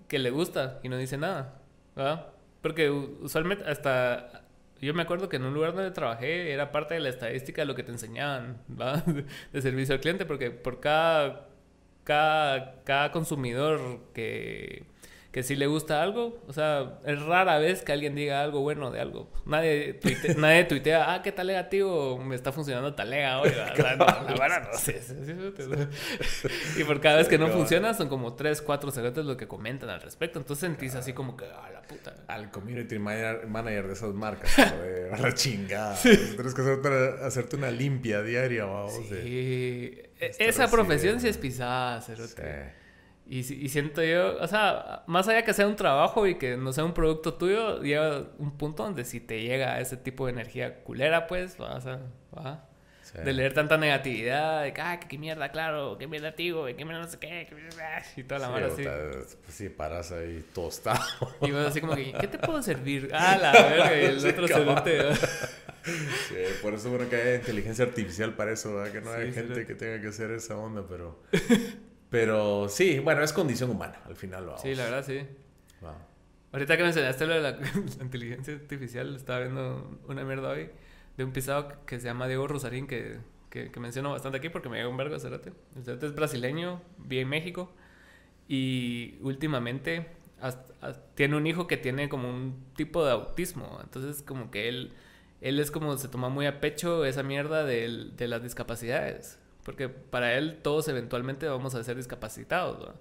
[0.07, 1.61] que le gusta y no dice nada?
[1.95, 2.27] ¿verdad?
[2.63, 4.45] Porque usualmente hasta
[4.87, 7.67] yo me acuerdo que en un lugar donde trabajé era parte de la estadística de
[7.67, 8.59] lo que te enseñaban.
[9.53, 11.49] De servicio al cliente, porque por cada,
[12.05, 14.85] cada, cada consumidor que
[15.33, 18.91] que si le gusta algo, o sea, es rara vez que alguien diga algo bueno
[18.91, 19.31] de algo.
[19.47, 23.51] Nadie, tuitea, nadie tuitea, ah, qué negativo me está funcionando talega hoy.
[23.51, 25.01] O sea, no, la no sé.
[26.77, 29.89] y por cada vez que no funciona, son como tres, cuatro cerotes lo que comentan
[29.89, 30.41] al respecto.
[30.41, 32.13] Entonces sentís así como que, ah, la puta.
[32.27, 35.97] Al community manager de esas marcas, a la chingada.
[36.03, 38.95] Tienes que hacerte, hacerte, una limpia diaria, vamos.
[39.09, 39.15] Sí.
[39.15, 42.80] E, esa profesión sí es pisada, cerote.
[43.33, 46.85] Y, siento yo, o sea, más allá que sea un trabajo y que no sea
[46.85, 51.29] un producto tuyo, llega un punto donde si te llega ese tipo de energía culera,
[51.29, 52.01] pues, vas a,
[52.37, 52.67] ¿va?
[53.15, 57.03] De leer tanta negatividad, de que, ah, qué mierda, claro, qué mierda, tío, qué mierda,
[57.03, 58.83] no sé qué, qué mierda, y toda la sí, mano así.
[58.83, 61.01] Pues sí, paras ahí tostado.
[61.43, 63.11] Y vas así como que, ¿qué te puedo servir?
[63.15, 64.99] Ah, la verga, y el otro se mete.
[65.83, 68.93] Sí, por eso bueno que haya inteligencia artificial para eso, ¿verdad?
[68.93, 71.23] Que no hay gente que tenga que hacer esa onda, pero...
[72.11, 75.21] Pero sí, bueno, es condición humana, al final lo Sí, la verdad, sí.
[76.53, 77.59] Ahorita que mencionaste lo de la,
[78.01, 80.71] inteligencia artificial, estaba viendo una mierda hoy
[81.17, 83.19] de un pisado que se llama Diego Rosarín, que,
[83.51, 85.53] que, menciono bastante aquí porque me llega un vergo de Cerate.
[85.77, 87.73] El Cerate es brasileño, vive en México
[88.49, 90.09] y últimamente
[91.15, 93.79] tiene un hijo que tiene como un tipo de autismo.
[93.83, 94.93] Entonces, como que él,
[95.41, 99.40] él es como se toma muy a pecho esa mierda de, de las discapacidades.
[99.65, 102.95] Porque para él todos eventualmente vamos a ser discapacitados,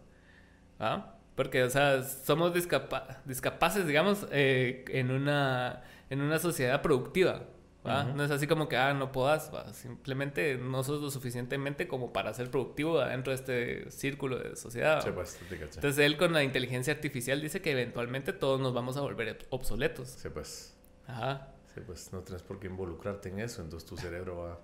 [0.80, 1.16] ¿Ah?
[1.36, 7.44] Porque, o sea, somos discapaces, digamos, eh, en, una, en una sociedad productiva.
[7.84, 12.34] No es así como que, ah, no puedas, simplemente no sos lo suficientemente como para
[12.34, 15.02] ser productivo dentro de este círculo de sociedad.
[15.14, 19.48] pues, Entonces él con la inteligencia artificial dice que eventualmente todos nos vamos a volver
[19.50, 20.10] obsoletos.
[20.10, 20.76] Sí, pues.
[21.08, 21.48] Ajá.
[21.74, 24.60] Sí, pues no tienes por qué involucrarte en eso, entonces tu cerebro va...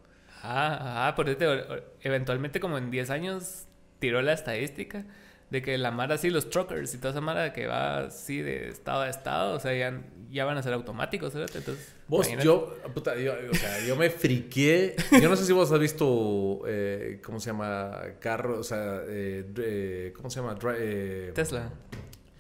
[0.48, 1.66] Ah, por eso
[2.02, 3.66] eventualmente como en 10 años
[4.00, 5.06] tiró la estadística
[5.50, 8.70] de que la Mara así, los truckers y toda esa Mara que va así de
[8.70, 10.02] estado a estado, o sea, ya,
[10.32, 11.56] ya van a ser automáticos, ¿verdad?
[11.56, 14.96] Entonces, vos, yo, puta, yo, o sea, yo me friqué.
[15.12, 18.02] Yo no sé si vos has visto, eh, ¿cómo se llama?
[18.20, 20.58] Carro, o sea, eh, ¿cómo se llama?
[20.78, 21.72] Eh, Tesla.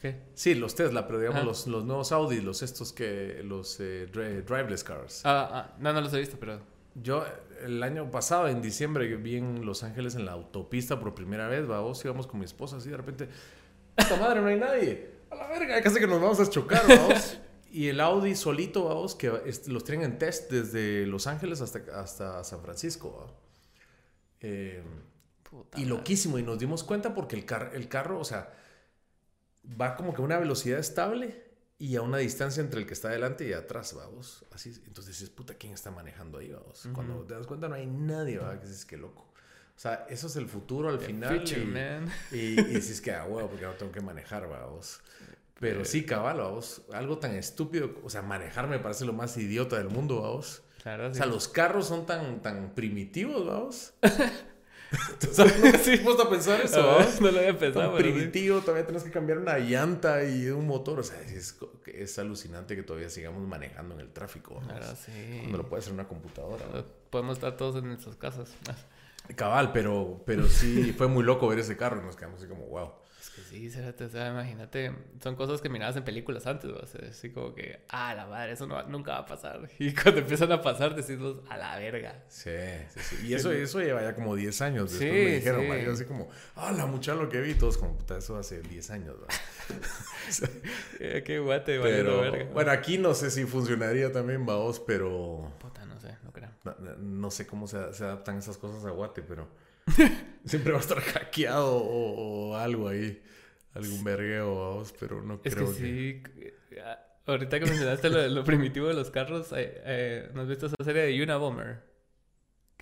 [0.01, 0.17] ¿Qué?
[0.33, 4.83] Sí, los Tesla, pero digamos los, los, nuevos Audi, los estos que, los eh, driveless
[4.83, 5.21] cars.
[5.23, 6.74] Ah, ah, no, no los he visto, pero...
[6.95, 7.25] Yo
[7.61, 11.67] el año pasado, en diciembre, vi en Los Ángeles en la autopista por primera vez,
[11.67, 13.27] vamos, íbamos con mi esposa así, de repente,
[13.95, 15.11] ¡puta madre, no hay nadie!
[15.29, 15.81] ¡A la verga!
[15.81, 17.37] Casi que nos vamos a chocar, vamos.
[17.71, 19.29] y el Audi solito, vamos, que
[19.67, 23.27] los tienen en test desde Los Ángeles hasta, hasta San Francisco,
[24.39, 24.81] eh,
[25.75, 28.53] y loquísimo, y nos dimos cuenta porque el, el carro, o sea,
[29.79, 31.44] va como que a una velocidad estable
[31.77, 34.45] y a una distancia entre el que está adelante y atrás, vamos.
[34.51, 36.87] Así, entonces dices, puta, ¿quién está manejando ahí, vamos?
[36.93, 38.59] Cuando te das cuenta no hay nadie, ¿verdad?
[38.59, 39.21] Que dices, qué loco.
[39.75, 41.43] O sea, eso es el futuro al final.
[42.31, 45.01] y, y, dices que, ah, huevo, porque no tengo que manejar, vamos.
[45.59, 46.81] Pero sí, cabal, vamos.
[46.93, 50.63] Algo tan estúpido, o sea, manejar me parece lo más idiota del mundo, vamos.
[50.81, 53.93] Claro, O sea, los carros son tan, tan primitivos, vamos.
[55.31, 55.81] ¿Sabes?
[55.81, 55.97] sí.
[55.97, 56.99] ¿Puesto a pensar eso?
[57.21, 57.95] no lo había pensado.
[57.95, 60.99] primitivo, todavía tienes que cambiar una llanta y un motor.
[60.99, 64.61] O sea, es, es alucinante que todavía sigamos manejando en el tráfico.
[64.65, 65.37] Claro, sí.
[65.39, 66.65] Cuando lo puede hacer una computadora.
[67.09, 68.53] Podemos estar todos en nuestras casas.
[69.35, 72.65] Cabal, pero, pero sí, fue muy loco ver ese carro y nos quedamos así como,
[72.67, 72.91] wow.
[73.49, 76.77] Sí, o sea, imagínate, son cosas que mirabas en películas antes, ¿no?
[77.09, 79.69] así como que, ah, la madre, eso no, nunca va a pasar.
[79.79, 82.23] Y cuando empiezan a pasar, decís a la verga.
[82.29, 82.49] Sí,
[82.93, 83.27] sí, sí.
[83.27, 84.91] Y eso, eso lleva ya como 10 años.
[84.91, 85.89] Después sí, me dijeron, sí.
[85.89, 89.15] así como, ah, la muchacha lo que vi, todos como, puta, eso hace 10 años,
[90.99, 92.51] eh, Qué guate, pero, verga.
[92.53, 95.51] Bueno, aquí no sé si funcionaría también, vaos, pero...
[95.59, 96.49] Puta, no sé, no creo.
[96.99, 99.47] No, sé cómo se, se adaptan esas cosas a guate, pero...
[100.45, 103.21] Siempre va a estar hackeado o, algo ahí.
[103.73, 105.73] Algún vergueo, vamos, pero no es creo que.
[105.73, 106.23] Sí,
[106.81, 110.75] ah, ahorita que mencionaste lo, primitivo de los carros, eh, eh, ¿no has visto esa
[110.83, 111.83] serie de Unabomber?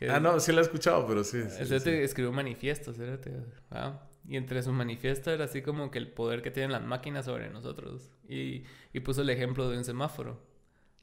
[0.09, 1.41] ah, no, sí la he escuchado, pero sí.
[1.49, 2.93] sí, escribió un manifiesto,
[3.71, 7.25] ah, y entre su manifiesto era así como que el poder que tienen las máquinas
[7.25, 8.11] sobre nosotros.
[8.27, 8.63] Y,
[8.93, 10.45] y puso el ejemplo de un semáforo,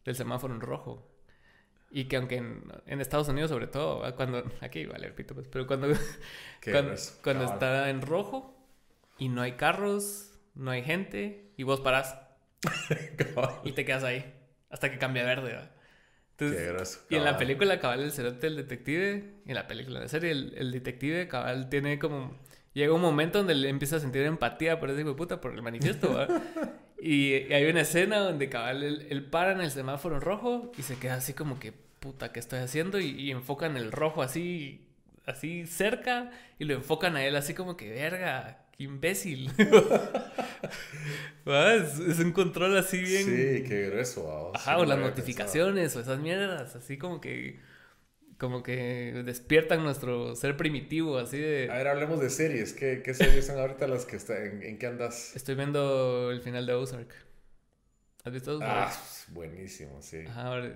[0.04, 1.09] del semáforo en rojo.
[1.90, 4.44] Y que aunque en, Estados Unidos sobre todo, cuando...
[4.60, 5.88] Aquí vale, repito, pues, pero cuando,
[7.22, 8.56] cuando, está en rojo
[9.18, 12.16] y no hay carros, no hay gente y vos parás
[13.64, 14.34] y te quedas ahí
[14.70, 15.58] hasta que cambia verde.
[16.38, 20.30] Entonces, y en la película cabal el cerote el detective, en la película de serie
[20.30, 22.38] el, el, detective cabal tiene como
[22.72, 25.52] llega un momento donde le empieza a sentir empatía por ese hijo de puta por
[25.52, 26.26] el manifiesto,
[27.02, 31.14] Y, hay una escena donde cabal él, para en el semáforo rojo y se queda
[31.14, 33.00] así como que, puta, ¿qué estoy haciendo?
[33.00, 34.86] Y, enfocan el rojo así,
[35.26, 39.50] así cerca y lo enfocan a él así como que, verga, qué imbécil.
[41.46, 43.24] es, un control así bien...
[43.24, 44.52] Sí, qué grueso.
[44.54, 47.60] Ajá, o las notificaciones o esas mierdas, así como que
[48.40, 51.68] como que despiertan nuestro ser primitivo, así de...
[51.70, 52.72] A ver, hablemos de series.
[52.72, 54.62] ¿Qué, qué series son ahorita las que están?
[54.62, 55.36] En, qué andas?
[55.36, 57.14] Estoy viendo el final de Ozark.
[58.24, 58.72] ¿Has visto Ozark?
[58.72, 58.92] Ah,
[59.28, 60.24] buenísimo, sí.
[60.26, 60.72] Ajá, ahora...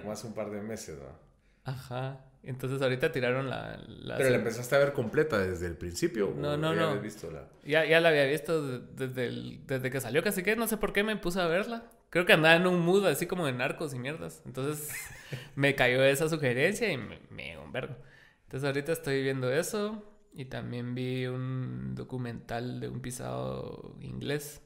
[0.00, 1.16] Como hace un par de meses, ¿no?
[1.62, 2.20] Ajá.
[2.42, 3.80] Entonces ahorita tiraron la...
[4.16, 6.34] Pero la empezaste a ver completa desde el principio.
[6.36, 7.00] No, no, no.
[7.00, 7.48] Visto la...
[7.64, 10.92] Ya, ya la había visto desde, el, desde que salió, casi que no sé por
[10.92, 11.84] qué me puse a verla.
[12.14, 14.40] Creo que andaba en un mood así como de narcos y mierdas.
[14.46, 14.88] Entonces
[15.56, 17.96] me cayó esa sugerencia y me, me un vergo.
[18.44, 20.00] Entonces ahorita estoy viendo eso
[20.32, 24.62] y también vi un documental de un pisado inglés.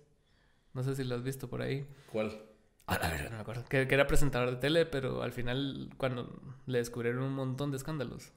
[0.74, 1.88] No sé si lo has visto por ahí.
[2.12, 2.38] ¿Cuál?
[2.86, 3.64] Ah, la verdad, no me acuerdo.
[3.64, 8.30] Que, era presentador de tele, pero al final cuando le descubrieron un montón de escándalos.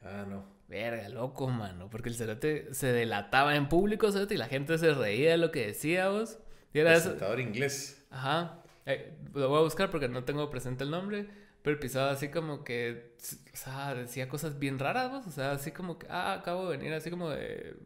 [0.00, 0.46] Ah, no.
[0.66, 1.90] Verga, loco, mano.
[1.90, 5.52] Porque el cerote se delataba en público, cerote, y la gente se reía de lo
[5.52, 6.38] que decía vos.
[6.74, 8.04] Era presentador inglés.
[8.10, 8.62] Ajá.
[8.86, 11.26] Eh, lo voy a buscar porque no tengo presente el nombre,
[11.62, 13.14] pero pisaba así como que,
[13.52, 16.92] o sea, decía cosas bien raras, o sea, así como que, ah, acabo de venir,
[16.92, 17.76] así como de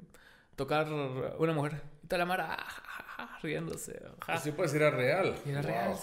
[0.57, 1.83] tocar una mujer.
[2.03, 2.57] Y toda la mara,
[3.19, 4.01] ah, riéndose.
[4.21, 4.39] Ajá.
[4.39, 5.35] Sí, pues era real.
[5.45, 5.95] Era real,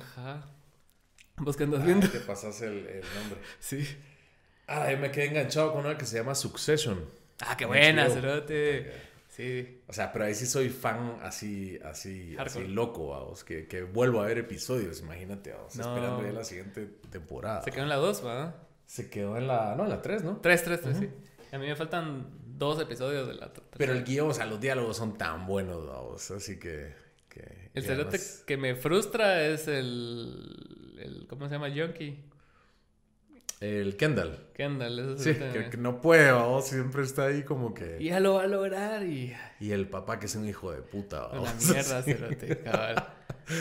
[0.00, 0.46] ajá.
[1.38, 2.08] ¿Vos qué andas viendo?
[2.08, 3.40] Te pasas el, el nombre.
[3.60, 3.86] Sí.
[4.68, 7.04] Ah, yo me quedé enganchado con una que se llama Succession.
[7.40, 8.92] Ah, qué buena, cerote.
[9.36, 9.82] Sí.
[9.86, 14.22] O sea, pero ahí sí soy fan así, así, así loco, vamos, que, que, vuelvo
[14.22, 17.62] a ver episodios, imagínate, vamos, esperando ya la siguiente temporada.
[17.62, 18.66] Se quedó en la 2, ¿va?
[18.86, 20.38] Se quedó en la, no, en la 3, ¿no?
[20.38, 21.10] 3, 3, 3, sí.
[21.52, 24.96] A mí me faltan dos episodios de la Pero el guion, o sea, los diálogos
[24.96, 26.94] son tan buenos, vamos, así que...
[27.28, 31.68] que el cerote que me frustra es el, el ¿cómo se llama?
[31.68, 32.24] Junkie.
[33.60, 34.38] El Kendall.
[34.54, 36.60] Kendall, eso Sí, que, no puede, ¿o?
[36.60, 37.96] siempre está ahí como que...
[38.00, 39.34] Y ya lo va a lograr y...
[39.60, 41.42] Y el papá que es un hijo de puta, ¿o?
[41.42, 43.08] Una mierda, cerote, cabal.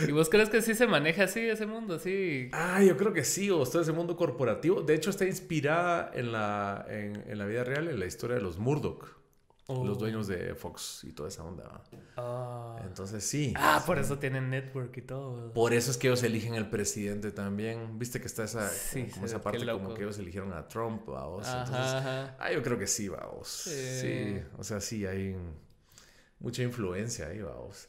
[0.07, 2.49] ¿Y vos crees que sí se maneja así ese mundo, así?
[2.51, 4.81] Ah, yo creo que sí, o todo ese mundo corporativo.
[4.81, 8.41] De hecho, está inspirada en la, en, en la vida real, en la historia de
[8.41, 9.15] los Murdoch.
[9.67, 9.99] Los oh.
[9.99, 11.81] dueños de Fox y toda esa onda.
[12.17, 12.77] Ah.
[12.85, 13.51] Entonces sí.
[13.57, 15.51] Ah, por eso tienen network y todo.
[15.53, 17.97] Por eso es que ellos eligen el presidente también.
[17.97, 18.69] Viste que está esa,
[19.13, 21.47] como, esa parte como que ellos eligieron a Trump, vamos.
[21.47, 23.47] Ah, yo creo que sí, vamos.
[23.47, 24.39] Sí.
[24.59, 25.35] O sea, sí, hay
[26.39, 27.87] mucha influencia ahí, vamos.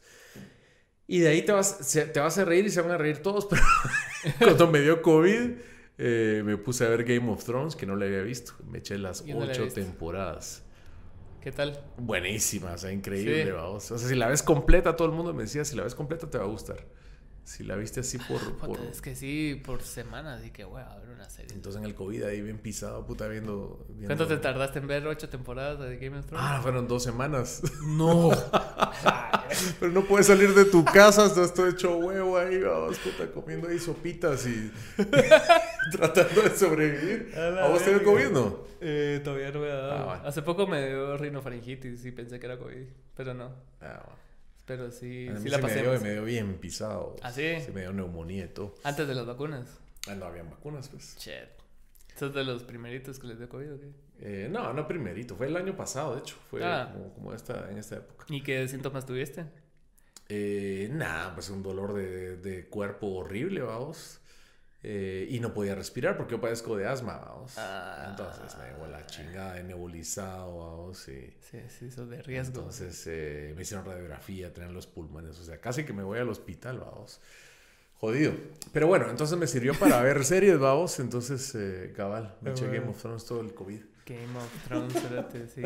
[1.05, 1.77] Y de ahí te vas,
[2.11, 3.47] te vas a reír y se van a reír todos,
[4.39, 5.51] pero cuando me dio COVID,
[5.99, 8.53] eh, me puse a ver Game of Thrones, que no le había visto.
[8.65, 10.63] Me eché las ocho temporadas.
[11.39, 11.79] ¿Qué tal?
[11.97, 13.91] Buenísima, o sea, increíble, vamos.
[13.91, 16.29] O sea, si la ves completa, todo el mundo me decía, si la ves completa
[16.29, 16.85] te va a gustar.
[17.47, 18.57] Si la viste así por...
[18.57, 18.77] por...
[18.91, 21.55] Es que sí, por semanas, y que voy a ver una serie.
[21.55, 23.85] Entonces en el COVID ahí bien pisado, puta, viendo...
[23.87, 24.07] viendo...
[24.07, 26.45] ¿Cuánto te tardaste en ver ocho temporadas de Game of Thrones?
[26.45, 27.61] Ah, fueron dos semanas.
[27.85, 28.31] No.
[29.79, 33.69] Pero no puedes salir de tu casa, estás todo hecho huevo ahí, vamos, puta, comiendo
[33.69, 34.69] ahí sopitas y
[35.93, 37.33] tratando de sobrevivir.
[37.33, 38.57] ¿A, vos tenés COVID, no?
[38.81, 40.11] Eh, todavía no me ha dado.
[40.11, 43.53] Ah, Hace poco me dio rinofaringitis y pensé que era COVID, pero no.
[43.79, 44.26] Ah, bueno.
[44.67, 45.75] Pero sí, sí la pasé.
[45.75, 47.15] Me dio, me dio bien pisado.
[47.21, 47.55] ¿Ah, sí?
[47.65, 48.75] Sí, me dio neumonía y todo.
[48.83, 49.79] ¿Antes de las vacunas?
[50.09, 51.15] Ah, no habían vacunas, pues.
[51.17, 51.47] Shit.
[52.17, 53.91] ¿Sos de los primeritos que les dio COVID o qué?
[54.19, 55.37] Eh, no, no primerito.
[55.37, 56.35] Fue el año pasado, de hecho.
[56.49, 56.89] Fue ah.
[56.91, 58.25] como, como esta, en esta época.
[58.27, 59.45] ¿Y qué síntomas tuviste?
[60.27, 64.19] Eh, nada, pues un dolor de, de cuerpo horrible, vamos.
[64.89, 67.57] Eh, y no podía respirar porque yo padezco de asma, vamos.
[67.57, 68.05] Ah.
[68.09, 70.99] Entonces me llevó la chingada de nebulizado, vamos.
[70.99, 72.59] Sí, sí, sí, eso de riesgo.
[72.59, 76.29] Entonces eh, me hicieron radiografía, tenían los pulmones, o sea, casi que me voy al
[76.29, 77.19] hospital, vamos.
[77.95, 78.31] Jodido.
[78.71, 80.97] Pero bueno, entonces me sirvió para ver series, vamos.
[81.01, 83.81] Entonces, eh, cabal, me eché Game of Thrones todo el COVID.
[84.05, 85.63] Game of Thrones, espérate, sí.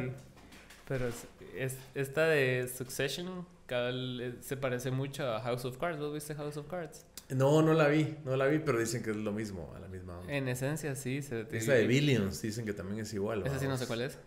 [0.87, 1.09] Pero
[1.55, 5.99] es, esta de Succession, cabal, eh, se parece mucho a House of Cards.
[5.99, 7.05] ¿Vos viste House of Cards?
[7.35, 9.87] No, no la vi, no la vi, pero dicen que es lo mismo, a la
[9.87, 10.33] misma onda.
[10.33, 11.21] En esencia, sí.
[11.21, 13.45] Se Esa de Billions, dicen que también es igual.
[13.45, 14.17] Esa sí no sé cuál es.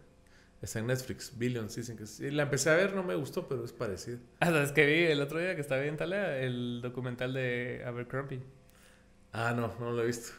[0.63, 2.31] Está en Netflix, Billions, dicen que sí.
[2.31, 4.19] La empecé a ver, no me gustó, pero es parecido.
[4.41, 6.39] Ah, ¿sabes que vi el otro día que estaba bien talea?
[6.39, 8.41] El documental de Abercrombie.
[9.33, 10.33] Ah, no, no lo he visto.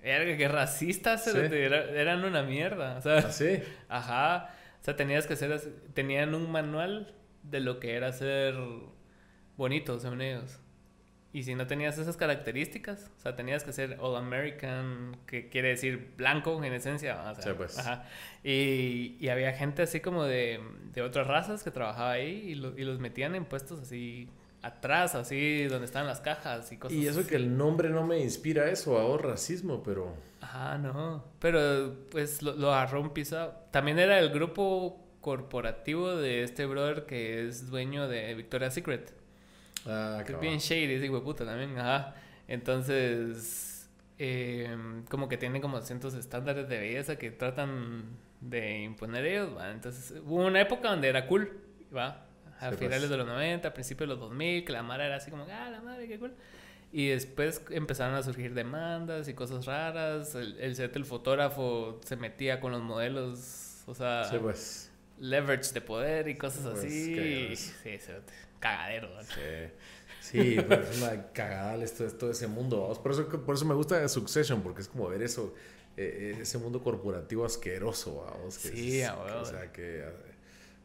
[0.00, 2.98] Era que racistas eran una mierda.
[2.98, 3.60] O sea, ¿Ah, sí?
[3.88, 4.54] Ajá.
[4.80, 5.60] O sea, tenías que ser...
[5.94, 8.54] Tenían un manual de lo que era ser
[9.56, 10.58] bonito, según ellos.
[11.34, 15.68] Y si no tenías esas características, o sea, tenías que ser All American, que quiere
[15.68, 17.22] decir blanco en esencia.
[17.30, 17.78] O sea, sí, pues.
[17.78, 18.04] Ajá.
[18.44, 20.60] Y, y, había gente así como de,
[20.92, 24.28] de otras razas que trabajaba ahí y, y, los metían en puestos así
[24.60, 28.20] atrás, así donde están las cajas y cosas Y eso que el nombre no me
[28.20, 30.14] inspira eso, a racismo, pero...
[30.42, 31.24] Ajá, no.
[31.38, 33.54] Pero pues lo, lo agarró un piso.
[33.70, 39.21] También era el grupo corporativo de este brother que es dueño de Victoria's Secret.
[39.86, 42.14] Ah, que es bien shady ese puta también, ajá.
[42.48, 43.88] Entonces,
[44.18, 48.04] em, como que tiene como cientos estándares de belleza que tratan
[48.40, 49.70] de imponer ellos, ¿va?
[49.70, 51.50] Entonces, hubo una época donde era cool,
[51.94, 52.26] ¿va?
[52.60, 53.10] A finales pues.
[53.10, 55.70] de los 90, a principios de los 2000, que la mara era así como, ah,
[55.70, 56.34] la madre, qué cool.
[56.92, 60.34] Y después empezaron a surgir demandas y cosas raras.
[60.34, 64.92] El, el set, el fotógrafo se metía con los modelos, o sea, pues.
[65.18, 67.56] leverage de poder y cosas pues, así.
[67.56, 67.98] Sí,
[68.62, 69.10] cagadero.
[70.20, 72.98] Sí, pero es una cagada esto, todo ese mundo.
[73.02, 75.52] Por eso, por eso me gusta Succession, porque es como ver eso,
[75.96, 78.24] eh, ese mundo corporativo asqueroso.
[78.24, 78.54] ¿vamos?
[78.54, 80.04] sí, O sea, que...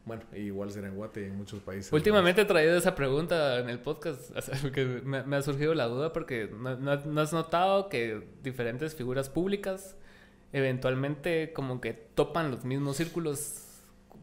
[0.04, 1.92] Bueno, igual será en Guate en muchos países.
[1.92, 4.30] Últimamente he traído esa pregunta en el podcast,
[4.62, 9.96] porque me, ha surgido la duda, porque no, has notado que diferentes figuras públicas
[10.54, 13.67] eventualmente como que topan los mismos círculos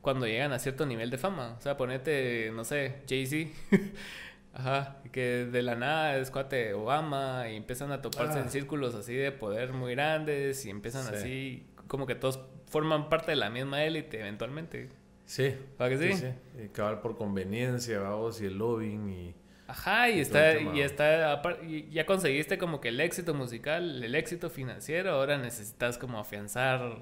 [0.05, 1.55] cuando llegan a cierto nivel de fama.
[1.57, 3.49] O sea, ponete, no sé, Jay-Z.
[4.53, 8.49] Ajá, que de la nada es cuate Obama y empiezan a toparse en ah.
[8.49, 13.37] círculos así de poder muy grandes y empiezan así, como que todos forman parte de
[13.37, 14.89] la misma élite eventualmente.
[15.25, 15.55] Sí.
[15.75, 16.13] ¿Para que sí?
[16.13, 16.27] sí,
[16.61, 19.35] Y acabar por conveniencia, vamos, y el lobbying y...
[19.67, 24.51] Ajá, y, está, y está, y ya conseguiste como que el éxito musical, el éxito
[24.51, 26.99] financiero, ahora necesitas como afianzar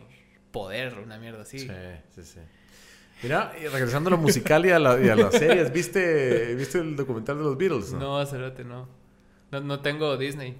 [0.54, 1.60] poder, una mierda así.
[1.60, 1.68] Sí,
[2.16, 2.40] sí, sí.
[3.24, 7.58] Mira, regresando a lo musical y a, las series, ¿viste, ¿viste el documental de los
[7.58, 7.94] Beatles?
[7.94, 8.88] No, no no.
[9.52, 9.62] no.
[9.62, 10.58] No tengo Disney.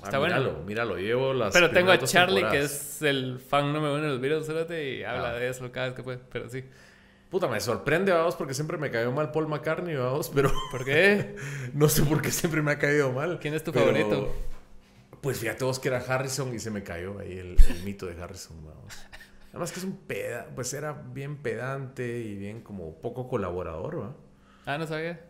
[0.00, 1.52] Ah, Está míralo, Míralo, llevo las.
[1.52, 5.30] Pero tengo a Charlie, que es el fan número uno de los Beatles, y habla
[5.30, 5.34] ah.
[5.34, 6.62] de eso cada vez que puede, pero sí.
[7.30, 10.50] Puta, me sorprende, vamos, porque siempre me cayó mal Paul McCartney, vamos, pero...
[10.70, 11.36] ¿Por qué?
[11.74, 13.38] no sé por qué siempre me ha caído mal.
[13.38, 14.34] ¿Quién es tu favorito?
[15.20, 18.56] Pues fíjate vos que era Harrison y se me cayó ahí el, mito de Harrison,
[18.64, 18.94] vamos.
[19.58, 20.46] Además que es un peda...
[20.54, 24.16] Pues era bien pedante y bien como poco colaborador, ¿va?
[24.66, 25.20] Ah, no sabía.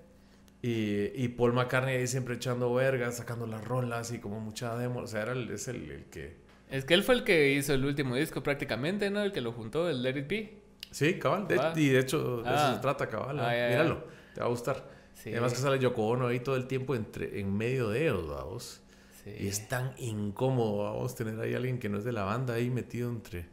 [0.61, 5.01] Y, y Paul McCartney ahí siempre echando vergas, sacando las rolas y como mucha demo.
[5.01, 6.37] O sea, era el, es el, el que...
[6.71, 9.23] Es que él fue el que hizo el último disco prácticamente, ¿no?
[9.23, 10.59] El que lo juntó, el Let It Be.
[10.91, 11.47] Sí, cabal.
[11.77, 12.81] y de hecho, de eso se ah.
[12.83, 13.41] trata, cabal.
[13.41, 14.85] Ah, Míralo, te va a gustar.
[15.25, 18.83] Además que sale Yoko Ono ahí todo el tiempo entre, en medio de ellos, vamos.
[19.27, 22.71] Y es tan incómodo, vamos, tener ahí alguien que no es de la banda ahí
[22.71, 23.47] metido entre,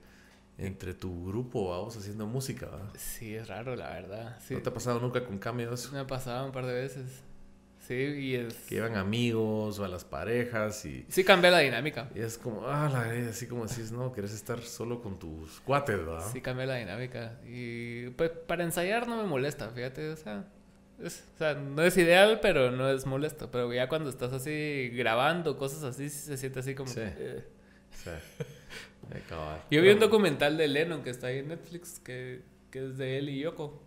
[0.57, 2.69] entre tu grupo, vamos, haciendo música.
[2.97, 4.39] Sí, es raro, la verdad.
[4.49, 5.91] ¿No te ha pasado nunca con cambios?
[5.91, 7.23] Me ha pasado un par de veces.
[7.87, 8.53] Sí, y es...
[8.67, 11.05] Que llevan amigos o a las parejas y...
[11.07, 12.09] Sí cambia la dinámica.
[12.15, 15.97] Y es como, ah, la así como decís, no, quieres estar solo con tus cuates,
[15.97, 16.25] ¿verdad?
[16.31, 17.39] Sí cambia la dinámica.
[17.45, 20.45] Y pues para ensayar no me molesta, fíjate, o sea...
[20.99, 23.51] Es, o sea, no es ideal, pero no es molesto.
[23.51, 26.89] Pero ya cuando estás así grabando, cosas así, se siente así como...
[26.89, 27.01] Sí.
[27.01, 27.45] Eh.
[27.91, 28.09] sí.
[29.69, 32.41] Yo vi un documental de Lennon que está ahí en Netflix, que,
[32.71, 33.81] que es de él y Yoko.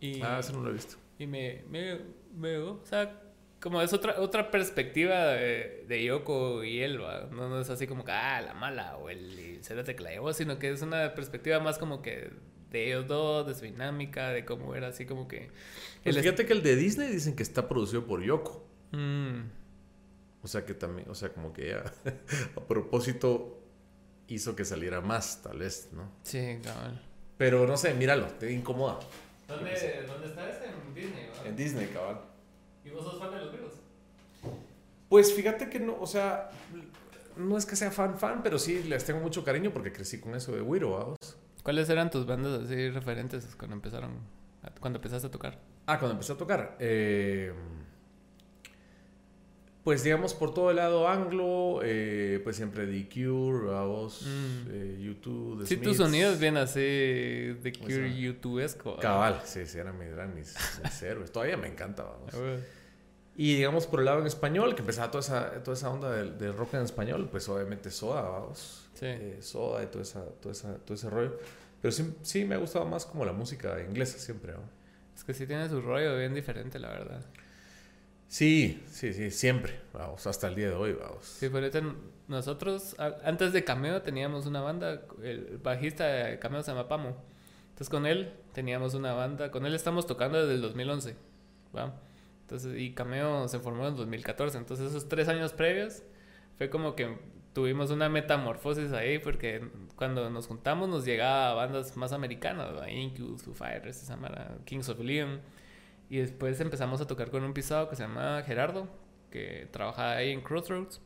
[0.00, 0.96] Y, ah, eso no lo he visto.
[1.18, 1.98] Y me, me,
[2.34, 3.22] me, o sea,
[3.60, 8.04] como es otra, otra perspectiva de, de Yoko y él, No, no es así como
[8.04, 11.60] que, ah, la mala o el cérate que la llevó, sino que es una perspectiva
[11.60, 12.30] más como que
[12.70, 15.50] de ellos dos, de su dinámica, de cómo era así como que...
[16.04, 18.64] Pues fíjate que el de Disney dicen que está producido por Yoko.
[18.92, 19.40] Mm.
[20.42, 21.84] O sea que también, o sea, como que ya
[22.56, 23.59] a propósito
[24.30, 26.10] hizo que saliera más, tal vez, ¿no?
[26.22, 27.00] Sí, cabal.
[27.36, 29.00] Pero no sé, míralo, te incomoda.
[29.48, 30.66] ¿Dónde, ¿Dónde está ese?
[30.66, 31.46] En Disney, ¿verdad?
[31.46, 32.20] En Disney, cabal.
[32.84, 33.72] ¿Y vos sos fan de los Beatles?
[35.08, 36.50] Pues fíjate que no, o sea,
[37.36, 40.34] no es que sea fan fan, pero sí les tengo mucho cariño porque crecí con
[40.34, 41.18] eso de Wiro, vamos.
[41.62, 44.18] ¿Cuáles eran tus bandas así referentes cuando empezaron,
[44.78, 45.58] cuando empezaste a tocar?
[45.86, 46.76] Ah, cuando empecé a tocar.
[46.78, 47.52] Eh,
[49.84, 54.68] pues digamos por todo el lado anglo, eh, pues siempre The Cure, vos, mm.
[54.70, 58.98] eh, YouTube, The Sí, tu sonido es bien así, The Cure, YouTube-esco.
[58.98, 60.54] Cabal, sí, sí, eran mis, eran mis,
[61.02, 61.32] héroes.
[61.32, 62.34] Todavía me encanta, vamos.
[63.36, 66.54] Y digamos por el lado en español, que empezaba toda esa, toda esa onda del,
[66.54, 68.86] rock en español, pues obviamente Soda, vamos.
[68.92, 69.06] Sí.
[69.06, 71.38] Eh, soda y todo, esa, todo, esa, todo ese rollo.
[71.80, 74.60] Pero sí, sí me ha gustado más como la música inglesa siempre, ¿no?
[75.16, 77.24] Es que sí tiene su rollo bien diferente, la verdad.
[78.30, 81.26] Sí, sí, sí, siempre, vamos, hasta el día de hoy, vamos.
[81.26, 81.68] Sí, pero
[82.28, 82.94] nosotros,
[83.24, 87.16] antes de Cameo teníamos una banda, el bajista de Cameo se llama Pamo.
[87.70, 91.16] Entonces con él teníamos una banda, con él estamos tocando desde el 2011,
[91.76, 91.92] ¿va?
[92.42, 96.04] Entonces, y Cameo se formó en 2014, entonces esos tres años previos
[96.56, 97.18] fue como que
[97.52, 102.88] tuvimos una metamorfosis ahí, porque cuando nos juntamos nos llegaba a bandas más americanas, ¿va?
[102.88, 104.08] Incubus, Foo Fighters,
[104.66, 105.40] Kings of Leon
[106.10, 108.88] y después empezamos a tocar con un pisado que se llama Gerardo,
[109.30, 111.00] que trabajaba ahí en Crossroads.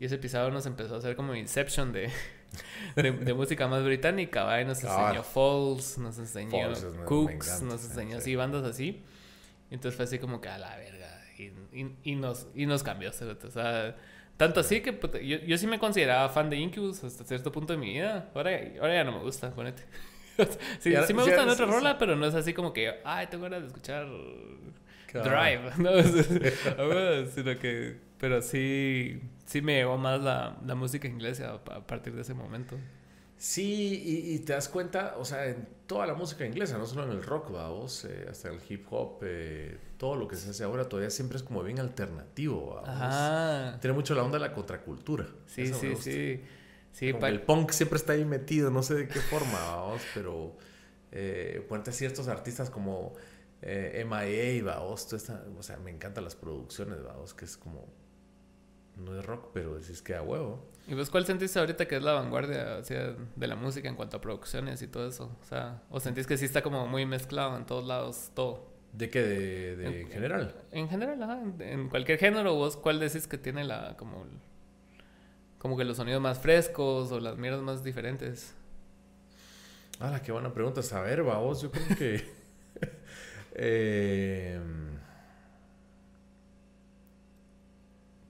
[0.00, 2.10] Y ese pisado nos empezó a hacer como Inception de,
[2.96, 4.62] de, música más británica, ¿va?
[4.62, 6.72] Y nos enseñó Falls, nos enseñó
[7.04, 9.02] Cooks, nos enseñó así, bandas así.
[9.70, 11.22] Y entonces fue así como que a la verga.
[11.36, 11.52] Y,
[12.02, 13.10] y, nos, y nos cambió.
[13.10, 13.94] O sea,
[14.38, 17.78] tanto así que yo, yo sí me consideraba fan de Incubus hasta cierto punto de
[17.78, 18.30] mi vida.
[18.34, 19.82] Ahora, ahora ya no me gusta, ponete.
[20.80, 23.62] sí, sí me gusta otra rola, pero no es así como que, ay, tengo ganas
[23.62, 24.06] de escuchar
[25.12, 27.26] Drive, ¿no?
[27.34, 32.22] sino que, pero sí, sí me llevó más la, la música inglesa a, partir de
[32.22, 32.76] ese momento.
[33.36, 37.12] Sí, y, te das cuenta, o sea, en toda la música inglesa, no solo en
[37.12, 40.86] el rock, vamos, eh, hasta el hip hop, eh, todo lo que se hace ahora
[40.86, 43.80] todavía siempre es como bien alternativo, vamos.
[43.80, 45.26] Tiene mucho la onda de la contracultura.
[45.46, 46.42] Sí, sí, sí.
[46.92, 50.56] Sí, El punk siempre está ahí metido, no sé de qué forma, vamos, pero
[51.12, 53.14] eh, ponte ciertos artistas como
[53.62, 57.86] eh, MIA, vamos, o sea, me encantan las producciones, vamos, que es como,
[58.96, 60.70] no es rock, pero decís que a huevo.
[60.88, 63.94] ¿Y vos cuál sentís ahorita que es la vanguardia o sea, de la música en
[63.94, 65.36] cuanto a producciones y todo eso?
[65.40, 68.70] O sea, ¿o sentís que sí está como muy mezclado en todos lados todo?
[68.92, 69.22] ¿De qué?
[69.22, 70.54] ¿De, en, general?
[70.72, 71.40] En, general, ajá.
[71.60, 74.26] En, cualquier género, vos cuál decís que tiene la como
[75.60, 78.54] como que los sonidos más frescos o las mierdas más diferentes?
[80.00, 80.80] Ah, qué buena pregunta.
[80.92, 82.40] A ver, vos, yo creo que.
[83.52, 84.96] Em,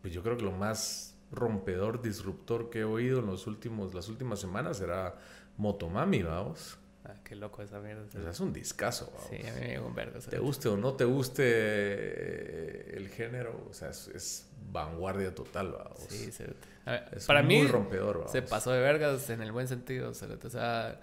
[0.01, 4.09] pues yo creo que lo más rompedor, disruptor que he oído en los últimos, las
[4.09, 5.15] últimas semanas era
[5.59, 6.79] Motomami, vamos.
[7.05, 8.31] Ah, qué loco esa mierda.
[8.31, 9.13] es un discazo.
[9.29, 10.19] Sí, a mí me llegó un vergo.
[10.19, 16.01] Te guste o no te guste eh, el género, o sea, es, vanguardia total, vamos.
[16.09, 16.31] Sí,
[16.97, 21.01] es para muy mí rompedor, se pasó de vergas en el buen sentido, o sea,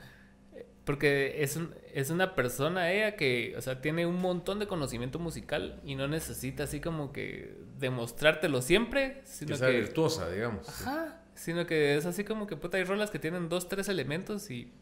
[0.83, 1.59] porque es,
[1.93, 6.07] es una persona ella que, o sea, tiene un montón de conocimiento musical y no
[6.07, 10.69] necesita así como que demostrártelo siempre, sino que sea virtuosa, digamos.
[10.69, 14.49] Ajá, sino que es así como que puta hay rolas que tienen dos, tres elementos
[14.49, 14.73] y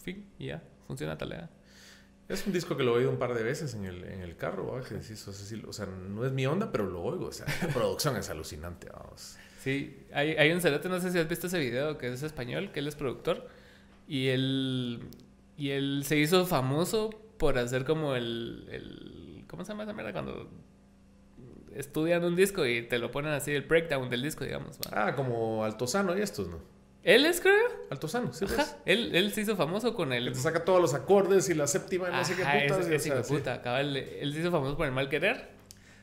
[0.00, 1.50] fin, y ya, funciona tal
[2.28, 4.36] Es un disco que lo he oído un par de veces en el, en el
[4.36, 4.82] carro, ¿va?
[4.82, 7.26] Que decís, o, sea, no es mi onda, pero lo oigo.
[7.26, 9.36] O sea, la producción es alucinante, vamos.
[9.60, 12.72] Sí, hay, hay un cerote, no sé si has visto ese video, que es español,
[12.72, 13.46] que él es productor.
[14.08, 15.00] Y él,
[15.58, 20.12] y él se hizo famoso por hacer como el, el ¿cómo se llama esa mierda?
[20.12, 20.48] Cuando
[21.74, 24.78] estudian un disco y te lo ponen así, el breakdown del disco, digamos.
[24.92, 26.58] Ah, como Altozano y estos, ¿no?
[27.02, 27.68] ¿Él es, creo?
[27.90, 28.46] Altozano, sí.
[28.46, 28.78] Ajá.
[28.86, 30.24] Él, él se hizo famoso con el...
[30.24, 32.86] Que te saca todos los acordes y la séptima no sé qué putas.
[32.86, 33.54] Ese, ese puta.
[33.54, 35.59] Acaba él se hizo famoso por el mal querer.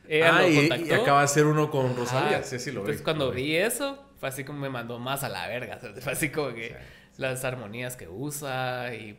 [0.08, 2.42] Ella ah, y, acaba de ser uno con Rosalía.
[2.42, 5.46] Sí, sí, lo Entonces, cuando vi eso, fue así como me mandó más a la
[5.48, 5.78] verga.
[6.00, 6.74] fue así como que
[7.18, 9.18] las armonías que usa y,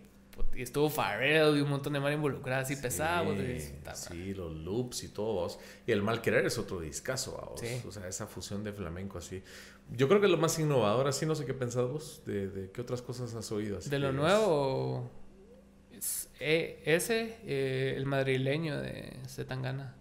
[0.56, 3.38] estuvo Pharrell y un montón de mal involucradas y sí, pesados.
[3.94, 5.48] Sí, los loops y todo.
[5.86, 7.56] Y el mal querer es otro discazo.
[7.88, 9.44] O sea, esa fusión de flamenco así.
[9.91, 12.72] Yo creo que es lo más innovador, así no sé qué pensás vos, de, de
[12.72, 13.80] qué otras cosas has oído.
[13.80, 15.10] de lo nuevo,
[16.40, 19.95] eh, ese, eh, el madrileño de Zetangana.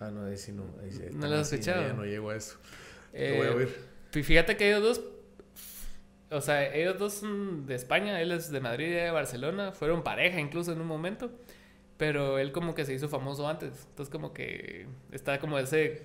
[0.00, 0.64] Ah, no, ahí sí no.
[1.12, 1.92] no lo has escuchado.
[1.94, 2.58] no llego a eso.
[3.12, 3.88] Eh, voy a oír.
[4.10, 5.00] Fíjate que ellos dos,
[6.30, 10.02] o sea, ellos dos son de España, él es de Madrid y de Barcelona, fueron
[10.02, 11.30] pareja incluso en un momento,
[11.96, 16.02] pero él como que se hizo famoso antes, entonces como que está como ese,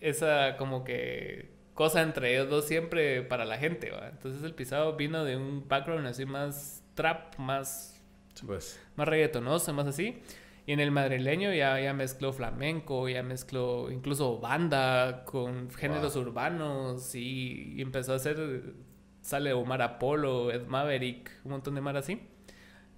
[0.00, 4.08] esa como que cosa entre ellos dos siempre para la gente, ¿va?
[4.08, 8.00] Entonces el pisado vino de un background así más trap, más,
[8.44, 8.80] pues.
[8.96, 10.22] más reggaetonoso, más así.
[10.66, 17.14] Y en el madrileño ya, ya mezcló flamenco, ya mezcló incluso banda con géneros urbanos
[17.14, 18.74] y, empezó a hacer,
[19.20, 22.20] sale Omar Apolo, Ed Maverick, un montón de mar así.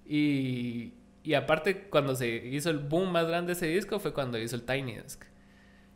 [0.03, 4.39] Y, y aparte cuando se hizo el boom más grande de ese disco fue cuando
[4.39, 5.23] hizo el Tiny Desk,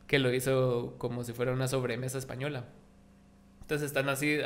[0.05, 2.65] que lo hizo como si fuera una sobremesa española.
[3.73, 4.39] Entonces están así,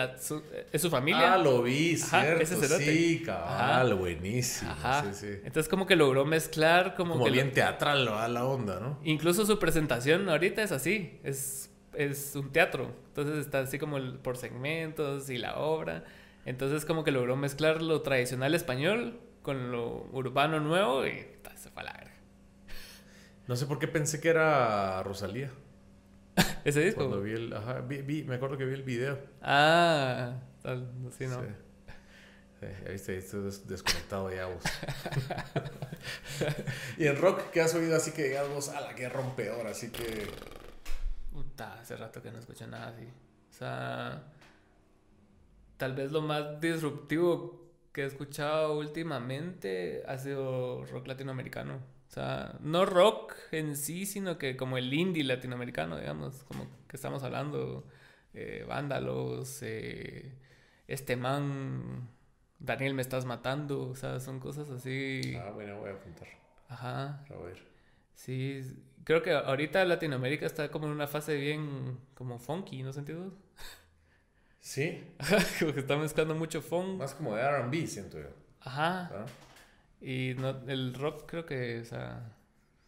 [0.72, 1.34] es su familia.
[1.34, 2.46] Ah, lo vi, cierto.
[2.80, 4.72] sí, cabal, buenísimo.
[4.72, 5.04] Ajá.
[5.12, 5.40] Sí, sí.
[5.44, 8.98] Entonces como que logró mezclar como, como bien teatral a la onda, ¿no?
[9.04, 12.96] Incluso su presentación ahorita es así, es, es un teatro.
[13.10, 16.06] Entonces está así como por segmentos y la obra.
[16.46, 21.28] Entonces como que logró mezclar lo tradicional español con lo urbano nuevo y
[21.58, 22.16] se fue a la verga.
[23.46, 25.52] No sé por qué pensé que era Rosalía.
[26.66, 27.02] ¿Ese disco?
[27.02, 27.54] Cuando vi el.
[27.54, 29.20] Ajá, vi, me acuerdo que vi el video.
[29.42, 31.42] Ah, tal, sí, ¿no?
[31.42, 31.48] Sí.
[32.88, 33.22] ahí estoy,
[33.66, 34.64] desconectado ya vos.
[36.98, 39.68] y en rock, ¿qué has oído así que digamos, a la que rompeor?
[39.68, 40.28] Así que.
[41.32, 43.08] Puta, hace rato que no escucho nada así.
[43.50, 44.34] O sea.
[45.78, 51.97] Tal vez lo más disruptivo que he escuchado últimamente ha sido rock latinoamericano.
[52.08, 56.96] O sea, no rock en sí, sino que como el indie latinoamericano, digamos, como que
[56.96, 57.86] estamos hablando,
[58.34, 60.32] eh, Vándalos, eh,
[60.88, 62.10] este man,
[62.60, 65.36] Daniel me estás matando, o sea, son cosas así.
[65.38, 66.28] Ah, bueno, voy a apuntar.
[66.70, 67.26] Ajá.
[67.30, 67.62] A ver.
[68.16, 68.62] Sí,
[69.04, 73.34] creo que ahorita Latinoamérica está como en una fase bien como funky, ¿no sentido?
[74.60, 75.04] Sí.
[75.60, 77.00] como que está mezclando mucho funk.
[77.00, 78.30] Más como de RB, siento yo.
[78.62, 79.10] Ajá.
[79.14, 79.26] ¿Ah?
[80.02, 82.22] Y no, el rock creo que, o sea,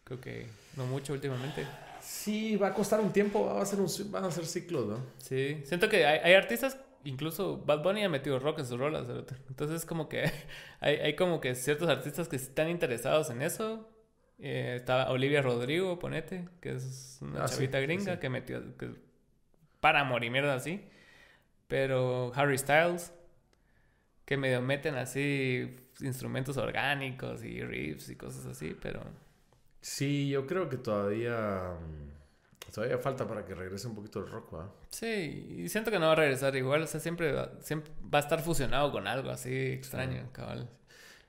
[0.04, 0.46] creo que
[0.76, 1.66] no mucho últimamente.
[2.00, 5.04] Sí, va a costar un tiempo, va a ser un, van a ser ciclos, ¿no?
[5.18, 9.06] Sí, siento que hay, hay artistas, incluso Bad Bunny ha metido rock en sus rolas,
[9.48, 10.30] entonces como que
[10.80, 13.88] hay, hay como que ciertos artistas que están interesados en eso.
[14.42, 18.90] Eh, está Olivia Rodrigo, ponete, que es una ah, chavita gringa que metió, que
[19.80, 20.82] para morir mierda así.
[21.68, 23.12] Pero Harry Styles,
[24.24, 29.02] que medio meten así instrumentos orgánicos y riffs y cosas así, pero...
[29.80, 31.76] Sí, yo creo que todavía...
[31.80, 34.54] Mm, todavía falta para que regrese un poquito el rock.
[34.90, 38.18] Sí, y siento que no va a regresar igual, o sea, siempre va, siempre va
[38.18, 40.68] a estar fusionado con algo así extraño, cabal.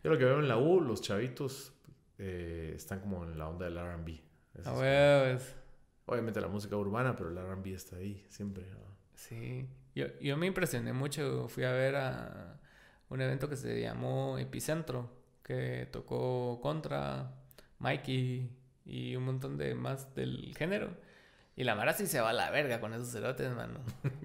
[0.03, 1.73] Yo lo que veo en la U, los chavitos
[2.17, 4.19] eh, están como en la onda del RB.
[4.65, 5.37] Ah,
[6.05, 8.65] Obviamente la música urbana, pero el RB está ahí, siempre.
[9.15, 12.59] Sí, yo, yo me impresioné mucho, fui a ver a
[13.11, 15.11] un evento que se llamó Epicentro,
[15.43, 17.33] que tocó Contra,
[17.77, 18.49] Mikey
[18.85, 20.89] y un montón de más del género.
[21.55, 23.81] Y la Mara sí se va a la verga con esos cerotes, mano.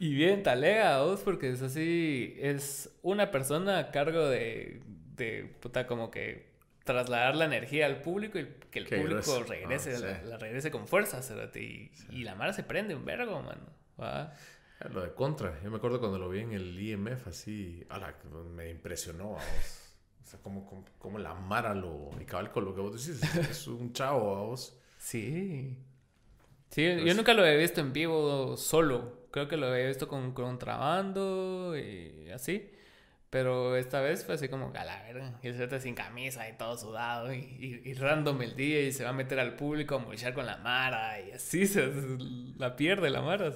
[0.00, 4.80] Y bien talega, vos, porque es así, es una persona a cargo de,
[5.16, 6.52] de puta, como que
[6.84, 11.20] trasladar la energía al público y que el público regrese, ah, la, regrese con fuerza,
[11.56, 13.66] y, y, la mara se prende un vergo, mano.
[14.00, 14.32] ¿va?
[14.92, 18.14] Lo de contra, yo me acuerdo cuando lo vi en el IMF, así, ala,
[18.54, 19.42] me impresionó, vos.
[20.24, 23.66] O sea, como, como, la mara lo, y cabal con lo que vos decís, es
[23.66, 24.78] un chavo, vos.
[24.98, 25.76] Sí.
[26.70, 29.26] Sí, yo nunca lo había visto en vivo solo.
[29.30, 32.70] Creo que lo había visto con contrabando y así.
[33.30, 36.78] Pero esta vez fue así como, a la verga, y el sin camisa y todo
[36.78, 40.32] sudado y, y, random el día y se va a meter al público a mochar
[40.32, 41.92] con la Mara y así se,
[42.56, 43.52] la pierde la Mara.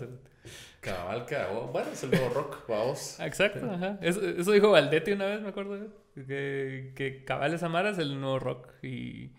[0.83, 1.25] Cabal,
[1.73, 3.17] Bueno, es el nuevo rock, vamos.
[3.21, 3.99] Exacto, ajá.
[4.03, 5.79] Eso, eso, dijo Valdetti una vez, me acuerdo.
[6.15, 9.33] Que, que cabal esa Mara es el nuevo rock y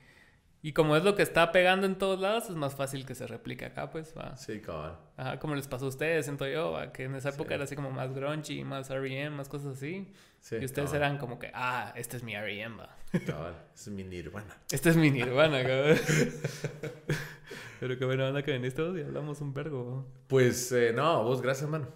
[0.65, 3.27] y como es lo que está pegando en todos lados, es más fácil que se
[3.27, 4.37] replique acá, pues, va.
[4.37, 4.97] Sí, cabal.
[5.17, 6.93] Ajá, como les pasó a ustedes, siento yo, ¿va?
[6.93, 10.09] que en esa época era así como más grungy, más R.E.M., más cosas así.
[10.43, 12.83] Sí, y ustedes eran como que, ah, este es mi R.E.M.,
[13.13, 13.31] este
[13.77, 14.57] es mi Nirvana.
[14.71, 15.97] Este es mi Nirvana, cabal.
[17.79, 20.05] Pero qué buena onda que veniste vos y hablamos un vergo.
[20.27, 21.87] Pues, eh, no, vos gracias, mano.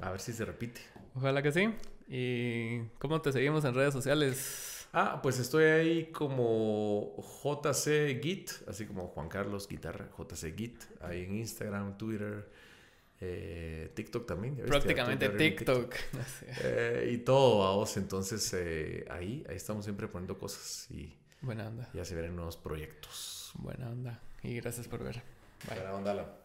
[0.00, 0.80] A ver si se repite.
[1.14, 1.68] Ojalá que sí.
[2.08, 4.88] ¿Y cómo te seguimos en redes sociales?
[4.94, 7.14] Ah, pues estoy ahí como
[7.44, 12.48] JC Git, así como Juan Carlos Guitarra, JC Git, ahí en Instagram, Twitter,
[13.24, 14.56] eh, TikTok también.
[14.56, 15.94] Prácticamente TikTok.
[16.64, 17.96] Eh, y todo, vamos.
[17.96, 21.88] Entonces eh, ahí, ahí estamos siempre poniendo cosas y Buena onda.
[21.94, 23.52] ya se verán nuevos proyectos.
[23.54, 24.20] Buena onda.
[24.42, 25.22] Y gracias por ver.
[25.68, 26.41] Buena onda.